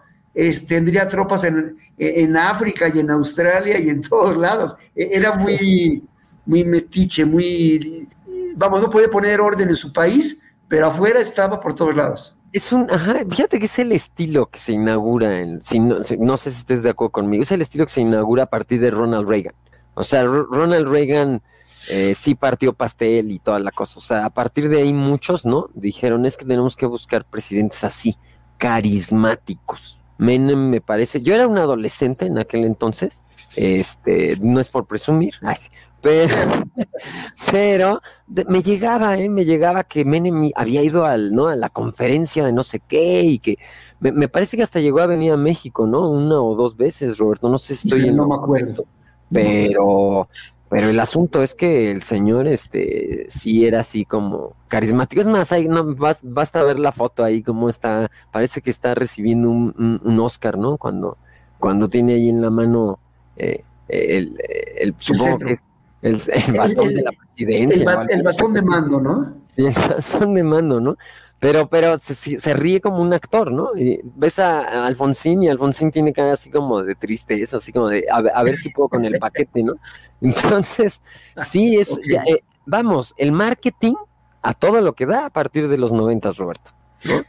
tendría 0.68 1.08
tropas 1.08 1.44
en, 1.44 1.76
en, 1.98 2.36
África 2.36 2.90
y 2.92 3.00
en 3.00 3.10
Australia 3.10 3.78
y 3.78 3.88
en 3.88 4.02
todos 4.08 4.36
lados. 4.36 4.74
E, 4.94 5.10
era 5.12 5.34
muy, 5.36 6.02
muy 6.46 6.64
metiche, 6.64 7.24
muy... 7.24 8.08
Vamos, 8.56 8.82
no 8.82 8.90
puede 8.90 9.08
poner 9.08 9.40
orden 9.40 9.68
en 9.68 9.76
su 9.76 9.92
país, 9.92 10.40
pero 10.68 10.86
afuera 10.86 11.20
estaba 11.20 11.60
por 11.60 11.74
todos 11.74 11.94
lados. 11.94 12.36
Es 12.52 12.72
un, 12.72 12.90
ajá, 12.90 13.24
fíjate 13.28 13.60
que 13.60 13.66
es 13.66 13.78
el 13.78 13.92
estilo 13.92 14.46
que 14.46 14.58
se 14.58 14.72
inaugura, 14.72 15.40
en, 15.40 15.62
si 15.62 15.78
no, 15.78 15.98
no, 16.18 16.36
sé 16.36 16.50
si 16.50 16.58
estés 16.58 16.82
de 16.82 16.90
acuerdo 16.90 17.12
conmigo, 17.12 17.44
es 17.44 17.52
el 17.52 17.62
estilo 17.62 17.84
que 17.84 17.92
se 17.92 18.00
inaugura 18.00 18.44
a 18.44 18.46
partir 18.46 18.80
de 18.80 18.90
Ronald 18.90 19.28
Reagan. 19.28 19.54
O 19.94 20.02
sea, 20.02 20.24
Ronald 20.24 20.88
Reagan 20.88 21.42
eh, 21.88 22.14
sí 22.14 22.34
partió 22.34 22.72
pastel 22.72 23.30
y 23.30 23.38
toda 23.38 23.58
la 23.58 23.70
cosa. 23.70 23.98
O 23.98 24.02
sea, 24.02 24.24
a 24.24 24.30
partir 24.30 24.68
de 24.68 24.82
ahí 24.82 24.92
muchos, 24.92 25.46
¿no? 25.46 25.68
Dijeron, 25.74 26.26
es 26.26 26.36
que 26.36 26.44
tenemos 26.44 26.76
que 26.76 26.86
buscar 26.86 27.24
presidentes 27.24 27.84
así, 27.84 28.16
carismáticos. 28.58 30.00
Menem 30.18 30.68
me 30.68 30.82
parece, 30.82 31.22
yo 31.22 31.34
era 31.34 31.48
un 31.48 31.56
adolescente 31.56 32.26
en 32.26 32.36
aquel 32.36 32.64
entonces, 32.64 33.24
este, 33.56 34.36
no 34.42 34.60
es 34.60 34.68
por 34.68 34.86
presumir, 34.86 35.32
pero, 36.02 36.34
pero 37.50 38.02
me 38.46 38.62
llegaba, 38.62 39.18
¿eh? 39.18 39.30
me 39.30 39.46
llegaba 39.46 39.82
que 39.84 40.04
Menem 40.04 40.50
había 40.54 40.82
ido 40.82 41.06
al, 41.06 41.34
¿no? 41.34 41.48
a 41.48 41.56
la 41.56 41.70
conferencia 41.70 42.44
de 42.44 42.52
no 42.52 42.62
sé 42.62 42.80
qué 42.80 43.22
y 43.22 43.38
que 43.38 43.56
me, 43.98 44.28
parece 44.28 44.58
que 44.58 44.62
hasta 44.62 44.80
llegó 44.80 45.00
a 45.00 45.06
venir 45.06 45.32
a 45.32 45.38
México, 45.38 45.86
¿no? 45.86 46.10
Una 46.10 46.40
o 46.42 46.54
dos 46.54 46.76
veces, 46.76 47.16
Roberto, 47.16 47.48
no 47.48 47.58
sé 47.58 47.74
si 47.74 47.88
estoy 47.88 48.08
en... 48.08 48.16
No 48.16 48.28
me 48.28 48.34
acuerdo. 48.34 48.84
Pero, 49.30 50.28
pero 50.70 50.88
el 50.88 51.00
asunto 51.00 51.42
es 51.42 51.56
que 51.56 51.90
el 51.90 52.02
señor, 52.02 52.46
este, 52.46 53.26
sí 53.28 53.66
era 53.66 53.80
así 53.80 54.04
como 54.04 54.54
carismático. 54.68 55.20
Es 55.20 55.26
más, 55.26 55.50
ahí 55.50 55.66
no, 55.66 55.96
basta 56.22 56.62
ver 56.62 56.78
la 56.78 56.92
foto 56.92 57.24
ahí, 57.24 57.42
cómo 57.42 57.68
está, 57.68 58.08
parece 58.30 58.62
que 58.62 58.70
está 58.70 58.94
recibiendo 58.94 59.50
un, 59.50 60.20
Oscar, 60.20 60.56
¿no? 60.56 60.78
Cuando, 60.78 61.18
cuando 61.58 61.88
tiene 61.88 62.14
ahí 62.14 62.28
en 62.28 62.40
la 62.40 62.50
mano 62.50 63.00
eh, 63.36 63.64
el, 63.88 64.38
el, 64.78 64.94
supongo 64.96 65.38
que 65.38 65.56
es 66.02 66.28
el, 66.28 66.56
bastón 66.56 66.94
de 66.94 67.02
la 67.02 67.10
presidencia. 67.10 68.06
El, 68.08 68.22
bastón 68.22 68.52
de 68.52 68.62
mando, 68.62 69.00
¿no? 69.00 69.34
Sí, 69.44 69.66
el 69.66 69.74
bastón 69.88 70.34
de 70.34 70.44
mando, 70.44 70.80
¿no? 70.80 70.96
Pero, 71.40 71.68
pero 71.68 71.98
se, 71.98 72.54
ríe 72.54 72.82
como 72.82 73.00
un 73.00 73.14
actor, 73.14 73.50
¿no? 73.50 73.70
Y 73.74 73.98
ves 74.04 74.38
a, 74.38 74.86
Alfonsín 74.86 75.42
y 75.42 75.48
Alfonsín 75.48 75.90
tiene 75.90 76.12
cara 76.12 76.34
así 76.34 76.50
como 76.50 76.82
de 76.82 76.94
tristeza, 76.94 77.56
así 77.56 77.72
como 77.72 77.88
de 77.88 78.04
a, 78.10 78.42
ver 78.42 78.56
si 78.56 78.68
puedo 78.68 78.90
con 78.90 79.06
el 79.06 79.18
paquete, 79.18 79.62
¿no? 79.62 79.74
Entonces, 80.20 81.00
sí, 81.46 81.76
es, 81.80 81.98
eh, 82.08 82.42
vamos, 82.66 83.14
el 83.16 83.32
marketing 83.32 83.94
a 84.42 84.52
todo 84.52 84.82
lo 84.82 84.94
que 84.94 85.06
da 85.06 85.26
a 85.26 85.30
partir 85.30 85.68
de 85.68 85.78
los 85.78 85.92
noventas, 85.92 86.36
Roberto. 86.36 86.72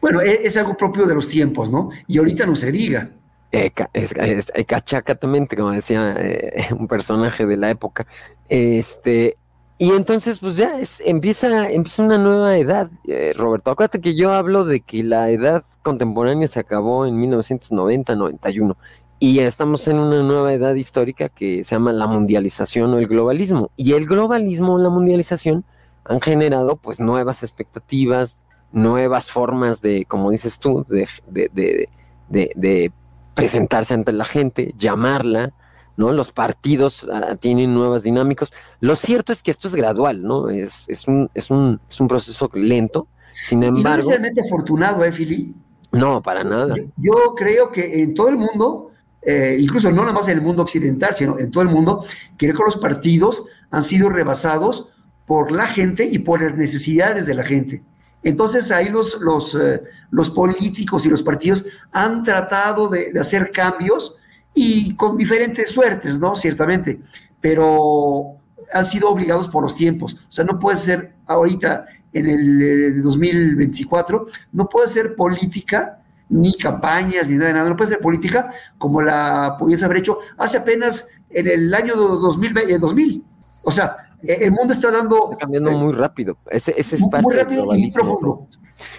Bueno, 0.01 0.22
e, 0.22 0.45
es, 0.45 0.57
algo 0.57 0.76
propio 0.76 1.05
de 1.05 1.16
los 1.16 1.30
tiempos, 1.30 1.72
¿no? 1.72 1.89
Y 2.07 2.18
ahorita 2.18 2.45
no 2.45 2.57
se 2.57 2.72
diga. 2.72 3.12
Eh, 3.53 3.72
es, 3.93 4.14
es, 4.14 4.51
cachacatamente, 4.66 5.55
como 5.55 5.72
decía 5.72 6.16
eh, 6.18 6.68
un 6.78 6.88
personaje 6.88 7.45
de 7.45 7.55
la 7.57 7.70
época. 7.70 8.07
Este, 8.49 9.38
y 9.82 9.93
entonces, 9.93 10.38
pues 10.38 10.57
ya 10.57 10.77
es, 10.77 11.01
empieza, 11.03 11.71
empieza 11.71 12.03
una 12.03 12.19
nueva 12.19 12.55
edad, 12.55 12.91
eh, 13.07 13.34
Roberto. 13.36 13.71
Acuérdate 13.71 13.99
que 13.99 14.13
yo 14.13 14.32
hablo 14.32 14.63
de 14.63 14.82
que 14.82 15.03
la 15.03 15.32
edad 15.32 15.63
contemporánea 15.82 16.47
se 16.47 16.59
acabó 16.59 17.07
en 17.07 17.19
1990-91 17.19 18.75
y 19.17 19.39
estamos 19.39 19.88
en 19.88 19.97
una 19.97 20.21
nueva 20.21 20.53
edad 20.53 20.75
histórica 20.75 21.29
que 21.29 21.63
se 21.63 21.73
llama 21.73 21.93
la 21.93 22.05
mundialización 22.05 22.93
o 22.93 22.99
el 22.99 23.07
globalismo. 23.07 23.71
Y 23.75 23.93
el 23.93 24.05
globalismo 24.05 24.75
o 24.75 24.77
la 24.77 24.89
mundialización 24.89 25.65
han 26.05 26.21
generado 26.21 26.75
pues 26.75 26.99
nuevas 26.99 27.41
expectativas, 27.41 28.45
nuevas 28.71 29.32
formas 29.32 29.82
de, 29.82 30.05
como 30.05 30.29
dices 30.29 30.59
tú, 30.59 30.86
de, 30.89 31.09
de, 31.27 31.89
de, 32.29 32.51
de 32.55 32.91
presentarse 33.34 33.95
ante 33.95 34.11
la 34.11 34.25
gente, 34.25 34.75
llamarla, 34.77 35.53
¿no? 35.97 36.11
Los 36.11 36.31
partidos 36.31 37.07
ah, 37.11 37.35
tienen 37.35 37.73
nuevas 37.73 38.03
dinámicas. 38.03 38.51
Lo 38.79 38.95
cierto 38.95 39.33
es 39.33 39.41
que 39.43 39.51
esto 39.51 39.67
es 39.67 39.75
gradual, 39.75 40.23
¿no? 40.23 40.49
Es, 40.49 40.85
es, 40.87 41.07
un, 41.07 41.29
es, 41.33 41.49
un, 41.49 41.79
es 41.89 41.99
un 41.99 42.07
proceso 42.07 42.49
lento. 42.53 43.07
Sin 43.41 43.63
embargo. 43.63 43.89
no 43.89 43.95
necesariamente 43.97 44.41
afortunado, 44.41 45.03
¿eh, 45.03 45.11
Fili? 45.11 45.53
No, 45.91 46.21
para 46.21 46.43
nada. 46.43 46.75
Yo, 46.97 47.35
creo 47.35 47.71
que 47.71 48.01
en 48.01 48.13
todo 48.13 48.29
el 48.29 48.37
mundo, 48.37 48.91
eh, 49.21 49.57
incluso 49.59 49.91
no 49.91 50.01
nada 50.01 50.13
más 50.13 50.27
en 50.27 50.37
el 50.37 50.43
mundo 50.43 50.63
occidental, 50.63 51.13
sino 51.15 51.37
en 51.37 51.51
todo 51.51 51.63
el 51.63 51.69
mundo, 51.69 52.05
creo 52.37 52.55
que 52.55 52.63
los 52.63 52.77
partidos 52.77 53.45
han 53.71 53.83
sido 53.83 54.09
rebasados 54.09 54.89
por 55.25 55.51
la 55.51 55.67
gente 55.67 56.05
y 56.05 56.19
por 56.19 56.41
las 56.41 56.55
necesidades 56.55 57.25
de 57.25 57.35
la 57.35 57.43
gente. 57.43 57.83
Entonces 58.23 58.69
ahí 58.71 58.89
los, 58.89 59.19
los, 59.19 59.55
eh, 59.55 59.81
los 60.11 60.29
políticos 60.29 61.05
y 61.05 61.09
los 61.09 61.23
partidos 61.23 61.65
han 61.91 62.23
tratado 62.23 62.87
de, 62.87 63.11
de 63.11 63.19
hacer 63.19 63.51
cambios 63.51 64.17
y 64.53 64.95
con 64.95 65.17
diferentes 65.17 65.71
suertes, 65.71 66.19
¿no? 66.19 66.35
Ciertamente, 66.35 66.99
pero 67.39 68.35
han 68.73 68.85
sido 68.85 69.09
obligados 69.09 69.47
por 69.47 69.63
los 69.63 69.75
tiempos. 69.75 70.13
O 70.13 70.31
sea, 70.31 70.45
no 70.45 70.59
puede 70.59 70.77
ser 70.77 71.13
ahorita 71.25 71.85
en 72.13 72.27
el 72.27 73.01
2024, 73.01 74.27
eh, 74.27 74.31
no 74.51 74.67
puede 74.67 74.87
ser 74.89 75.15
política, 75.15 75.99
ni 76.29 76.57
campañas, 76.57 77.29
ni 77.29 77.35
nada 77.35 77.47
de 77.47 77.53
nada, 77.53 77.69
no 77.69 77.75
puede 77.75 77.91
ser 77.91 77.99
política 77.99 78.51
como 78.77 79.01
la 79.01 79.55
pudiese 79.59 79.83
haber 79.83 79.97
hecho 79.97 80.19
hace 80.37 80.57
apenas 80.57 81.09
en 81.29 81.47
el 81.47 81.73
año 81.73 81.95
2000. 81.95 82.79
2000. 82.79 83.15
Eh, 83.15 83.21
o 83.63 83.71
sea, 83.71 83.95
el 84.24 84.51
mundo 84.51 84.74
está 84.74 84.91
dando... 84.91 85.26
Está 85.26 85.38
cambiando 85.38 85.72
muy 85.72 85.93
rápido. 85.93 86.38
Ese, 86.49 86.74
ese 86.78 86.95
es 86.95 87.05
parte 87.07 87.24
muy 87.24 87.36
rápido 87.36 87.76
y 87.76 87.91
profundo. 87.91 88.47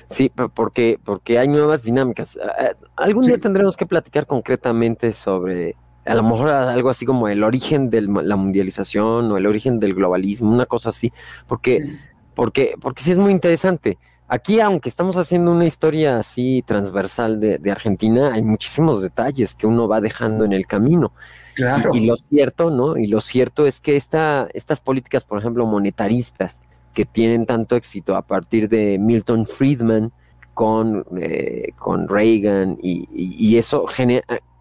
Sí, 0.07 0.31
porque, 0.55 0.99
porque 1.03 1.39
hay 1.39 1.49
nuevas 1.49 1.83
dinámicas. 1.83 2.39
Algún 2.97 3.27
día 3.27 3.39
tendremos 3.39 3.77
que 3.77 3.87
platicar 3.87 4.27
concretamente 4.27 5.13
sobre, 5.13 5.77
a 6.05 6.15
lo 6.15 6.23
mejor 6.23 6.49
algo 6.49 6.91
así 6.91 7.05
como 7.07 7.29
el 7.29 7.43
origen 7.43 7.91
de 7.91 8.03
la 8.03 8.37
mundialización 8.37 9.31
o 9.31 9.37
el 9.37 9.47
origen 9.47 9.81
del 9.81 9.95
globalismo, 9.95 10.51
una 10.51 10.67
cosa 10.67 10.91
así, 10.91 11.13
porque, 11.47 11.99
porque, 12.35 12.75
porque 12.81 13.03
sí 13.03 13.13
es 13.13 13.19
muy 13.19 13.33
interesante. 13.33 13.99
Aquí, 14.29 14.61
aunque 14.61 14.89
estamos 14.89 15.17
haciendo 15.17 15.53
una 15.53 15.67
historia 15.67 16.19
así 16.19 16.63
transversal 16.67 17.39
de, 17.39 17.59
de 17.59 17.71
Argentina, 17.71 18.33
hay 18.33 18.43
muchísimos 18.43 19.03
detalles 19.03 19.55
que 19.55 19.67
uno 19.67 19.89
va 19.89 20.01
dejando 20.01 20.45
en 20.45 20.53
el 20.53 20.67
camino. 20.67 21.13
Claro. 21.55 21.95
Y, 21.95 22.07
lo 22.07 22.17
cierto, 22.17 22.71
¿no? 22.71 22.97
Y 22.97 23.07
lo 23.07 23.21
cierto 23.21 23.67
es 23.67 23.81
que 23.81 23.97
esta, 23.97 24.49
estas 24.55 24.81
políticas, 24.81 25.25
por 25.25 25.39
ejemplo, 25.39 25.67
monetaristas, 25.67 26.65
que 26.95 27.05
tienen 27.05 27.47
tanto 27.47 27.77
éxito 27.77 28.17
a 28.17 28.23
partir 28.23 28.69
de 28.69 28.99
Milton 28.99 29.47
Friedman 29.47 30.13
con, 30.55 31.05
eh, 31.19 31.73
con 31.79 32.09
Reagan 32.09 32.79
y, 32.83 33.57
eso 33.57 33.87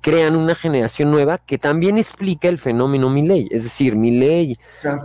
crean 0.02 0.36
una 0.36 0.56
generación 0.56 1.12
nueva 1.12 1.38
que 1.38 1.58
también 1.58 1.98
explica 1.98 2.48
el 2.48 2.60
fenómeno 2.60 3.10
Milley, 3.10 3.48
es 3.52 3.64
decir, 3.64 3.96
Milley 3.96 4.58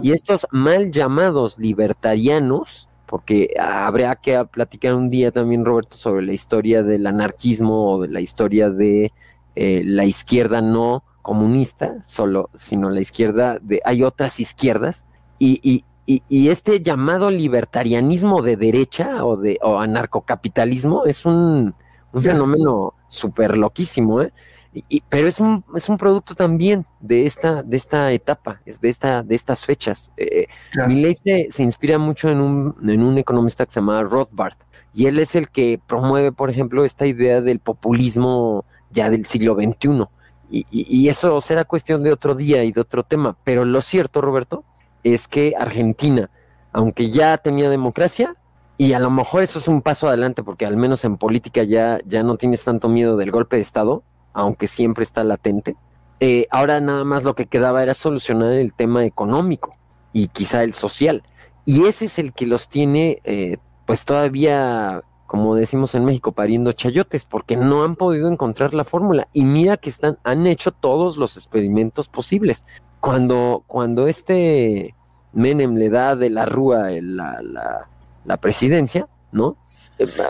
y 0.03 0.13
estos 0.13 0.47
mal 0.51 0.91
llamados 0.91 1.59
libertarianos, 1.59 2.89
porque 3.07 3.55
habría 3.59 4.17
que 4.17 4.43
platicar 4.47 4.95
un 4.95 5.11
día 5.11 5.31
también, 5.31 5.65
Roberto, 5.65 5.97
sobre 5.97 6.25
la 6.25 6.33
historia 6.33 6.83
del 6.83 7.07
anarquismo 7.07 7.93
o 7.93 8.03
de 8.03 8.09
la 8.09 8.21
historia 8.21 8.71
de 8.71 9.13
eh, 9.55 9.83
la 9.85 10.05
izquierda 10.05 10.61
no 10.61 11.05
comunista, 11.27 12.01
solo, 12.05 12.51
sino 12.55 12.89
la 12.89 13.01
izquierda 13.01 13.59
de, 13.61 13.81
hay 13.85 14.05
otras 14.05 14.39
izquierdas, 14.39 15.09
y, 15.41 15.59
y, 15.61 16.23
y, 16.29 16.51
este 16.51 16.81
llamado 16.81 17.33
libertarianismo 17.33 18.43
de 18.43 18.57
derecha 18.57 19.25
o 19.25 19.37
de 19.37 19.59
o 19.61 19.81
anarcocapitalismo 19.81 21.05
es 21.05 21.27
un, 21.27 21.75
fenómeno 22.15 22.95
súper 23.09 23.57
loquísimo, 23.59 24.23
¿eh? 24.23 24.33
Y, 24.73 25.03
pero 25.09 25.27
es 25.27 25.41
un, 25.41 25.65
es 25.75 25.89
un 25.89 25.99
producto 25.99 26.37
también 26.37 26.85
de 27.01 27.27
esta, 27.27 27.65
de 27.65 27.77
esta 27.77 28.13
etapa, 28.13 28.61
es 28.65 28.81
de, 28.81 28.89
esta, 28.89 29.25
de 29.25 29.35
estas 29.35 29.65
fechas. 29.65 30.13
Eh, 30.17 30.47
Milley 30.87 31.15
se, 31.15 31.49
se, 31.51 31.65
inspira 31.65 31.99
mucho 31.99 32.29
en 32.31 32.41
un, 32.41 32.77
en 32.89 33.03
un 33.03 33.19
economista 33.19 33.65
que 33.67 33.73
se 33.73 33.81
llama 33.81 34.05
Rothbard, 34.05 34.59
y 34.95 35.07
él 35.07 35.19
es 35.19 35.35
el 35.35 35.49
que 35.49 35.81
promueve, 35.89 36.31
por 36.31 36.51
ejemplo, 36.51 36.85
esta 36.85 37.05
idea 37.05 37.41
del 37.41 37.59
populismo 37.59 38.65
ya 38.93 39.11
del 39.11 39.27
siglo 39.27 39.57
XXI. 39.57 40.07
Y, 40.51 40.67
y, 40.71 41.09
eso 41.09 41.41
será 41.41 41.65
cuestión 41.65 42.03
de 42.03 42.13
otro 42.13 42.35
día 42.35 42.63
y 42.65 42.73
de 42.73 42.81
otro 42.81 43.03
tema. 43.03 43.37
Pero 43.45 43.65
lo 43.65 43.81
cierto, 43.81 44.21
Roberto, 44.21 44.65
es 45.03 45.27
que 45.29 45.55
Argentina, 45.59 46.31
aunque 46.73 47.11
ya 47.11 47.37
tenía 47.39 47.69
democracia, 47.69 48.37
y 48.79 48.93
a 48.93 48.99
lo 48.99 49.11
mejor 49.11 49.43
eso 49.43 49.59
es 49.59 49.69
un 49.69 49.81
paso 49.81 50.07
adelante, 50.07 50.43
porque 50.43 50.67
al 50.67 50.77
menos 50.77 51.05
en 51.05 51.17
política 51.17 51.63
ya, 51.63 51.99
ya 52.05 52.23
no 52.23 52.37
tienes 52.37 52.63
tanto 52.63 52.89
miedo 52.89 53.17
del 53.17 53.31
golpe 53.31 53.57
de 53.57 53.63
Estado, 53.63 54.03
aunque 54.35 54.69
siempre 54.69 55.03
está 55.03 55.25
latente. 55.25 55.77
Eh, 56.21 56.47
ahora 56.51 56.81
nada 56.81 57.05
más 57.05 57.25
lo 57.25 57.35
que 57.35 57.47
quedaba 57.47 57.83
era 57.83 57.95
solucionar 57.95 58.53
el 58.53 58.73
tema 58.73 59.05
económico 59.05 59.77
y 60.13 60.29
quizá 60.29 60.63
el 60.63 60.75
social. 60.75 61.23
Y 61.65 61.87
ese 61.87 62.05
es 62.05 62.19
el 62.19 62.33
que 62.33 62.47
los 62.47 62.69
tiene, 62.69 63.21
eh, 63.25 63.57
pues 63.87 64.05
todavía, 64.05 65.03
como 65.27 65.55
decimos 65.55 65.95
en 65.95 66.05
México, 66.05 66.33
pariendo 66.33 66.73
chayotes, 66.73 67.25
porque 67.25 67.57
no 67.57 67.85
han 67.85 67.97
podido 67.97 68.31
encontrar 68.31 68.75
la 68.75 68.85
fórmula. 68.85 69.29
Y 69.33 69.45
mira 69.45 69.77
que 69.77 69.91
están, 69.91 70.19
han 70.25 70.47
hecho 70.47 70.73
todos 70.73 71.17
los 71.17 71.37
experimentos 71.37 72.09
posibles. 72.09 72.67
Cuando, 73.01 73.65
cuando 73.67 74.07
este 74.09 74.95
Menem 75.33 75.77
le 75.77 75.91
da 75.91 76.17
de 76.17 76.31
la 76.31 76.47
rúa 76.47 76.91
la, 77.03 77.41
la, 77.43 77.89
la 78.25 78.37
presidencia, 78.39 79.09
¿no? 79.33 79.57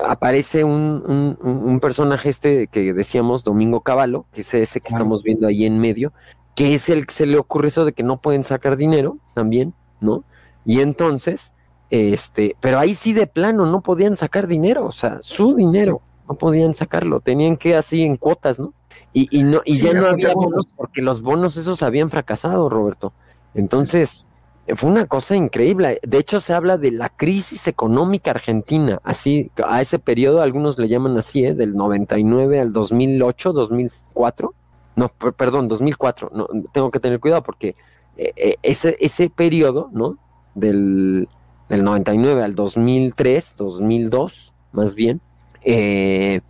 aparece 0.06 0.62
un, 0.62 1.36
un, 1.42 1.80
personaje 1.80 2.28
este 2.28 2.68
que 2.68 2.92
decíamos, 2.92 3.42
Domingo 3.42 3.80
Cavallo, 3.80 4.26
que 4.32 4.42
es 4.42 4.54
ese 4.54 4.80
que 4.80 4.88
estamos 4.88 5.24
viendo 5.24 5.48
ahí 5.48 5.64
en 5.64 5.80
medio, 5.80 6.12
que 6.54 6.74
es 6.74 6.88
el 6.88 7.06
que 7.06 7.14
se 7.14 7.26
le 7.26 7.36
ocurre 7.36 7.68
eso 7.68 7.84
de 7.84 7.92
que 7.92 8.04
no 8.04 8.18
pueden 8.18 8.44
sacar 8.44 8.76
dinero 8.76 9.18
también, 9.34 9.74
¿no? 10.00 10.24
Y 10.64 10.80
entonces, 10.80 11.54
este, 11.90 12.56
pero 12.60 12.78
ahí 12.78 12.94
sí 12.94 13.12
de 13.12 13.26
plano 13.26 13.66
no 13.66 13.80
podían 13.80 14.16
sacar 14.16 14.46
dinero, 14.46 14.86
o 14.86 14.92
sea, 14.92 15.18
su 15.22 15.54
dinero, 15.54 16.00
no 16.28 16.34
podían 16.34 16.74
sacarlo, 16.74 17.20
tenían 17.20 17.56
que 17.56 17.76
así 17.76 18.02
en 18.02 18.16
cuotas, 18.16 18.58
¿no? 18.58 18.72
Y, 19.12 19.28
y 19.38 19.42
no, 19.42 19.62
y 19.64 19.78
ya 19.78 19.92
no 19.92 20.06
había 20.06 20.34
bonos 20.34 20.66
porque 20.76 21.00
los 21.00 21.22
bonos 21.22 21.56
esos 21.56 21.82
habían 21.82 22.10
fracasado, 22.10 22.68
Roberto. 22.68 23.12
Entonces, 23.54 24.26
fue 24.74 24.90
una 24.90 25.06
cosa 25.06 25.36
increíble. 25.36 26.00
De 26.02 26.18
hecho, 26.18 26.40
se 26.40 26.52
habla 26.52 26.76
de 26.76 26.90
la 26.90 27.08
crisis 27.08 27.68
económica 27.68 28.32
argentina. 28.32 29.00
Así, 29.04 29.50
a 29.64 29.80
ese 29.80 29.98
periodo, 29.98 30.42
algunos 30.42 30.78
le 30.78 30.88
llaman 30.88 31.16
así, 31.16 31.44
¿eh? 31.46 31.54
del 31.54 31.76
99 31.76 32.60
al 32.60 32.72
2008, 32.72 33.52
2004. 33.52 34.54
No, 34.96 35.08
perdón, 35.08 35.68
2004. 35.68 36.30
No, 36.34 36.48
tengo 36.72 36.90
que 36.90 36.98
tener 36.98 37.20
cuidado 37.20 37.42
porque 37.42 37.76
eh, 38.16 38.32
eh, 38.36 38.56
ese, 38.62 38.96
ese 38.98 39.30
periodo, 39.30 39.88
¿no? 39.92 40.18
Del, 40.54 41.28
del 41.68 41.84
99 41.84 42.42
al 42.44 42.54
2003, 42.54 43.54
2002, 43.56 44.54
más 44.72 44.94
bien, 44.94 45.20
eh, 45.62 46.40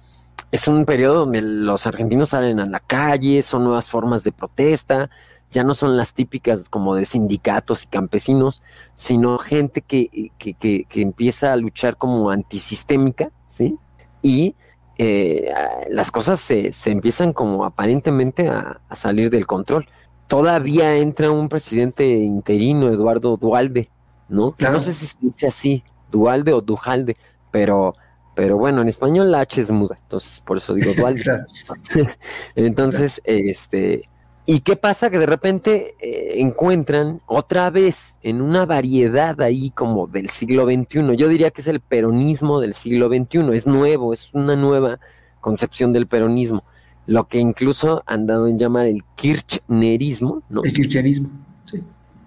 es 0.52 0.68
un 0.68 0.84
periodo 0.84 1.20
donde 1.20 1.40
los 1.42 1.86
argentinos 1.86 2.30
salen 2.30 2.60
a 2.60 2.66
la 2.66 2.80
calle, 2.80 3.42
son 3.42 3.64
nuevas 3.64 3.88
formas 3.88 4.24
de 4.24 4.32
protesta, 4.32 5.10
ya 5.50 5.64
no 5.64 5.74
son 5.74 5.96
las 5.96 6.14
típicas 6.14 6.68
como 6.68 6.94
de 6.94 7.04
sindicatos 7.04 7.84
y 7.84 7.86
campesinos, 7.86 8.62
sino 8.94 9.38
gente 9.38 9.80
que, 9.80 10.30
que, 10.38 10.54
que, 10.54 11.02
empieza 11.02 11.52
a 11.52 11.56
luchar 11.56 11.96
como 11.96 12.30
antisistémica, 12.30 13.30
¿sí? 13.46 13.78
Y 14.22 14.54
eh, 14.98 15.52
las 15.90 16.10
cosas 16.10 16.40
se, 16.40 16.72
se, 16.72 16.90
empiezan 16.90 17.32
como 17.32 17.64
aparentemente 17.64 18.48
a, 18.48 18.80
salir 18.92 19.30
del 19.30 19.46
control. 19.46 19.86
Todavía 20.26 20.96
entra 20.96 21.30
un 21.30 21.48
presidente 21.48 22.06
interino, 22.06 22.88
Eduardo 22.88 23.36
Dualde, 23.36 23.90
¿no? 24.28 24.54
No 24.58 24.80
sé 24.80 24.92
si 24.92 25.06
se 25.06 25.18
dice 25.20 25.46
así, 25.46 25.84
Dualde 26.10 26.52
o 26.52 26.60
Dujalde, 26.60 27.16
pero, 27.50 27.94
pero 28.34 28.58
bueno, 28.58 28.82
en 28.82 28.88
español 28.88 29.30
la 29.30 29.40
H 29.40 29.60
es 29.60 29.70
muda, 29.70 29.98
entonces 30.02 30.40
por 30.40 30.56
eso 30.56 30.74
digo 30.74 30.92
Dualde. 30.94 31.22
entonces, 32.54 33.20
este 33.24 34.08
¿Y 34.48 34.60
qué 34.60 34.76
pasa? 34.76 35.10
Que 35.10 35.18
de 35.18 35.26
repente 35.26 35.96
eh, 36.00 36.34
encuentran 36.36 37.20
otra 37.26 37.68
vez 37.70 38.16
en 38.22 38.40
una 38.40 38.64
variedad 38.64 39.40
ahí 39.40 39.70
como 39.70 40.06
del 40.06 40.30
siglo 40.30 40.66
XXI. 40.66 41.16
Yo 41.16 41.26
diría 41.26 41.50
que 41.50 41.62
es 41.62 41.66
el 41.66 41.80
peronismo 41.80 42.60
del 42.60 42.72
siglo 42.72 43.08
XXI. 43.08 43.52
Es 43.52 43.66
nuevo, 43.66 44.14
es 44.14 44.30
una 44.34 44.54
nueva 44.54 45.00
concepción 45.40 45.92
del 45.92 46.06
peronismo. 46.06 46.62
Lo 47.06 47.26
que 47.26 47.40
incluso 47.40 48.04
han 48.06 48.28
dado 48.28 48.46
en 48.46 48.56
llamar 48.56 48.86
el 48.86 49.02
kirchnerismo, 49.16 50.44
¿no? 50.48 50.62
El 50.62 50.72
kirchnerismo. 50.72 51.28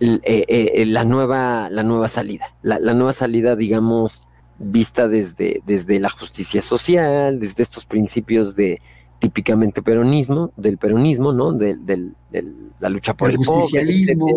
Eh, 0.02 0.46
eh, 0.48 0.86
la, 0.86 1.04
nueva, 1.04 1.70
la 1.70 1.84
nueva 1.84 2.08
salida. 2.08 2.54
La, 2.62 2.80
la, 2.80 2.94
nueva 2.94 3.12
salida, 3.12 3.56
digamos, 3.56 4.28
vista 4.58 5.08
desde, 5.08 5.62
desde 5.66 6.00
la 6.00 6.10
justicia 6.10 6.62
social, 6.62 7.40
desde 7.40 7.64
estos 7.64 7.86
principios 7.86 8.56
de 8.56 8.82
típicamente 9.20 9.82
peronismo, 9.82 10.52
del 10.56 10.78
peronismo, 10.78 11.34
¿no? 11.34 11.52
Del, 11.52 11.86
del, 11.86 12.16
la 12.80 12.90
lucha 12.90 13.14
por 13.14 13.30
el, 13.30 13.38
justicialismo. 13.38 14.28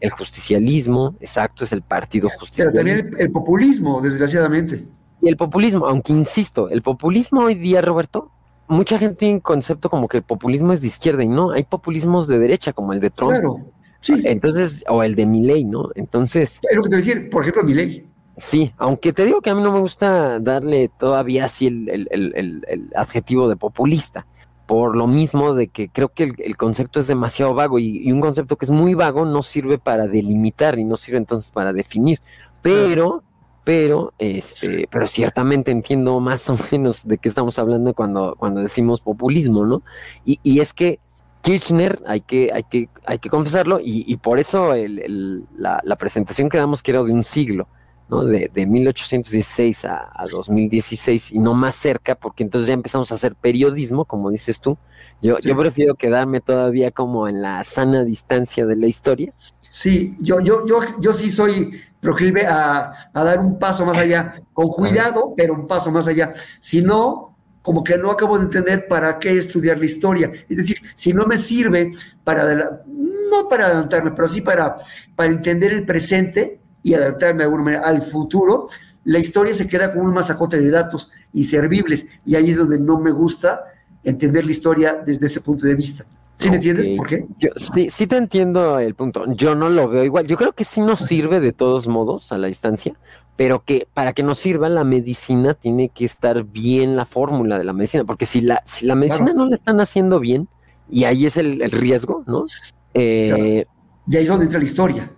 el 0.00 0.10
justicialismo, 0.10 1.14
exacto, 1.20 1.64
es 1.64 1.72
el 1.72 1.82
partido 1.82 2.28
justicialista. 2.28 2.82
Pero 2.82 2.98
también 2.98 3.16
el, 3.18 3.32
populismo, 3.32 4.00
desgraciadamente. 4.02 4.84
Y 5.22 5.28
el 5.28 5.36
populismo, 5.36 5.86
aunque 5.86 6.12
insisto, 6.12 6.68
el 6.68 6.82
populismo 6.82 7.40
hoy 7.42 7.54
día, 7.54 7.80
Roberto, 7.80 8.30
mucha 8.68 8.98
gente 8.98 9.16
tiene 9.16 9.34
un 9.34 9.40
concepto 9.40 9.88
como 9.88 10.08
que 10.08 10.18
el 10.18 10.22
populismo 10.22 10.74
es 10.74 10.82
de 10.82 10.88
izquierda 10.88 11.22
y 11.22 11.28
no, 11.28 11.52
hay 11.52 11.64
populismos 11.64 12.26
de 12.28 12.38
derecha, 12.38 12.74
como 12.74 12.92
el 12.92 13.00
de 13.00 13.08
Trump. 13.08 13.32
Claro, 13.32 13.60
sí. 14.06 14.22
Entonces, 14.24 14.84
o 14.88 15.02
el 15.02 15.14
de 15.14 15.26
Milley, 15.26 15.64
¿no? 15.64 15.90
Entonces. 15.94 16.60
Es 16.68 16.76
lo 16.76 16.82
que 16.82 16.90
te 16.90 16.96
voy 16.96 17.02
a 17.02 17.06
decir, 17.06 17.30
por 17.30 17.42
ejemplo, 17.42 17.62
Milley. 17.64 18.06
Sí, 18.36 18.72
aunque 18.76 19.14
te 19.14 19.24
digo 19.24 19.40
que 19.40 19.48
a 19.48 19.54
mí 19.54 19.62
no 19.62 19.72
me 19.72 19.80
gusta 19.80 20.38
darle 20.40 20.90
todavía 20.98 21.46
así 21.46 21.68
el, 21.68 22.90
adjetivo 22.94 23.48
de 23.48 23.56
populista, 23.56 24.26
por 24.66 24.94
lo 24.94 25.06
mismo 25.06 25.54
de 25.54 25.68
que 25.68 25.88
creo 25.88 26.10
que 26.10 26.24
el, 26.24 26.56
concepto 26.58 27.00
es 27.00 27.06
demasiado 27.06 27.54
vago 27.54 27.78
y, 27.78 28.12
un 28.12 28.20
concepto 28.20 28.56
que 28.56 28.66
es 28.66 28.70
muy 28.70 28.92
vago 28.92 29.24
no 29.24 29.42
sirve 29.42 29.78
para 29.78 30.06
delimitar 30.06 30.78
y 30.78 30.84
no 30.84 30.96
sirve 30.96 31.16
entonces 31.16 31.50
para 31.50 31.72
definir, 31.72 32.20
pero, 32.60 33.22
pero, 33.64 34.12
este, 34.18 34.86
pero 34.90 35.06
ciertamente 35.06 35.70
entiendo 35.70 36.20
más 36.20 36.50
o 36.50 36.58
menos 36.70 37.08
de 37.08 37.16
qué 37.16 37.30
estamos 37.30 37.58
hablando 37.58 37.94
cuando, 37.94 38.34
cuando 38.36 38.60
decimos 38.60 39.00
populismo, 39.00 39.64
¿no? 39.64 39.82
Y, 40.26 40.40
y 40.42 40.60
es 40.60 40.74
que 40.74 41.00
Kirchner, 41.46 42.02
hay 42.06 42.22
que, 42.22 42.50
hay 42.52 42.64
que, 42.64 42.88
hay 43.04 43.20
que 43.20 43.30
confesarlo, 43.30 43.78
y, 43.78 44.04
y 44.04 44.16
por 44.16 44.40
eso 44.40 44.72
la, 44.74 45.80
la 45.84 45.96
presentación 45.96 46.48
que 46.48 46.58
damos 46.58 46.82
que 46.82 46.90
era 46.90 47.04
de 47.04 47.12
un 47.12 47.22
siglo 47.22 47.68
¿no? 48.08 48.24
De, 48.24 48.50
de 48.52 48.66
1816 48.66 49.84
a, 49.84 50.26
2016 50.28 51.32
y 51.32 51.38
no 51.38 51.54
más 51.54 51.76
cerca, 51.76 52.16
porque 52.16 52.42
entonces 52.42 52.66
ya 52.66 52.74
empezamos 52.74 53.12
a 53.12 53.14
hacer 53.14 53.36
periodismo, 53.36 54.04
como 54.04 54.30
dices 54.30 54.60
tú. 54.60 54.76
Yo, 55.22 55.38
yo 55.38 55.56
prefiero 55.56 55.94
quedarme 55.94 56.40
todavía 56.40 56.90
como 56.90 57.28
en 57.28 57.42
la 57.42 57.62
sana 57.62 58.02
distancia 58.02 58.66
de 58.66 58.76
la 58.76 58.88
historia. 58.88 59.32
Sí, 59.70 60.16
yo, 60.20 60.40
yo, 60.40 60.66
yo, 60.66 60.80
yo 61.00 61.12
sí 61.12 61.30
soy 61.30 61.80
proclive 62.00 62.44
a, 62.44 63.10
a 63.12 63.24
dar 63.24 63.38
un 63.38 63.58
paso 63.58 63.84
más 63.86 63.98
allá, 63.98 64.40
con 64.52 64.68
cuidado, 64.68 65.32
pero 65.36 65.54
un 65.54 65.68
paso 65.68 65.92
más 65.92 66.08
allá. 66.08 66.32
Si 66.60 66.82
no, 66.82 67.35
como 67.66 67.82
que 67.82 67.98
no 67.98 68.12
acabo 68.12 68.38
de 68.38 68.44
entender 68.44 68.86
para 68.86 69.18
qué 69.18 69.36
estudiar 69.36 69.76
la 69.80 69.86
historia. 69.86 70.30
Es 70.48 70.56
decir, 70.56 70.78
si 70.94 71.12
no 71.12 71.26
me 71.26 71.36
sirve 71.36 71.90
para, 72.22 72.44
no 72.86 73.48
para 73.50 73.66
adelantarme, 73.66 74.12
pero 74.12 74.28
sí 74.28 74.40
para, 74.40 74.76
para 75.16 75.32
entender 75.32 75.72
el 75.72 75.84
presente, 75.84 76.60
y 76.86 76.94
adaptarme 76.94 77.38
de 77.38 77.44
alguna 77.46 77.64
manera 77.64 77.82
al 77.82 78.00
futuro, 78.00 78.68
la 79.02 79.18
historia 79.18 79.52
se 79.52 79.66
queda 79.66 79.92
como 79.92 80.04
un 80.04 80.14
masacote 80.14 80.60
de 80.60 80.70
datos 80.70 81.10
inservibles 81.32 82.06
y 82.24 82.36
ahí 82.36 82.50
es 82.50 82.58
donde 82.58 82.78
no 82.78 83.00
me 83.00 83.10
gusta 83.10 83.64
entender 84.04 84.44
la 84.44 84.52
historia 84.52 85.02
desde 85.04 85.26
ese 85.26 85.40
punto 85.40 85.66
de 85.66 85.74
vista. 85.74 86.04
¿Sí 86.36 86.50
me 86.50 86.56
entiendes 86.56 86.88
por 86.96 87.06
qué? 87.06 87.26
Yo, 87.38 87.48
sí, 87.56 87.88
sí 87.88 88.06
te 88.06 88.16
entiendo 88.16 88.78
el 88.78 88.94
punto. 88.94 89.24
Yo 89.34 89.54
no 89.54 89.70
lo 89.70 89.88
veo 89.88 90.04
igual. 90.04 90.26
Yo 90.26 90.36
creo 90.36 90.52
que 90.52 90.64
sí 90.64 90.82
nos 90.82 91.00
sirve 91.00 91.40
de 91.40 91.52
todos 91.52 91.88
modos 91.88 92.30
a 92.30 92.38
la 92.38 92.46
distancia, 92.46 92.94
pero 93.36 93.64
que 93.64 93.88
para 93.94 94.12
que 94.12 94.22
nos 94.22 94.38
sirva 94.38 94.68
la 94.68 94.84
medicina 94.84 95.54
tiene 95.54 95.88
que 95.88 96.04
estar 96.04 96.44
bien 96.44 96.94
la 96.94 97.06
fórmula 97.06 97.56
de 97.56 97.64
la 97.64 97.72
medicina, 97.72 98.04
porque 98.04 98.26
si 98.26 98.42
la, 98.42 98.62
si 98.64 98.84
la 98.84 98.94
medicina 98.94 99.32
no 99.32 99.46
la 99.46 99.54
están 99.54 99.80
haciendo 99.80 100.20
bien, 100.20 100.48
y 100.90 101.04
ahí 101.04 101.26
es 101.26 101.36
el, 101.36 101.70
riesgo, 101.70 102.22
¿no? 102.26 102.46
Eh, 102.94 103.64
Y 104.06 104.16
ahí 104.16 104.22
es 104.22 104.28
donde 104.28 104.44
entra 104.44 104.58
la 104.58 104.64
historia. 104.64 105.12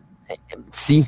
Sí, 0.70 1.06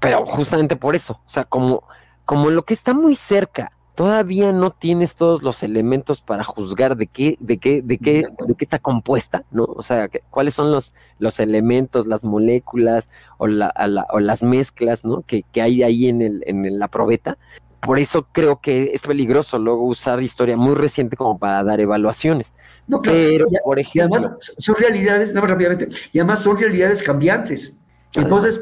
pero 0.00 0.24
justamente 0.26 0.76
por 0.76 0.94
eso, 0.94 1.14
o 1.24 1.28
sea, 1.28 1.44
como, 1.44 1.84
como 2.24 2.50
lo 2.50 2.64
que 2.64 2.74
está 2.74 2.94
muy 2.94 3.14
cerca, 3.14 3.70
todavía 3.94 4.52
no 4.52 4.70
tienes 4.70 5.14
todos 5.14 5.42
los 5.42 5.62
elementos 5.62 6.20
para 6.20 6.42
juzgar 6.42 6.96
de 6.96 7.06
qué, 7.06 7.36
de 7.40 7.58
qué, 7.58 7.80
de 7.82 7.98
qué, 7.98 8.26
de 8.46 8.54
qué 8.54 8.64
está 8.64 8.78
compuesta, 8.78 9.44
¿no? 9.50 9.64
O 9.64 9.82
sea, 9.82 10.08
cuáles 10.30 10.54
son 10.54 10.72
los, 10.72 10.94
los 11.18 11.38
elementos, 11.38 12.06
las 12.06 12.24
moléculas 12.24 13.08
o, 13.38 13.46
la, 13.46 13.72
o 14.10 14.18
las 14.18 14.42
mezclas, 14.42 15.04
¿no? 15.04 15.22
Que, 15.22 15.44
que, 15.52 15.62
hay 15.62 15.82
ahí 15.82 16.08
en, 16.08 16.22
el, 16.22 16.42
en 16.46 16.78
la 16.78 16.88
probeta. 16.88 17.38
por 17.80 17.98
eso 17.98 18.26
creo 18.32 18.60
que 18.60 18.90
es 18.94 19.02
peligroso 19.02 19.58
luego 19.58 19.84
usar 19.84 20.20
historia 20.22 20.56
muy 20.56 20.74
reciente 20.74 21.16
como 21.16 21.38
para 21.38 21.62
dar 21.62 21.80
evaluaciones. 21.80 22.54
No, 22.88 23.00
pero, 23.00 23.46
por 23.62 23.78
ejemplo. 23.78 24.16
además 24.16 24.54
son 24.58 24.74
realidades, 24.74 25.34
no, 25.34 25.42
rápidamente, 25.42 25.88
y 26.12 26.18
además 26.18 26.40
son 26.40 26.58
realidades 26.58 27.02
cambiantes. 27.02 27.78
Entonces, 28.16 28.60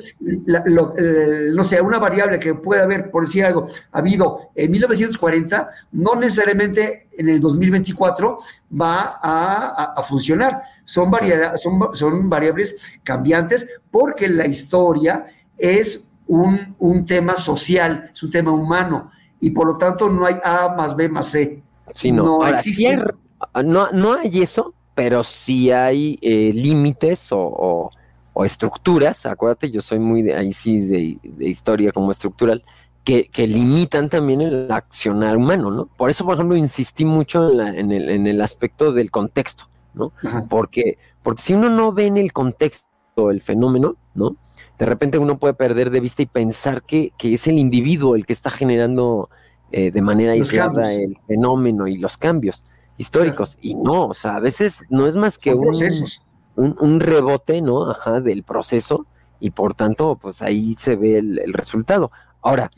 no 1.52 1.64
sé, 1.64 1.80
una 1.80 1.98
variable 1.98 2.38
que 2.38 2.54
puede 2.54 2.82
haber, 2.82 3.10
por 3.10 3.26
decir 3.26 3.44
algo, 3.44 3.66
ha 3.92 3.98
habido 3.98 4.50
en 4.54 4.70
1940, 4.70 5.70
no 5.92 6.14
necesariamente 6.14 7.08
en 7.12 7.28
el 7.28 7.40
2024 7.40 8.38
va 8.80 9.18
a, 9.22 10.02
funcionar. 10.08 10.62
Son, 10.84 11.10
son, 11.56 11.94
son 11.94 12.28
variables 12.28 12.76
cambiantes 13.02 13.68
porque 13.90 14.28
la 14.28 14.46
historia 14.46 15.26
es 15.58 16.12
un, 16.26 17.04
tema 17.06 17.36
social, 17.36 18.10
es 18.12 18.22
un 18.22 18.30
tema 18.30 18.52
humano, 18.52 19.10
y 19.40 19.50
por 19.50 19.66
lo 19.66 19.76
tanto 19.76 20.08
no 20.08 20.26
hay 20.26 20.36
A 20.42 20.68
más 20.74 20.96
B 20.96 21.08
más 21.08 21.26
C. 21.26 21.62
no, 23.64 23.90
no, 23.92 24.14
hay 24.14 24.42
eso, 24.42 24.72
pero 24.94 25.22
sí 25.22 25.70
hay 25.70 26.18
eh, 26.22 26.52
límites 26.54 27.28
o, 27.32 27.90
estructuras, 28.44 29.26
acuérdate, 29.26 29.70
yo 29.70 29.82
soy 29.82 29.98
muy 29.98 30.22
de 30.22 30.34
ahí 30.34 30.52
sí 30.52 30.80
de, 30.80 31.18
historia 31.40 31.92
como 31.92 32.10
estructural, 32.10 32.64
que, 33.04 33.28
limitan 33.46 34.08
también 34.08 34.40
el 34.40 34.70
accionar 34.70 35.36
humano, 35.36 35.70
¿no? 35.70 35.86
Por 35.86 36.08
eso, 36.08 36.24
por 36.24 36.34
ejemplo, 36.34 36.56
insistí 36.56 37.04
mucho 37.04 37.50
en, 37.50 37.90
el, 37.90 38.08
en 38.08 38.26
el, 38.26 38.40
aspecto 38.40 38.92
del 38.92 39.10
contexto, 39.10 39.68
¿no? 39.92 40.12
Porque, 40.48 40.98
porque 41.22 41.42
si 41.42 41.54
uno 41.54 41.68
no 41.68 41.92
ve 41.92 42.06
en 42.06 42.16
el 42.16 42.32
contexto 42.32 43.30
el 43.30 43.42
fenómeno, 43.42 43.96
¿no? 44.14 44.36
de 44.82 44.86
repente 44.86 45.16
uno 45.16 45.38
puede 45.38 45.54
perder 45.54 45.90
de 45.90 46.00
vista 46.00 46.22
y 46.22 46.26
pensar 46.26 46.82
que, 46.82 47.12
es 47.20 47.46
el 47.46 47.56
individuo 47.56 48.16
el 48.16 48.26
que 48.26 48.32
está 48.32 48.50
generando 48.50 49.30
eh, 49.70 49.92
de 49.92 50.02
manera 50.02 50.32
aislada 50.32 50.92
el 50.92 51.16
fenómeno 51.28 51.86
y 51.86 51.98
los 51.98 52.16
cambios 52.16 52.66
históricos. 52.96 53.58
Y 53.60 53.76
no, 53.76 54.06
o 54.06 54.14
sea, 54.14 54.34
a 54.34 54.40
veces 54.40 54.84
no 54.90 55.06
es 55.06 55.14
más 55.14 55.38
que 55.38 55.54
un, 55.54 55.72
un, 56.56 57.00
rebote, 57.00 57.62
¿no? 57.62 57.90
Ajá, 57.90 58.20
del 58.20 58.42
proceso 58.42 59.06
y 59.40 59.50
por 59.50 59.74
tanto, 59.74 60.16
pues 60.20 60.42
ahí 60.42 60.74
se 60.74 60.96
ve 60.96 61.18
el, 61.18 61.52
resultado. 61.52 62.10
Ahora, 62.42 62.70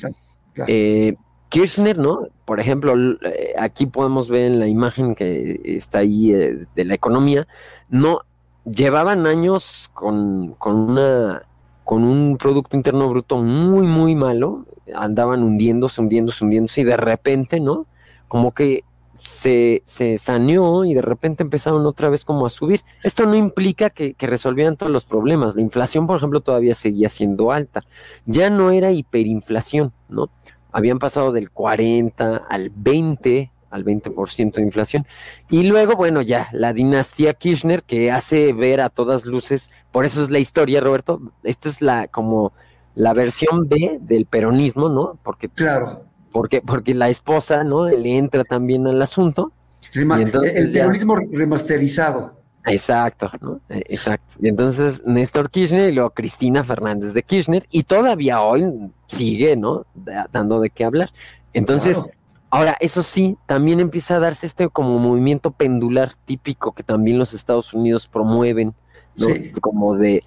eh, 0.66 1.16
Kirchner, 1.48 1.98
¿no? 1.98 2.28
Por 2.44 2.60
ejemplo, 2.60 2.94
eh, 3.22 3.54
aquí 3.58 3.86
podemos 3.86 4.30
ver 4.30 4.46
en 4.46 4.60
la 4.60 4.68
imagen 4.68 5.14
que 5.14 5.60
está 5.64 5.98
ahí 5.98 6.32
de 6.32 6.84
la 6.84 6.94
economía, 6.94 7.46
no 7.88 8.20
llevaban 8.64 9.26
años 9.26 9.90
con, 9.92 10.54
con 10.54 10.76
una 10.76 11.42
con 11.84 12.02
un 12.02 12.38
Producto 12.38 12.76
Interno 12.76 13.08
Bruto 13.08 13.36
muy, 13.36 13.86
muy 13.86 14.16
malo, 14.16 14.64
andaban 14.94 15.42
hundiéndose, 15.42 16.00
hundiéndose, 16.00 16.42
hundiéndose, 16.42 16.80
y 16.80 16.84
de 16.84 16.96
repente, 16.96 17.60
¿no? 17.60 17.86
Como 18.26 18.52
que 18.52 18.84
se, 19.18 19.82
se 19.84 20.18
saneó 20.18 20.84
y 20.84 20.94
de 20.94 21.02
repente 21.02 21.42
empezaron 21.42 21.86
otra 21.86 22.08
vez 22.08 22.24
como 22.24 22.46
a 22.46 22.50
subir. 22.50 22.82
Esto 23.02 23.26
no 23.26 23.34
implica 23.34 23.90
que, 23.90 24.14
que, 24.14 24.26
resolvieran 24.26 24.76
todos 24.76 24.92
los 24.92 25.04
problemas. 25.04 25.54
La 25.54 25.62
inflación, 25.62 26.06
por 26.06 26.16
ejemplo, 26.16 26.40
todavía 26.40 26.74
seguía 26.74 27.08
siendo 27.08 27.52
alta. 27.52 27.82
Ya 28.26 28.50
no 28.50 28.70
era 28.70 28.92
hiperinflación, 28.92 29.92
¿no? 30.08 30.30
Habían 30.72 30.98
pasado 30.98 31.32
del 31.32 31.50
40 31.50 32.36
al 32.48 32.70
20 32.74 33.50
al 33.74 33.84
20% 33.84 34.54
de 34.54 34.62
inflación. 34.62 35.04
Y 35.50 35.64
luego, 35.64 35.96
bueno, 35.96 36.22
ya 36.22 36.48
la 36.52 36.72
dinastía 36.72 37.34
Kirchner 37.34 37.82
que 37.82 38.12
hace 38.12 38.52
ver 38.52 38.80
a 38.80 38.88
todas 38.88 39.26
luces, 39.26 39.70
por 39.90 40.04
eso 40.04 40.22
es 40.22 40.30
la 40.30 40.38
historia, 40.38 40.80
Roberto, 40.80 41.20
esta 41.42 41.68
es 41.68 41.82
la 41.82 42.06
como 42.06 42.52
la 42.94 43.12
versión 43.12 43.68
B 43.68 43.98
del 44.00 44.26
peronismo, 44.26 44.88
¿no? 44.88 45.18
Porque 45.24 45.48
claro. 45.48 46.04
Porque 46.35 46.61
porque 46.61 46.95
la 46.95 47.09
esposa, 47.09 47.62
¿no? 47.62 47.89
Le 47.89 48.18
entra 48.18 48.43
también 48.43 48.89
al 48.89 49.01
asunto. 49.01 49.53
y 49.95 50.01
entonces 50.01 50.57
el 50.57 50.70
peronismo 50.70 51.14
remasterizado. 51.14 52.43
Exacto, 52.66 53.30
¿no? 53.41 53.61
E, 53.68 53.85
exacto. 53.89 54.35
Y 54.43 54.49
entonces 54.49 55.05
Néstor 55.07 55.49
Kirchner 55.49 55.91
y 55.91 55.95
luego 55.95 56.11
Cristina 56.11 56.64
Fernández 56.64 57.14
de 57.14 57.22
Kirchner 57.22 57.64
y 57.70 57.85
todavía 57.85 58.43
hoy 58.43 58.68
sigue, 59.07 59.55
¿no? 59.55 59.87
Dando 60.32 60.59
de 60.61 60.70
qué 60.70 60.85
hablar. 60.85 61.11
Entonces, 61.53 62.05
Ahora, 62.51 62.76
eso 62.78 63.03
sí, 63.03 63.37
también 63.47 63.80
empieza 63.80 64.14
a 64.14 64.20
darse 64.20 64.47
este 64.47 64.68
como 64.68 65.01
movimiento 65.01 65.51
pendular 65.51 66.12
típico 66.24 66.70
que 66.70 66.85
también 66.85 67.18
los 67.18 67.35
Estados 67.35 67.74
Unidos 67.74 68.07
promueven, 68.07 68.74
¿no? 69.16 69.26
Como 69.61 69.97
de 69.97 70.22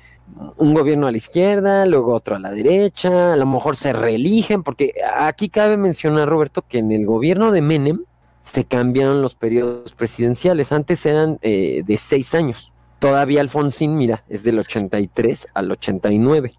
un 0.57 0.73
gobierno 0.73 1.07
a 1.07 1.11
la 1.11 1.17
izquierda, 1.17 1.85
luego 1.85 2.13
otro 2.13 2.35
a 2.35 2.39
la 2.39 2.51
derecha, 2.51 3.33
a 3.33 3.35
lo 3.35 3.45
mejor 3.45 3.75
se 3.75 3.93
reeligen, 3.93 4.63
porque 4.63 4.93
aquí 5.17 5.49
cabe 5.49 5.77
mencionar, 5.77 6.27
Roberto, 6.27 6.63
que 6.67 6.79
en 6.79 6.91
el 6.91 7.05
gobierno 7.05 7.51
de 7.51 7.61
Menem 7.61 8.03
se 8.41 8.65
cambiaron 8.65 9.21
los 9.21 9.35
periodos 9.35 9.93
presidenciales, 9.93 10.71
antes 10.71 11.05
eran 11.05 11.39
eh, 11.41 11.83
de 11.85 11.97
seis 11.97 12.33
años, 12.33 12.71
todavía 12.99 13.41
Alfonsín, 13.41 13.97
mira, 13.97 14.23
es 14.29 14.43
del 14.43 14.59
83 14.59 15.47
al 15.53 15.71
89. 15.71 16.53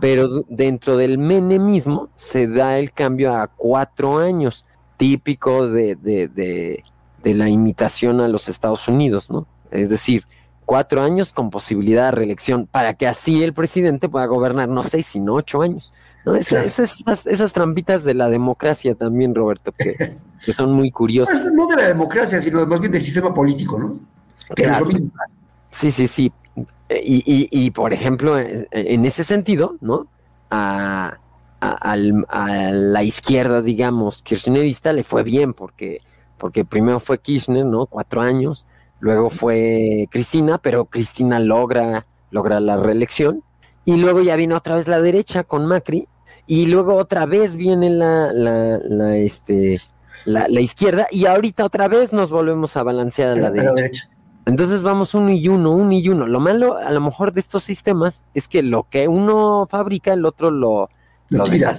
Pero 0.00 0.44
dentro 0.48 0.96
del 0.96 1.18
menemismo 1.18 2.08
se 2.14 2.46
da 2.46 2.78
el 2.78 2.92
cambio 2.92 3.34
a 3.34 3.48
cuatro 3.48 4.18
años 4.18 4.64
típico 4.96 5.68
de, 5.68 5.96
de, 5.96 6.28
de, 6.28 7.34
la 7.34 7.48
imitación 7.48 8.20
a 8.20 8.28
los 8.28 8.48
Estados 8.48 8.86
Unidos, 8.86 9.30
¿no? 9.30 9.46
Es 9.72 9.90
decir, 9.90 10.22
cuatro 10.66 11.02
años 11.02 11.32
con 11.32 11.48
posibilidad 11.48 12.06
de 12.06 12.10
reelección, 12.10 12.66
para 12.66 12.94
que 12.94 13.06
así 13.06 13.42
el 13.42 13.54
presidente 13.54 14.08
pueda 14.08 14.26
gobernar 14.26 14.68
no 14.68 14.82
seis, 14.82 15.06
sino 15.06 15.34
ocho 15.34 15.62
años. 15.62 15.94
¿no? 16.24 16.34
esas, 16.34 16.78
esas, 17.26 17.52
trampitas 17.52 18.04
de 18.04 18.12
la 18.14 18.28
democracia 18.28 18.94
también, 18.94 19.34
Roberto, 19.34 19.72
que, 19.72 20.18
son 20.52 20.72
muy 20.72 20.90
curiosas. 20.90 21.40
Pues, 21.40 21.52
no 21.54 21.66
de 21.68 21.76
la 21.76 21.88
democracia, 21.88 22.42
sino 22.42 22.66
más 22.66 22.80
bien 22.80 22.92
del 22.92 23.02
sistema 23.02 23.32
político, 23.32 23.78
¿no? 23.78 23.98
Claro. 24.54 24.88
Sí, 25.70 25.90
sí, 25.90 26.06
sí. 26.06 26.32
Y, 26.90 27.22
y, 27.26 27.48
y, 27.50 27.70
por 27.70 27.92
ejemplo, 27.92 28.38
en 28.38 29.04
ese 29.04 29.24
sentido, 29.24 29.76
¿no? 29.80 30.06
A, 30.50 31.18
a, 31.60 31.96
la 31.96 33.02
izquierda, 33.02 33.62
digamos, 33.62 34.22
kirchnerista 34.22 34.92
le 34.92 35.04
fue 35.04 35.22
bien 35.22 35.54
porque, 35.54 36.00
porque 36.38 36.64
primero 36.64 37.00
fue 37.00 37.18
Kirchner, 37.18 37.64
¿no? 37.64 37.86
Cuatro 37.86 38.20
años, 38.20 38.66
luego 39.00 39.30
fue 39.30 40.08
Cristina, 40.10 40.58
pero 40.58 40.86
Cristina 40.86 41.38
logra, 41.38 42.06
logra 42.30 42.60
la 42.60 42.76
reelección 42.76 43.42
y 43.84 43.96
luego 43.96 44.20
ya 44.20 44.36
viene 44.36 44.54
otra 44.54 44.76
vez 44.76 44.88
la 44.88 45.00
derecha 45.00 45.44
con 45.44 45.66
Macri 45.66 46.08
y 46.46 46.66
luego 46.66 46.96
otra 46.96 47.26
vez 47.26 47.54
viene 47.54 47.90
la, 47.90 48.32
la, 48.32 48.78
la 48.78 49.16
este, 49.16 49.80
la, 50.26 50.60
izquierda 50.60 51.06
y 51.10 51.26
ahorita 51.26 51.64
otra 51.64 51.88
vez 51.88 52.12
nos 52.12 52.30
volvemos 52.30 52.76
a 52.76 52.82
balancear 52.82 53.30
a 53.30 53.36
la, 53.36 53.50
derecha. 53.50 54.08
Entonces 54.44 54.82
vamos 54.82 55.14
uno 55.14 55.30
y 55.30 55.48
uno, 55.48 55.72
uno 55.72 55.92
y 55.92 56.08
uno. 56.08 56.26
Lo 56.26 56.38
malo 56.38 56.76
a 56.76 56.90
lo 56.92 57.00
mejor 57.00 57.32
de 57.32 57.40
estos 57.40 57.64
sistemas 57.64 58.26
es 58.34 58.46
que 58.46 58.62
lo 58.62 58.84
que 58.88 59.08
uno 59.08 59.66
fabrica, 59.66 60.12
el 60.12 60.24
otro 60.24 60.50
lo, 60.50 60.88
lo, 61.28 61.44
tira. 61.44 61.74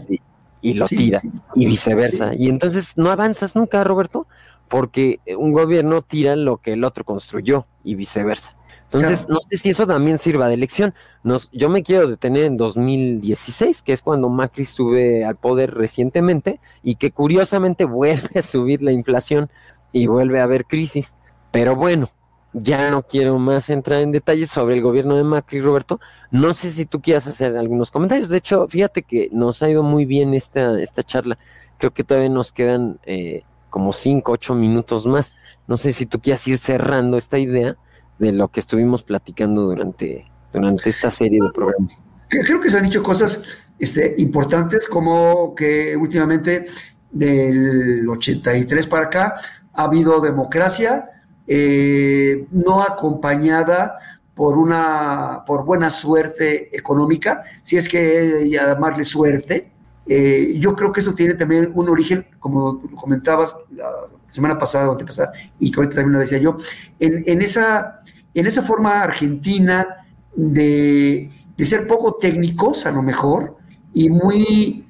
y 0.61 0.73
lo 0.73 0.87
tira 0.87 1.21
y 1.55 1.65
viceversa. 1.65 2.31
Y 2.35 2.49
entonces 2.49 2.97
no 2.97 3.09
avanzas 3.09 3.55
nunca, 3.55 3.83
Roberto, 3.85 4.27
porque 4.67 5.19
un 5.37 5.51
gobierno 5.51 6.01
tira 6.01 6.35
lo 6.35 6.57
que 6.57 6.73
el 6.73 6.83
otro 6.83 7.03
construyó 7.03 7.67
y 7.83 7.95
viceversa. 7.95 8.57
Entonces, 8.91 9.27
no 9.27 9.39
sé 9.41 9.57
si 9.57 9.69
eso 9.69 9.85
también 9.85 10.17
sirva 10.17 10.47
de 10.47 10.55
lección. 10.55 10.93
Nos, 11.21 11.49
yo 11.51 11.67
me 11.67 11.83
quiero 11.83 12.07
detener 12.07 12.45
en 12.45 12.55
2016, 12.55 13.81
que 13.81 13.91
es 13.91 14.01
cuando 14.01 14.29
Macri 14.29 14.63
sube 14.63 15.25
al 15.25 15.35
poder 15.35 15.73
recientemente 15.73 16.61
y 16.83 16.95
que 16.95 17.11
curiosamente 17.11 17.83
vuelve 17.85 18.39
a 18.39 18.41
subir 18.41 18.81
la 18.81 18.93
inflación 18.93 19.49
y 19.91 20.07
vuelve 20.07 20.39
a 20.39 20.43
haber 20.43 20.65
crisis. 20.65 21.17
Pero 21.51 21.75
bueno, 21.75 22.09
ya 22.53 22.89
no 22.89 23.03
quiero 23.03 23.37
más 23.39 23.69
entrar 23.69 24.01
en 24.01 24.13
detalles 24.13 24.49
sobre 24.49 24.75
el 24.75 24.81
gobierno 24.81 25.17
de 25.17 25.23
Macri, 25.23 25.59
Roberto. 25.59 25.99
No 26.31 26.53
sé 26.53 26.71
si 26.71 26.85
tú 26.85 27.01
quieras 27.01 27.27
hacer 27.27 27.57
algunos 27.57 27.91
comentarios. 27.91 28.29
De 28.29 28.37
hecho, 28.37 28.69
fíjate 28.69 29.03
que 29.03 29.27
nos 29.33 29.61
ha 29.63 29.69
ido 29.69 29.83
muy 29.83 30.05
bien 30.05 30.33
esta, 30.33 30.79
esta 30.79 31.03
charla. 31.03 31.37
Creo 31.77 31.93
que 31.93 32.05
todavía 32.05 32.29
nos 32.29 32.53
quedan 32.53 32.99
eh, 33.05 33.43
como 33.69 33.91
cinco, 33.91 34.33
ocho 34.33 34.55
minutos 34.55 35.05
más. 35.05 35.35
No 35.67 35.77
sé 35.77 35.93
si 35.93 36.05
tú 36.05 36.19
quieras 36.19 36.47
ir 36.47 36.57
cerrando 36.57 37.17
esta 37.17 37.37
idea 37.37 37.75
de 38.19 38.31
lo 38.31 38.47
que 38.49 38.59
estuvimos 38.59 39.03
platicando 39.03 39.63
durante, 39.63 40.25
durante 40.53 40.89
esta 40.89 41.09
serie 41.09 41.39
de 41.41 41.49
programas. 41.51 42.03
Creo 42.29 42.59
que 42.59 42.69
se 42.69 42.77
han 42.77 42.83
dicho 42.83 43.03
cosas 43.03 43.41
este, 43.79 44.15
importantes 44.17 44.87
como 44.87 45.53
que 45.55 45.95
últimamente 45.95 46.65
del 47.11 48.07
83 48.09 48.87
para 48.87 49.05
acá 49.05 49.35
ha 49.73 49.83
habido 49.83 50.19
democracia, 50.19 51.09
eh, 51.45 52.45
no 52.51 52.81
acompañada 52.81 53.97
por 54.33 54.57
una 54.57 55.43
por 55.45 55.65
buena 55.65 55.89
suerte 55.89 56.75
económica, 56.75 57.43
si 57.63 57.77
es 57.77 57.87
que 57.87 58.47
llamarle 58.49 59.03
suerte. 59.03 59.71
Eh, 60.09 60.55
yo 60.59 60.75
creo 60.75 60.91
que 60.91 61.01
esto 61.01 61.13
tiene 61.13 61.33
también 61.33 61.71
un 61.73 61.89
origen, 61.89 62.25
como 62.39 62.81
comentabas 62.95 63.55
la 63.71 63.89
semana 64.29 64.57
pasada 64.57 64.89
o 64.89 64.97
pasada, 64.97 65.31
y 65.59 65.71
que 65.71 65.79
ahorita 65.79 65.95
también 65.95 66.13
lo 66.13 66.19
decía 66.19 66.37
yo, 66.37 66.57
en, 66.99 67.41
esa, 67.41 68.01
en 68.33 68.47
esa 68.47 68.61
forma 68.61 69.01
argentina 69.01 70.05
de, 70.35 71.31
ser 71.59 71.87
poco 71.87 72.15
técnicos 72.15 72.85
a 72.85 72.91
lo 72.91 73.01
mejor 73.01 73.57
y 73.93 74.09
muy 74.09 74.85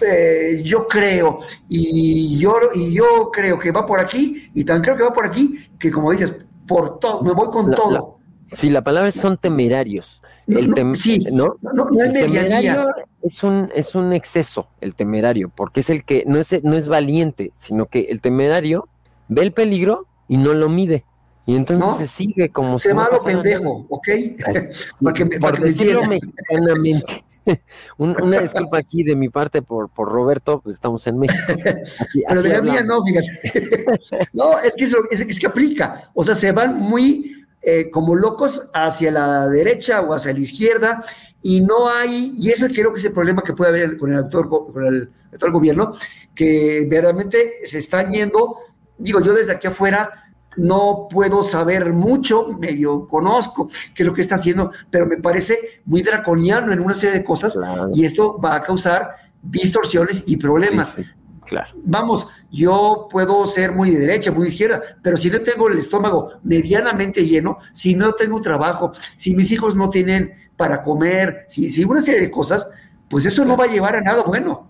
eh, 0.00 0.60
yo 0.62 0.86
creo, 0.86 1.38
y 1.68 2.38
yo, 2.38 2.54
y 2.74 2.94
yo 2.94 3.30
creo 3.32 3.58
que 3.58 3.72
va 3.72 3.86
por 3.86 3.98
aquí, 3.98 4.50
y 4.54 4.64
tan 4.64 4.82
creo 4.82 4.96
que 4.96 5.02
va 5.02 5.12
por 5.12 5.26
aquí, 5.26 5.58
que 5.78 5.90
como 5.90 6.12
dices, 6.12 6.34
por 6.68 7.00
todo, 7.00 7.22
me 7.22 7.32
voy 7.32 7.48
con 7.48 7.70
todo. 7.70 8.18
sí, 8.46 8.70
la 8.70 8.84
palabra 8.84 9.10
son 9.10 9.36
temerarios. 9.36 10.21
El 10.46 10.70
no, 10.70 10.94
sí, 10.94 11.18
¿no? 11.30 11.56
el 12.00 12.12
temerario 12.12 12.86
es 13.22 13.42
un, 13.44 13.70
es 13.74 13.94
un 13.94 14.12
exceso, 14.12 14.68
el 14.80 14.94
temerario, 14.94 15.50
porque 15.54 15.80
es 15.80 15.90
el 15.90 16.04
que 16.04 16.24
no 16.26 16.38
es, 16.38 16.62
no 16.64 16.74
es 16.74 16.88
valiente, 16.88 17.52
sino 17.54 17.86
que 17.86 18.08
el 18.10 18.20
temerario 18.20 18.88
ve 19.28 19.42
el 19.42 19.52
peligro 19.52 20.06
y 20.28 20.36
no 20.36 20.52
lo 20.54 20.68
mide. 20.68 21.04
Y 21.46 21.56
entonces 21.56 21.96
se 21.96 22.06
sigue 22.06 22.50
como 22.50 22.78
se 22.78 22.90
si 22.90 22.94
malo 22.94 23.18
pendejo, 23.24 23.86
¿ok? 23.88 24.08
por 25.40 25.60
decirlo 25.60 26.04
mexicanamente. 26.06 27.24
una 27.98 28.38
disculpa 28.38 28.78
aquí 28.78 29.02
de 29.02 29.16
mi 29.16 29.28
parte 29.28 29.62
por, 29.62 29.88
por 29.88 30.08
Roberto, 30.08 30.60
pues 30.60 30.74
estamos 30.74 31.06
en 31.06 31.18
México. 31.18 31.42
Pero 32.28 32.42
de 32.42 32.48
la 32.48 32.62
mía 32.62 32.84
no, 32.84 33.04
fíjate. 33.04 33.84
no, 34.32 34.58
es 34.60 34.74
que, 34.74 34.84
es, 35.10 35.38
que 35.38 35.46
aplica. 35.46 36.10
O 36.14 36.22
sea, 36.22 36.34
se 36.34 36.52
van 36.52 36.78
muy 36.78 37.41
eh, 37.62 37.90
como 37.90 38.16
locos 38.16 38.70
hacia 38.74 39.10
la 39.12 39.48
derecha 39.48 40.00
o 40.00 40.12
hacia 40.14 40.32
la 40.32 40.40
izquierda 40.40 41.04
y 41.42 41.60
no 41.60 41.88
hay, 41.88 42.34
y 42.38 42.50
ese 42.50 42.72
creo 42.72 42.92
que 42.92 42.98
es 43.00 43.04
el 43.04 43.12
problema 43.12 43.42
que 43.42 43.52
puede 43.52 43.70
haber 43.70 43.96
con 43.96 44.12
el 44.12 44.18
actor, 44.18 44.48
con 44.48 44.84
el 44.84 45.10
actual 45.32 45.52
gobierno, 45.52 45.92
que 46.34 46.86
verdaderamente 46.88 47.64
se 47.64 47.78
están 47.78 48.12
yendo, 48.12 48.56
digo 48.98 49.20
yo 49.20 49.34
desde 49.34 49.52
aquí 49.52 49.66
afuera, 49.66 50.22
no 50.56 51.08
puedo 51.10 51.42
saber 51.42 51.92
mucho, 51.92 52.48
medio 52.48 53.06
conozco 53.06 53.68
qué 53.94 54.02
es 54.02 54.06
lo 54.06 54.14
que 54.14 54.20
está 54.20 54.36
haciendo, 54.36 54.70
pero 54.90 55.06
me 55.06 55.16
parece 55.16 55.82
muy 55.84 56.02
draconiano 56.02 56.72
en 56.72 56.80
una 56.80 56.94
serie 56.94 57.18
de 57.18 57.24
cosas 57.24 57.56
y 57.94 58.04
esto 58.04 58.38
va 58.40 58.56
a 58.56 58.62
causar 58.62 59.16
distorsiones 59.42 60.24
y 60.26 60.36
problemas. 60.36 60.98
Claro. 61.46 61.72
Vamos, 61.84 62.28
yo 62.50 63.08
puedo 63.10 63.46
ser 63.46 63.72
muy 63.72 63.90
de 63.90 64.00
derecha, 64.00 64.32
muy 64.32 64.44
de 64.44 64.50
izquierda, 64.50 64.82
pero 65.02 65.16
si 65.16 65.30
no 65.30 65.40
tengo 65.40 65.68
el 65.68 65.78
estómago 65.78 66.32
medianamente 66.42 67.26
lleno, 67.26 67.58
si 67.72 67.94
no 67.94 68.12
tengo 68.12 68.40
trabajo, 68.40 68.92
si 69.16 69.34
mis 69.34 69.50
hijos 69.50 69.76
no 69.76 69.90
tienen 69.90 70.34
para 70.56 70.82
comer, 70.82 71.46
si, 71.48 71.70
si 71.70 71.84
una 71.84 72.00
serie 72.00 72.20
de 72.20 72.30
cosas, 72.30 72.68
pues 73.08 73.26
eso 73.26 73.44
no 73.44 73.56
va 73.56 73.64
a 73.64 73.68
llevar 73.68 73.96
a 73.96 74.00
nada 74.00 74.22
bueno. 74.22 74.68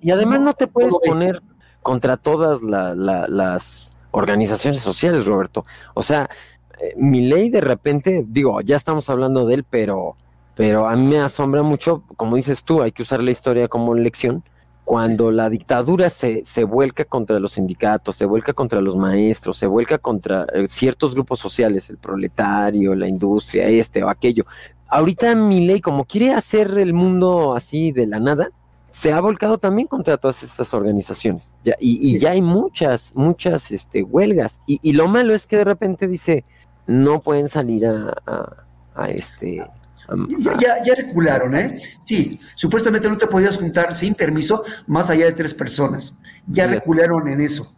y, 0.00 0.10
además, 0.10 0.40
no 0.40 0.54
te 0.54 0.66
puedes 0.66 0.94
poner 1.04 1.42
contra 1.82 2.16
todas 2.16 2.60
las 2.62 3.92
organizaciones 4.10 4.80
sociales, 4.80 5.26
Roberto. 5.26 5.64
O 5.94 6.02
sea, 6.02 6.28
eh, 6.80 6.94
mi 6.96 7.28
ley 7.28 7.50
de 7.50 7.60
repente, 7.60 8.24
digo, 8.26 8.60
ya 8.60 8.76
estamos 8.76 9.08
hablando 9.10 9.46
de 9.46 9.54
él, 9.54 9.64
pero, 9.68 10.16
pero 10.54 10.88
a 10.88 10.96
mí 10.96 11.06
me 11.06 11.20
asombra 11.20 11.62
mucho, 11.62 12.02
como 12.16 12.36
dices 12.36 12.64
tú, 12.64 12.82
hay 12.82 12.92
que 12.92 13.02
usar 13.02 13.22
la 13.22 13.30
historia 13.30 13.68
como 13.68 13.94
lección. 13.94 14.42
Cuando 14.84 15.30
la 15.30 15.48
dictadura 15.48 16.10
se, 16.10 16.44
se 16.44 16.64
vuelca 16.64 17.04
contra 17.04 17.38
los 17.38 17.52
sindicatos, 17.52 18.16
se 18.16 18.26
vuelca 18.26 18.52
contra 18.52 18.80
los 18.80 18.96
maestros, 18.96 19.56
se 19.56 19.66
vuelca 19.66 19.98
contra 19.98 20.46
eh, 20.52 20.66
ciertos 20.66 21.14
grupos 21.14 21.38
sociales, 21.38 21.88
el 21.90 21.98
proletario, 21.98 22.94
la 22.94 23.06
industria, 23.06 23.68
este 23.68 24.02
o 24.02 24.08
aquello. 24.08 24.44
Ahorita 24.88 25.34
mi 25.34 25.66
ley, 25.66 25.80
como 25.80 26.04
quiere 26.04 26.32
hacer 26.32 26.78
el 26.78 26.94
mundo 26.94 27.54
así 27.54 27.92
de 27.92 28.06
la 28.06 28.18
nada, 28.18 28.50
se 28.92 29.12
ha 29.12 29.20
volcado 29.20 29.58
también 29.58 29.88
contra 29.88 30.18
todas 30.18 30.42
estas 30.42 30.74
organizaciones. 30.74 31.56
Ya, 31.64 31.74
y, 31.80 32.18
ya 32.18 32.32
hay 32.32 32.42
muchas, 32.42 33.12
muchas 33.14 33.70
este, 33.72 34.02
huelgas. 34.02 34.60
Y, 34.66 34.92
lo 34.92 35.08
malo 35.08 35.34
es 35.34 35.46
que 35.46 35.56
de 35.56 35.64
repente 35.64 36.06
dice, 36.06 36.44
no 36.86 37.20
pueden 37.20 37.48
salir 37.48 37.86
a, 37.86 38.14
a, 38.94 39.08
este... 39.08 39.66
ya, 40.60 40.82
ya, 40.84 40.94
recularon, 40.94 41.56
¿eh? 41.56 41.80
Sí, 42.04 42.38
supuestamente 42.54 43.08
no 43.08 43.16
te 43.16 43.26
podías 43.26 43.56
juntar 43.56 43.94
sin 43.94 44.14
permiso 44.14 44.64
más 44.86 45.10
allá 45.10 45.26
de 45.26 45.32
tres 45.32 45.54
personas. 45.54 46.18
Ya 46.46 46.66
recularon 46.66 47.28
en 47.28 47.40
eso. 47.40 47.74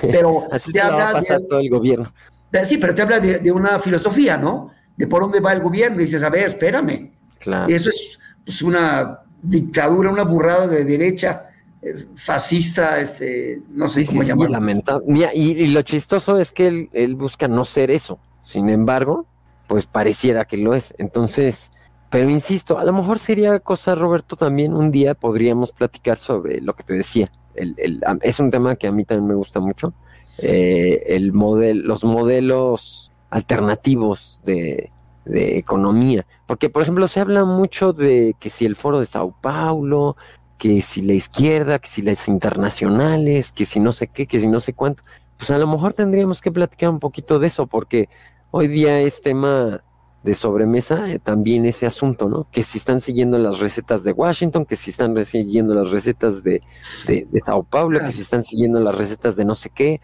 Pero 0.00 0.48
Así 0.52 0.72
te 0.72 0.80
habla 0.80 1.04
va 1.04 1.10
a 1.10 1.12
pasar 1.14 1.40
todo 1.48 1.60
el 1.60 1.70
gobierno. 1.70 2.12
sí, 2.64 2.78
pero 2.78 2.94
te 2.94 3.02
habla 3.02 3.20
de, 3.20 3.52
una 3.52 3.78
filosofía, 3.78 4.36
¿no? 4.36 4.72
De 4.96 5.06
por 5.06 5.22
dónde 5.22 5.40
va 5.40 5.52
el 5.52 5.60
gobierno. 5.60 6.00
Y 6.00 6.04
dices, 6.04 6.22
a 6.22 6.30
ver, 6.30 6.46
espérame. 6.46 7.12
Claro. 7.38 7.72
Eso 7.72 7.90
es 7.90 8.18
pues, 8.44 8.62
una 8.62 9.20
dictadura, 9.42 10.10
una 10.10 10.24
burrada 10.24 10.66
de 10.66 10.84
derecha 10.84 11.50
eh, 11.82 12.06
fascista, 12.16 12.98
este, 13.00 13.60
no 13.70 13.86
sé 13.88 14.06
cómo 14.06 14.22
llamarlo. 14.22 14.54
lamentable. 14.54 15.30
y, 15.34 15.66
lo 15.68 15.82
chistoso 15.82 16.38
es 16.38 16.50
que 16.50 16.88
él, 16.92 17.14
busca 17.16 17.48
no 17.48 17.64
ser 17.64 17.90
eso. 17.90 18.18
Sin 18.42 18.70
embargo, 18.70 19.26
pues 19.66 19.86
pareciera 19.86 20.46
que 20.46 20.56
lo 20.56 20.74
es. 20.74 20.94
Entonces, 20.98 21.70
pero 22.10 22.30
insisto, 22.30 22.78
a 22.78 22.84
lo 22.84 22.92
mejor 22.92 23.18
sería 23.18 23.58
cosa, 23.60 23.94
Roberto, 23.94 24.36
también 24.36 24.74
un 24.74 24.90
día 24.90 25.14
podríamos 25.14 25.72
platicar 25.72 26.16
sobre 26.16 26.60
lo 26.60 26.74
que 26.74 26.84
te 26.84 26.94
decía. 26.94 27.30
El, 27.54 27.74
es 28.22 28.38
un 28.38 28.50
tema 28.50 28.76
que 28.76 28.86
a 28.86 28.92
mí 28.92 29.04
también 29.04 29.28
me 29.28 29.34
gusta 29.34 29.60
mucho. 29.60 29.92
Eh, 30.38 31.04
el 31.08 31.32
model, 31.32 31.80
los 31.86 32.04
modelos 32.04 33.10
alternativos 33.30 34.40
de, 34.44 34.90
de 35.24 35.58
economía. 35.58 36.26
Porque, 36.46 36.70
por 36.70 36.82
ejemplo, 36.82 37.08
se 37.08 37.20
habla 37.20 37.44
mucho 37.44 37.92
de 37.92 38.34
que 38.38 38.50
si 38.50 38.64
el 38.64 38.76
foro 38.76 39.00
de 39.00 39.06
Sao 39.06 39.34
Paulo, 39.40 40.16
que 40.58 40.80
si 40.80 41.02
la 41.02 41.12
izquierda, 41.12 41.78
que 41.78 41.88
si 41.88 42.02
las 42.02 42.28
internacionales, 42.28 43.52
que 43.52 43.64
si 43.66 43.80
no 43.80 43.92
sé 43.92 44.08
qué, 44.08 44.26
que 44.26 44.40
si 44.40 44.48
no 44.48 44.60
sé 44.60 44.72
cuánto. 44.72 45.02
Pues 45.36 45.50
a 45.50 45.58
lo 45.58 45.66
mejor 45.66 45.92
tendríamos 45.92 46.40
que 46.40 46.50
platicar 46.52 46.88
un 46.88 47.00
poquito 47.00 47.38
de 47.38 47.48
eso, 47.48 47.66
porque 47.66 48.08
hoy 48.50 48.68
día 48.68 49.00
es 49.00 49.20
tema 49.20 49.82
de 50.26 50.34
sobremesa 50.34 51.08
eh, 51.08 51.20
también 51.20 51.64
ese 51.66 51.86
asunto, 51.86 52.28
¿no? 52.28 52.48
Que 52.50 52.64
si 52.64 52.78
están 52.78 53.00
siguiendo 53.00 53.38
las 53.38 53.60
recetas 53.60 54.02
de 54.02 54.10
Washington, 54.10 54.66
que 54.66 54.74
si 54.74 54.90
están 54.90 55.24
siguiendo 55.24 55.72
las 55.72 55.92
recetas 55.92 56.42
de, 56.42 56.62
de, 57.06 57.28
de 57.30 57.40
Sao 57.40 57.62
Paulo, 57.62 58.00
que 58.00 58.10
si 58.10 58.22
están 58.22 58.42
siguiendo 58.42 58.80
las 58.80 58.98
recetas 58.98 59.36
de 59.36 59.44
no 59.44 59.54
sé 59.54 59.70
qué. 59.70 60.00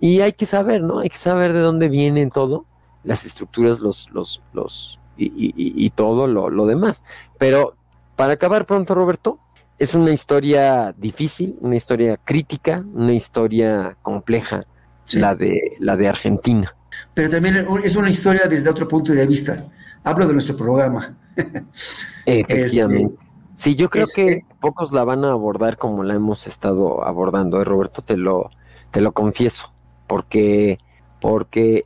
Y 0.00 0.20
hay 0.20 0.34
que 0.34 0.44
saber, 0.44 0.82
¿no? 0.82 1.00
Hay 1.00 1.08
que 1.08 1.16
saber 1.16 1.54
de 1.54 1.60
dónde 1.60 1.88
viene 1.88 2.28
todo 2.28 2.66
las 3.04 3.24
estructuras, 3.24 3.80
los, 3.80 4.10
los, 4.12 4.42
los, 4.52 5.00
y, 5.16 5.90
todo 5.90 6.26
lo, 6.26 6.66
demás. 6.66 7.02
Pero 7.38 7.74
para 8.16 8.34
acabar 8.34 8.66
pronto, 8.66 8.94
Roberto, 8.94 9.38
es 9.78 9.94
una 9.94 10.10
historia 10.10 10.94
difícil, 10.96 11.56
una 11.60 11.76
historia 11.76 12.18
crítica, 12.22 12.84
una 12.92 13.14
historia 13.14 13.96
compleja, 14.02 14.66
la, 15.12 15.34
de, 15.34 15.76
la 15.78 15.96
de 15.96 16.06
Argentina. 16.06 16.74
Pero 17.14 17.30
también 17.30 17.66
es 17.82 17.96
una 17.96 18.10
historia 18.10 18.46
desde 18.48 18.68
otro 18.68 18.88
punto 18.88 19.12
de 19.12 19.26
vista. 19.26 19.66
Hablo 20.04 20.26
de 20.26 20.32
nuestro 20.32 20.56
programa. 20.56 21.16
Efectivamente. 22.26 23.14
Este, 23.14 23.26
sí, 23.54 23.76
yo 23.76 23.90
creo 23.90 24.06
que 24.14 24.44
pocos 24.60 24.92
la 24.92 25.04
van 25.04 25.24
a 25.24 25.32
abordar 25.32 25.76
como 25.76 26.02
la 26.04 26.14
hemos 26.14 26.46
estado 26.46 27.04
abordando, 27.04 27.60
¿eh, 27.60 27.64
Roberto, 27.64 28.02
te 28.02 28.16
lo, 28.16 28.50
te 28.90 29.00
lo 29.00 29.12
confieso, 29.12 29.72
porque, 30.06 30.78
porque 31.20 31.84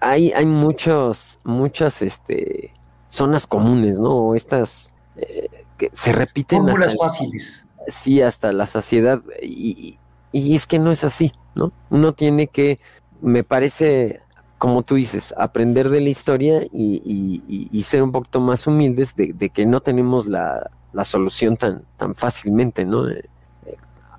hay, 0.00 0.32
hay 0.32 0.46
muchos, 0.46 1.38
muchas 1.44 2.02
este, 2.02 2.72
zonas 3.08 3.46
comunes, 3.46 3.98
¿no? 3.98 4.34
Estas 4.34 4.92
eh, 5.16 5.48
que 5.76 5.90
se 5.92 6.12
repiten. 6.12 6.62
Fórmulas 6.62 6.96
fáciles. 6.96 7.64
Sí, 7.88 8.20
hasta 8.20 8.52
la 8.52 8.66
saciedad. 8.66 9.22
Y, 9.42 9.98
y, 10.32 10.54
es 10.54 10.66
que 10.66 10.78
no 10.78 10.92
es 10.92 11.04
así, 11.04 11.32
¿no? 11.54 11.72
Uno 11.90 12.12
tiene 12.12 12.48
que, 12.48 12.78
me 13.20 13.44
parece, 13.44 14.20
como 14.58 14.82
tú 14.82 14.96
dices, 14.96 15.34
aprender 15.36 15.88
de 15.88 16.00
la 16.00 16.08
historia 16.08 16.62
y, 16.72 17.42
y 17.72 17.82
ser 17.82 18.02
un 18.02 18.12
poquito 18.12 18.40
más 18.40 18.66
humildes 18.66 19.14
de, 19.16 19.32
de 19.32 19.50
que 19.50 19.66
no 19.66 19.80
tenemos 19.80 20.26
la, 20.26 20.70
la, 20.92 21.04
solución 21.04 21.56
tan, 21.56 21.82
tan 21.96 22.14
fácilmente, 22.14 22.84
¿no? 22.84 23.08
Eh, 23.08 23.28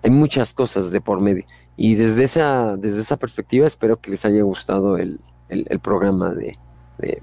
hay 0.02 0.12
muchas 0.12 0.54
cosas 0.54 0.92
de 0.92 1.02
por 1.02 1.22
medio. 1.22 1.46
Y 1.76 1.96
desde 1.96 2.24
esa, 2.24 2.76
desde 2.78 3.02
esa 3.02 3.18
perspectiva 3.18 3.66
espero 3.66 4.00
que 4.00 4.12
les 4.12 4.26
haya 4.26 4.44
gustado 4.44 4.98
el, 4.98 5.20
el, 5.50 5.80
programa 5.80 6.32
de, 6.32 6.58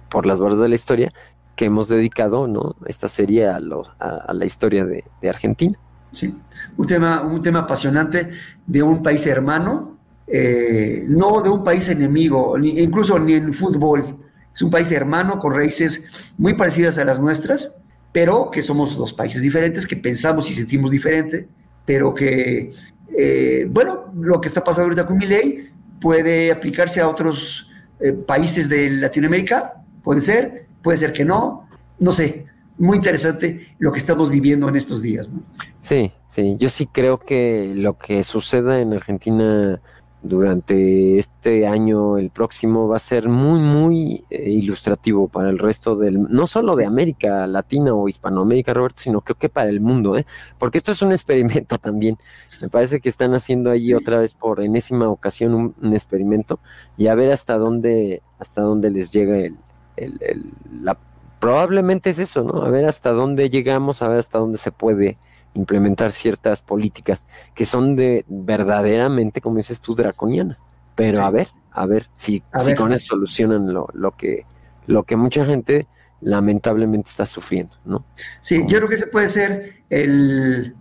Por 0.09 0.27
las 0.27 0.39
barras 0.39 0.59
de 0.59 0.69
la 0.69 0.75
historia, 0.75 1.13
que 1.57 1.67
hemos 1.67 1.89
dedicado, 1.89 2.47
¿no? 2.47 2.77
Esta 2.87 3.09
serie 3.09 3.49
a, 3.49 3.59
a, 3.99 4.33
la 4.33 4.45
historia 4.45 4.85
de, 4.85 5.05
Argentina. 5.29 5.79
Sí, 6.13 6.35
un 6.77 6.87
tema, 6.87 7.23
un 7.23 7.43
tema 7.43 7.61
apasionante 7.61 8.31
de 8.67 8.83
un 8.83 9.03
país 9.03 9.27
hermano, 9.27 9.96
eh, 10.27 11.05
no 11.07 11.41
de 11.41 11.51
un 11.51 11.63
país 11.63 11.89
enemigo, 11.89 12.59
ni, 12.59 12.81
incluso 12.81 13.19
ni 13.19 13.35
en 13.35 13.53
fútbol. 13.53 14.19
Es 14.55 14.63
un 14.63 14.71
país 14.71 14.91
hermano 14.91 15.39
con 15.39 15.55
raíces 15.55 16.05
muy 16.39 16.55
parecidas 16.55 16.99
a 16.99 17.05
las 17.05 17.21
nuestras, 17.21 17.77
pero 18.13 18.51
que 18.51 18.63
somos 18.63 18.97
dos 18.97 19.13
países 19.13 19.43
diferentes, 19.43 19.87
que 19.87 19.97
pensamos 19.97 20.51
y 20.51 20.55
sentimos 20.55 20.91
diferente, 20.91 21.47
pero 21.85 22.15
que, 22.15 22.73
eh, 23.17 23.67
bueno, 23.71 24.13
lo 24.19 24.41
que 24.41 24.49
está 24.49 24.65
pasando 24.65 24.85
ahorita 24.85 25.07
con 25.07 25.19
mi 25.19 25.27
ley 25.27 25.71
puede 26.01 26.51
aplicarse 26.51 27.01
a 27.01 27.09
otros 27.09 27.69
eh, 28.01 28.13
países 28.13 28.69
de 28.69 28.91
Latinoamérica, 28.91 29.83
puede 30.03 30.23
ser, 30.23 30.67
puede 30.83 30.99
ser 30.99 31.13
que 31.13 31.25
no, 31.25 31.69
no 31.99 32.13
sé, 32.13 32.47
muy 32.79 32.97
interesante 32.97 33.75
lo 33.79 33.93
que 33.93 33.99
estamos 33.99 34.31
viviendo 34.31 34.69
en 34.69 34.77
estos 34.77 35.01
días. 35.03 35.31
Sí, 35.79 36.13
sí, 36.27 36.57
yo 36.59 36.69
sí 36.69 36.87
creo 36.87 37.19
que 37.19 37.73
lo 37.75 37.97
que 37.97 38.23
suceda 38.23 38.81
en 38.81 38.93
Argentina 38.93 39.81
durante 40.29 41.19
este 41.19 41.67
año, 41.67 42.19
el 42.19 42.31
próximo, 42.31 42.89
va 42.89 42.97
a 42.97 43.01
ser 43.01 43.29
muy, 43.29 43.61
muy 43.61 44.25
eh, 44.31 44.51
ilustrativo 44.51 45.29
para 45.29 45.51
el 45.51 45.59
resto 45.59 45.97
del, 45.97 46.23
no 46.23 46.47
solo 46.47 46.77
de 46.77 46.87
América 46.87 47.47
Latina 47.47 47.95
o 47.95 48.09
Hispanoamérica, 48.09 48.75
Roberto, 48.75 49.03
sino 49.03 49.21
creo 49.21 49.39
que 49.39 49.49
para 49.49 49.71
el 49.71 49.81
mundo, 49.81 50.17
¿eh? 50.17 50.27
porque 50.59 50.79
esto 50.79 50.93
es 50.93 51.03
un 51.03 51.13
experimento 51.13 51.79
también. 51.81 52.19
Me 52.61 52.69
parece 52.69 53.01
que 53.01 53.09
están 53.09 53.35
haciendo 53.35 53.71
ahí 53.71 53.95
otra 53.95 54.19
vez 54.19 54.35
por 54.35 54.63
enésima 54.63 55.09
ocasión 55.09 55.55
un, 55.55 55.95
experimento 55.95 56.59
y 56.97 57.09
a 57.09 57.15
ver 57.15 57.33
hasta 57.33 57.59
dónde, 57.59 58.23
hasta 58.39 58.63
dónde 58.63 58.91
les 58.91 59.13
llega 59.13 59.37
el, 59.37 59.57
el, 59.97 60.19
el 60.21 60.53
la, 60.83 60.99
probablemente 61.39 62.11
es 62.11 62.19
eso, 62.19 62.45
¿no? 62.45 62.63
A 62.63 62.71
ver 62.71 62.87
hasta 62.87 63.13
dónde 63.13 63.51
llegamos, 63.51 64.03
a 64.03 64.09
ver 64.09 64.19
hasta 64.19 64.39
dónde 64.39 64.59
se 64.59 64.73
puede 64.73 65.19
implementar 65.57 66.13
ciertas 66.13 66.63
políticas 66.63 67.27
que 67.55 67.67
son 67.67 67.97
de 67.97 68.25
verdaderamente, 68.29 69.41
como 69.41 69.57
dices 69.57 69.81
tú, 69.81 69.95
draconianas. 69.95 70.69
Pero 70.95 71.25
a 71.25 71.31
ver, 71.31 71.49
a 71.73 71.87
ver 71.87 72.07
si, 72.15 72.43
si 72.55 72.75
con 72.75 72.93
eso 72.93 73.09
solucionan 73.09 73.73
lo, 73.73 73.89
lo, 73.93 74.13
que, 74.13 74.47
lo 74.87 75.03
que 75.05 75.17
mucha 75.17 75.45
gente 75.45 75.87
lamentablemente 76.21 77.11
está 77.11 77.27
sufriendo, 77.27 77.75
¿no? 77.85 78.05
Sí, 78.41 78.65
yo 78.67 78.79
creo 78.79 78.89
que 78.89 78.95
ese 78.95 79.09
puede 79.09 79.29
ser 79.29 79.83
el, 79.91 80.75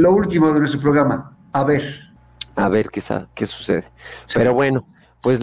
lo 0.00 0.12
último 0.12 0.52
de 0.52 0.60
nuestro 0.60 0.80
programa. 0.80 1.36
A 1.52 1.64
ver. 1.64 2.00
A 2.56 2.68
ver 2.68 2.88
qué, 2.88 3.00
qué 3.34 3.46
sucede. 3.46 3.84
Pero 4.34 4.54
bueno, 4.54 4.86
pues 5.20 5.40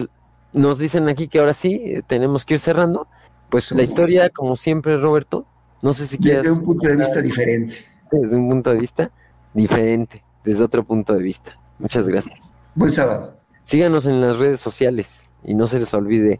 nos 0.52 0.78
dicen 0.78 1.08
aquí 1.08 1.28
que 1.28 1.38
ahora 1.38 1.54
sí 1.54 1.80
eh, 1.84 2.02
tenemos 2.06 2.44
que 2.44 2.54
ir 2.54 2.60
cerrando. 2.60 3.06
Pues 3.50 3.70
la 3.72 3.82
historia, 3.82 4.30
como 4.30 4.56
siempre, 4.56 4.96
Roberto, 4.98 5.46
no 5.82 5.92
sé 5.92 6.06
si 6.06 6.18
quieres. 6.18 6.42
Desde 6.42 6.56
un 6.56 6.64
punto 6.64 6.88
de 6.88 6.96
vista 6.96 7.20
diferente 7.20 7.91
desde 8.18 8.36
un 8.36 8.48
punto 8.48 8.70
de 8.70 8.76
vista 8.76 9.10
diferente, 9.54 10.24
desde 10.44 10.64
otro 10.64 10.84
punto 10.84 11.14
de 11.14 11.22
vista. 11.22 11.58
Muchas 11.78 12.08
gracias. 12.08 12.52
Buen 12.74 12.90
sábado. 12.90 13.36
Síganos 13.64 14.06
en 14.06 14.20
las 14.20 14.38
redes 14.38 14.60
sociales 14.60 15.30
y 15.44 15.54
no 15.54 15.66
se 15.66 15.78
les 15.78 15.92
olvide, 15.94 16.38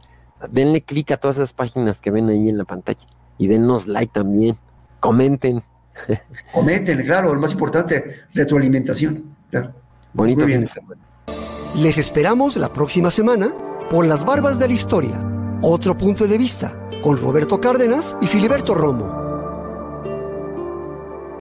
denle 0.51 0.83
clic 0.83 1.11
a 1.13 1.17
todas 1.17 1.37
esas 1.37 1.53
páginas 1.53 2.01
que 2.01 2.11
ven 2.11 2.29
ahí 2.29 2.49
en 2.49 2.59
la 2.59 2.65
pantalla 2.65 3.07
y 3.39 3.47
dennos 3.47 3.87
like 3.87 4.13
también, 4.13 4.57
comenten. 5.01 5.61
Comenten, 6.55 7.05
claro, 7.05 7.35
lo 7.35 7.41
más 7.41 7.53
importante, 7.53 8.23
retroalimentación. 8.33 9.37
Claro. 9.51 9.73
Bonito 10.15 10.47
fin 10.47 10.61
de 10.61 10.67
semana. 10.67 11.03
Les 11.75 11.99
esperamos 11.99 12.57
la 12.57 12.73
próxima 12.73 13.11
semana 13.11 13.53
por 13.91 14.07
las 14.07 14.25
barbas 14.25 14.59
de 14.59 14.69
la 14.69 14.75
historia. 14.75 15.23
Otro 15.61 15.97
punto 15.97 16.27
de 16.27 16.39
vista 16.39 16.89
con 17.03 17.19
Roberto 17.19 17.61
Cárdenas 17.61 18.17
y 18.21 18.27
Filiberto 18.27 18.75
Romo. 18.75 19.22